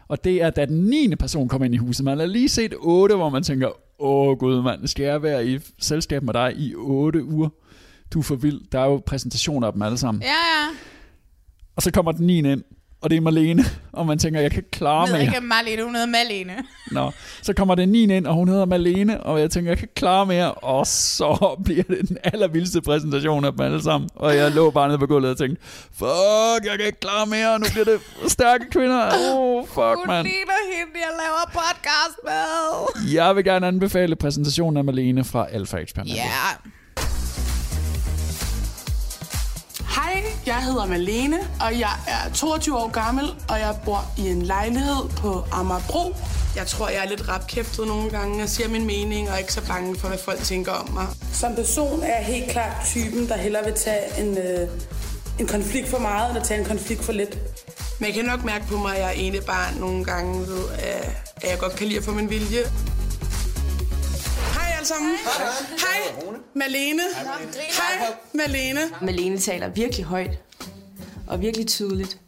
Og 0.07 0.23
det 0.23 0.41
er, 0.41 0.49
da 0.49 0.65
den 0.65 0.83
9. 0.83 1.15
person 1.15 1.47
kommer 1.47 1.65
ind 1.65 1.75
i 1.75 1.77
huset. 1.77 2.05
Man 2.05 2.19
har 2.19 2.25
lige 2.25 2.49
set 2.49 2.73
8, 2.77 3.15
hvor 3.15 3.29
man 3.29 3.43
tænker, 3.43 3.69
åh 3.99 4.38
gud 4.38 4.61
mand, 4.61 4.88
skal 4.88 5.05
jeg 5.05 5.23
være 5.23 5.47
i 5.47 5.59
selskab 5.79 6.23
med 6.23 6.33
dig 6.33 6.53
i 6.57 6.75
8 6.75 7.23
uger? 7.23 7.49
Du 8.13 8.19
er 8.19 8.23
for 8.23 8.35
vild. 8.35 8.61
Der 8.71 8.79
er 8.79 8.85
jo 8.85 9.01
præsentationer 9.05 9.67
af 9.67 9.73
dem 9.73 9.81
alle 9.81 9.97
sammen. 9.97 10.21
Ja, 10.21 10.27
ja. 10.27 10.75
Og 11.75 11.81
så 11.81 11.91
kommer 11.91 12.11
den 12.11 12.27
9. 12.27 12.38
ind, 12.38 12.63
og 13.01 13.09
det 13.09 13.15
er 13.17 13.21
Marlene. 13.21 13.63
Og 13.93 14.05
man 14.05 14.19
tænker, 14.19 14.39
jeg 14.41 14.51
kan 14.51 14.59
ikke 14.59 14.71
klare 14.71 15.01
Jeg 15.03 15.11
mere. 15.11 15.21
ikke, 15.21 15.37
om 15.37 15.43
Marlene, 15.43 15.83
hun 15.83 15.95
hedder 15.95 16.07
Malene. 16.07 16.53
Nå, 16.91 17.11
så 17.41 17.53
kommer 17.53 17.75
den 17.75 17.89
9 17.89 18.03
ind, 18.15 18.27
og 18.27 18.33
hun 18.33 18.47
hedder 18.47 18.65
Malene, 18.65 19.21
og 19.21 19.39
jeg 19.39 19.51
tænker, 19.51 19.71
jeg 19.71 19.77
kan 19.77 19.83
ikke 19.83 19.93
klare 19.95 20.25
mere, 20.25 20.51
og 20.53 20.87
så 20.87 21.55
bliver 21.65 21.83
det 21.83 22.09
den 22.09 22.17
allervildeste 22.23 22.81
præsentation 22.81 23.45
af 23.45 23.51
dem 23.51 23.61
alle 23.61 23.83
sammen. 23.83 24.09
Og 24.15 24.35
jeg 24.35 24.51
lå 24.51 24.71
bare 24.71 24.87
nede 24.87 24.97
på 24.99 25.05
gulvet 25.07 25.31
og 25.31 25.37
tænkte, 25.37 25.61
fuck, 25.93 26.65
jeg 26.65 26.77
kan 26.77 26.85
ikke 26.85 26.99
klare 26.99 27.25
mere, 27.25 27.53
og 27.53 27.59
nu 27.59 27.65
bliver 27.71 27.85
det 27.85 27.99
stærke 28.31 28.65
kvinder. 28.71 29.11
Oh, 29.37 29.67
fuck, 29.67 29.77
Hun 29.77 30.07
man. 30.07 30.23
ligner 30.25 30.59
hende, 30.77 30.91
jeg 30.95 31.11
laver 31.21 31.43
podcast 31.53 32.17
med. 32.23 33.13
Jeg 33.13 33.35
vil 33.35 33.43
gerne 33.43 33.67
anbefale 33.67 34.15
præsentationen 34.15 34.77
af 34.77 34.83
Malene 34.83 35.23
fra 35.23 35.47
Alpha 35.51 35.77
Experiment. 35.77 36.17
Ja. 36.17 36.23
Hej, 39.97 40.23
jeg 40.45 40.63
hedder 40.63 40.85
Malene, 40.85 41.37
og 41.61 41.79
jeg 41.79 41.91
er 42.07 42.33
22 42.33 42.77
år 42.77 42.91
gammel, 42.91 43.25
og 43.49 43.59
jeg 43.59 43.75
bor 43.85 44.11
i 44.17 44.27
en 44.27 44.41
lejlighed 44.41 45.09
på 45.17 45.43
Amagerbro. 45.51 46.15
Jeg 46.55 46.67
tror, 46.67 46.89
jeg 46.89 47.03
er 47.05 47.09
lidt 47.09 47.29
rapkæftet 47.29 47.87
nogle 47.87 48.09
gange 48.09 48.43
og 48.43 48.49
siger 48.49 48.69
min 48.69 48.85
mening, 48.85 49.29
og 49.29 49.39
ikke 49.39 49.53
så 49.53 49.67
bange 49.67 49.95
for, 49.95 50.07
hvad 50.07 50.17
folk 50.17 50.39
tænker 50.43 50.71
om 50.71 50.93
mig. 50.93 51.07
Som 51.33 51.55
person 51.55 52.03
er 52.03 52.15
jeg 52.17 52.25
helt 52.25 52.51
klart 52.51 52.85
typen, 52.85 53.27
der 53.27 53.37
hellere 53.37 53.65
vil 53.65 53.73
tage 53.73 54.21
en, 54.21 54.37
øh, 54.37 54.69
en 55.39 55.47
konflikt 55.47 55.87
for 55.87 55.99
meget, 55.99 56.29
end 56.29 56.39
at 56.39 56.43
tage 56.43 56.59
en 56.59 56.65
konflikt 56.65 57.03
for 57.03 57.11
lidt. 57.13 57.37
Men 57.99 58.07
jeg 58.07 58.13
kan 58.15 58.25
nok 58.25 58.43
mærke 58.43 58.65
på 58.67 58.77
mig, 58.77 58.95
at 58.95 59.01
jeg 59.01 59.07
er 59.07 59.11
ene 59.11 59.41
barn 59.41 59.73
nogle 59.79 60.05
gange 60.05 60.39
ved, 60.47 60.63
at 60.79 61.27
at 61.41 61.49
jeg 61.51 61.59
godt 61.59 61.75
kan 61.75 61.87
lide 61.87 61.99
at 61.99 62.05
få 62.05 62.11
min 62.11 62.29
vilje. 62.29 62.59
Hej 64.88 64.95
alle 64.95 65.05
sammen. 65.05 65.17
Hej. 65.79 66.39
Malene. 66.53 67.01
Hej, 67.55 68.13
Malene. 68.33 68.81
Malene 69.01 69.39
taler 69.39 69.69
virkelig 69.69 70.05
højt 70.05 70.39
og 71.27 71.41
virkelig 71.41 71.67
tydeligt. 71.67 72.19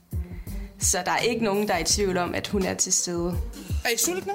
Så 0.80 0.97
der 1.05 1.12
er 1.12 1.18
ikke 1.18 1.43
nogen, 1.43 1.68
der 1.68 1.74
er 1.74 1.80
i 1.80 1.84
tvivl 1.84 2.18
om, 2.18 2.36
at 2.36 2.47
hun 2.47 2.66
er 2.66 2.74
til 2.74 2.93
stede. 2.93 3.38
Er 3.86 3.89
I 3.89 3.97
sultne? 3.97 4.34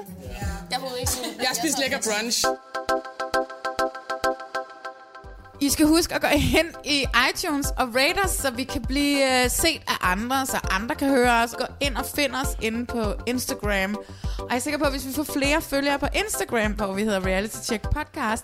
Jeg 0.71 0.79
er 0.81 0.97
ikke 0.99 1.11
sulten. 1.11 1.39
Jeg 1.39 1.47
har 1.47 1.55
spist 1.55 1.79
lækker 1.79 1.97
brunch. 1.97 2.45
I 5.65 5.69
skal 5.69 5.85
huske 5.87 6.15
at 6.15 6.21
gå 6.21 6.27
hen 6.27 6.65
i 6.85 7.05
iTunes 7.33 7.67
og 7.77 7.87
rate 7.95 8.19
os, 8.25 8.31
så 8.31 8.51
vi 8.51 8.63
kan 8.63 8.81
blive 8.81 9.17
uh, 9.45 9.51
set 9.51 9.81
af 9.87 9.97
andre, 10.01 10.45
så 10.45 10.57
andre 10.71 10.95
kan 10.95 11.09
høre 11.09 11.43
os. 11.43 11.55
Gå 11.57 11.65
ind 11.81 11.95
og 11.95 12.05
find 12.15 12.31
os 12.35 12.57
inde 12.61 12.85
på 12.85 13.13
Instagram. 13.25 13.95
Og 14.39 14.47
jeg 14.49 14.55
er 14.55 14.59
sikker 14.59 14.79
på, 14.79 14.85
at 14.85 14.91
hvis 14.91 15.07
vi 15.07 15.13
får 15.13 15.23
flere 15.23 15.61
følgere 15.61 15.99
på 15.99 16.05
Instagram, 16.15 16.71
hvor 16.71 16.93
vi 16.93 17.01
hedder 17.03 17.25
Reality 17.25 17.55
Check 17.63 17.83
Podcast, 17.89 18.43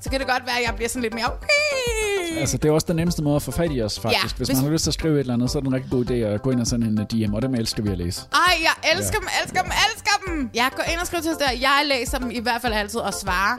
så 0.00 0.10
kan 0.10 0.20
det 0.20 0.28
godt 0.28 0.42
være, 0.46 0.58
at 0.58 0.66
jeg 0.66 0.74
bliver 0.76 0.88
sådan 0.88 1.02
lidt 1.02 1.14
mere 1.14 1.26
okay. 1.26 2.40
Altså, 2.40 2.56
det 2.56 2.68
er 2.68 2.72
også 2.72 2.86
den 2.86 2.96
nemmeste 2.96 3.22
måde 3.22 3.36
at 3.36 3.42
få 3.42 3.50
fat 3.50 3.70
i 3.72 3.82
os, 3.82 4.00
faktisk. 4.00 4.22
Ja, 4.24 4.28
hvis, 4.36 4.48
hvis- 4.48 4.56
man 4.56 4.64
har 4.64 4.72
lyst 4.72 4.82
til 4.84 4.90
at 4.90 4.94
skrive 4.94 5.14
et 5.14 5.20
eller 5.20 5.34
andet, 5.34 5.50
så 5.50 5.58
er 5.58 5.60
det 5.62 5.68
en 5.68 5.74
rigtig 5.74 5.90
god 5.90 6.04
idé 6.04 6.12
at 6.14 6.42
gå 6.42 6.50
ind 6.50 6.60
og 6.60 6.66
sende 6.66 6.86
en 6.86 6.96
DM, 7.28 7.34
og 7.34 7.42
dem 7.42 7.54
elsker 7.54 7.82
vi 7.82 7.88
at 7.90 7.98
læse. 7.98 8.22
Ej, 8.32 8.54
jeg 8.62 8.90
elsker 8.96 9.18
dem, 9.18 9.28
elsker 9.44 9.62
dem, 9.62 9.70
elsker 9.94 10.12
dem. 10.26 10.50
Jeg 10.54 10.70
går 10.76 10.82
ind 10.92 11.00
og 11.00 11.06
skriver 11.06 11.22
til 11.22 11.30
os 11.32 11.36
der. 11.38 11.50
Jeg 11.50 11.82
læser 11.86 12.18
dem 12.18 12.30
i 12.30 12.38
hvert 12.40 12.62
fald 12.62 12.72
altid 12.72 13.00
og 13.00 13.14
svarer 13.14 13.56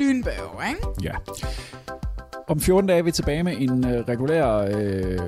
lynbøv, 0.00 0.60
ikke? 0.68 0.80
Ja. 1.02 1.12
Om 2.48 2.60
14 2.60 2.86
dage 2.88 2.98
er 2.98 3.02
vi 3.02 3.10
tilbage 3.10 3.42
med 3.42 3.54
en 3.58 3.86
øh, 3.86 4.04
regulær, 4.08 4.56
øh, 4.56 5.18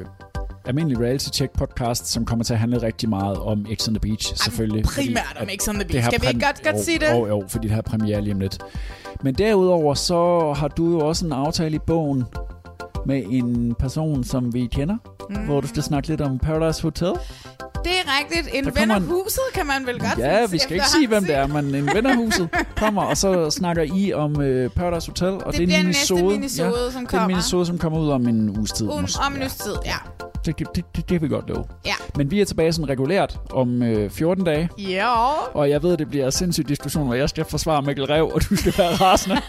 almindelig 0.65 1.01
reality 1.01 1.29
check 1.33 1.53
podcast, 1.53 2.07
som 2.07 2.25
kommer 2.25 2.45
til 2.45 2.53
at 2.53 2.59
handle 2.59 2.83
rigtig 2.83 3.09
meget 3.09 3.37
om 3.39 3.67
X 3.75 3.89
on 3.89 3.95
the 3.95 4.01
Beach, 4.01 4.37
selvfølgelig. 4.45 4.85
primært 4.85 5.37
om 5.41 5.49
at 5.53 5.63
X 5.63 5.69
on 5.69 5.75
the 5.75 5.85
Beach. 5.85 6.07
Skal 6.07 6.23
vi 6.23 6.27
ikke 6.29 6.47
godt- 6.47 6.63
godt 6.65 6.77
jo, 6.77 6.83
sige 6.83 6.99
det? 6.99 7.11
Jo, 7.13 7.27
jo, 7.27 7.45
fordi 7.49 7.67
det 7.69 7.75
har 7.75 7.83
premiere 7.83 8.21
lige 8.21 8.35
om 8.35 8.41
lidt. 8.41 8.59
Men 9.23 9.35
derudover, 9.35 9.95
så 9.95 10.53
har 10.57 10.69
du 10.69 10.91
jo 10.91 11.09
også 11.09 11.27
en 11.27 11.33
aftale 11.33 11.77
i 11.77 11.79
bogen 11.79 12.25
med 13.07 13.23
en 13.31 13.75
person, 13.79 14.25
som 14.25 14.55
vi 14.55 14.67
kender, 14.67 14.97
mm. 15.31 15.37
hvor 15.37 15.61
du 15.61 15.67
skal 15.69 15.83
snakke 15.83 16.09
lidt 16.09 16.21
om 16.21 16.39
Paradise 16.39 16.83
Hotel. 16.83 17.13
Det 17.87 17.95
er 17.95 18.19
rigtigt. 18.21 18.55
En 18.55 18.65
ven 18.65 18.73
kommer 18.75 18.95
af 18.95 19.01
huset, 19.01 19.43
kan 19.55 19.67
man 19.67 19.87
vel 19.87 20.01
godt 20.01 20.19
Ja, 20.19 20.47
vi 20.47 20.59
skal 20.59 20.75
ikke 20.75 20.89
sige, 20.89 21.09
hvem 21.09 21.25
det 21.25 21.35
er, 21.35 21.47
men 21.47 21.75
en 21.75 21.87
ven 21.95 22.07
af 22.07 22.17
huset 22.17 22.49
kommer, 22.77 23.03
og 23.03 23.17
så 23.17 23.51
snakker 23.51 23.83
I 23.83 24.13
om 24.13 24.41
øh, 24.41 24.71
Paradise 24.71 25.11
Hotel. 25.11 25.29
Og 25.29 25.53
det, 25.53 25.55
bliver 25.55 25.77
er 25.77 25.81
en 25.81 25.87
næste 25.87 26.15
minisode, 26.15 26.35
minisode, 26.35 26.69
ja, 26.69 26.91
som 26.91 26.91
Det 26.91 26.95
er 26.97 27.01
en 27.01 27.07
kommer. 27.07 27.27
minisode, 27.27 27.67
som 27.67 27.79
kommer 27.79 27.99
ud 27.99 28.11
om 28.11 28.27
en 28.29 28.59
uges 28.59 28.73
tid. 28.73 28.89
Om, 28.89 29.01
måske. 29.01 29.23
om 29.27 29.35
en 29.35 29.41
uges 29.41 29.55
tid, 29.55 29.75
ja. 29.85 29.95
Det, 30.47 30.59
det, 30.59 30.67
det, 30.77 30.85
det, 30.97 31.09
det 31.09 31.21
vil 31.21 31.31
vi 31.31 31.35
godt 31.35 31.49
love. 31.49 31.65
Ja. 31.87 31.95
Men 32.17 32.31
vi 32.31 32.41
er 32.41 32.45
tilbage 32.45 32.73
sådan 32.73 32.89
regulært 32.89 33.39
om 33.53 33.83
øh, 33.83 34.11
14 34.11 34.45
dage. 34.45 34.69
Ja. 34.79 35.15
Og 35.55 35.71
jeg 35.71 35.83
ved, 35.83 35.93
at 35.93 35.99
det 35.99 36.09
bliver 36.09 36.27
en 36.27 36.33
sindssyg 36.33 36.69
diskussion, 36.69 37.07
hvor 37.07 37.15
jeg 37.15 37.29
skal 37.29 37.45
forsvare 37.45 37.83
Mikkel 37.83 38.05
Rev, 38.05 38.31
og 38.35 38.41
du 38.51 38.57
skal 38.57 38.75
være 38.79 38.95
rasende. 38.95 39.35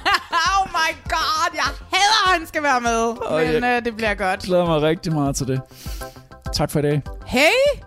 oh 0.59 0.67
my 0.69 0.95
god, 1.09 1.49
jeg 1.55 1.63
hader, 1.93 2.27
at 2.33 2.39
han 2.39 2.47
skal 2.47 2.63
være 2.63 2.81
med. 2.81 2.99
Og 3.25 3.41
Men 3.41 3.63
øh, 3.63 3.85
det 3.85 3.95
bliver 3.95 4.13
godt. 4.13 4.29
Jeg 4.29 4.39
glæder 4.39 4.65
mig 4.65 4.81
rigtig 4.81 5.13
meget 5.13 5.35
til 5.35 5.47
det. 5.47 5.61
Tak 6.53 6.71
for 6.71 6.79
i 6.79 6.81
dag. 6.81 7.01
Hey! 7.25 7.86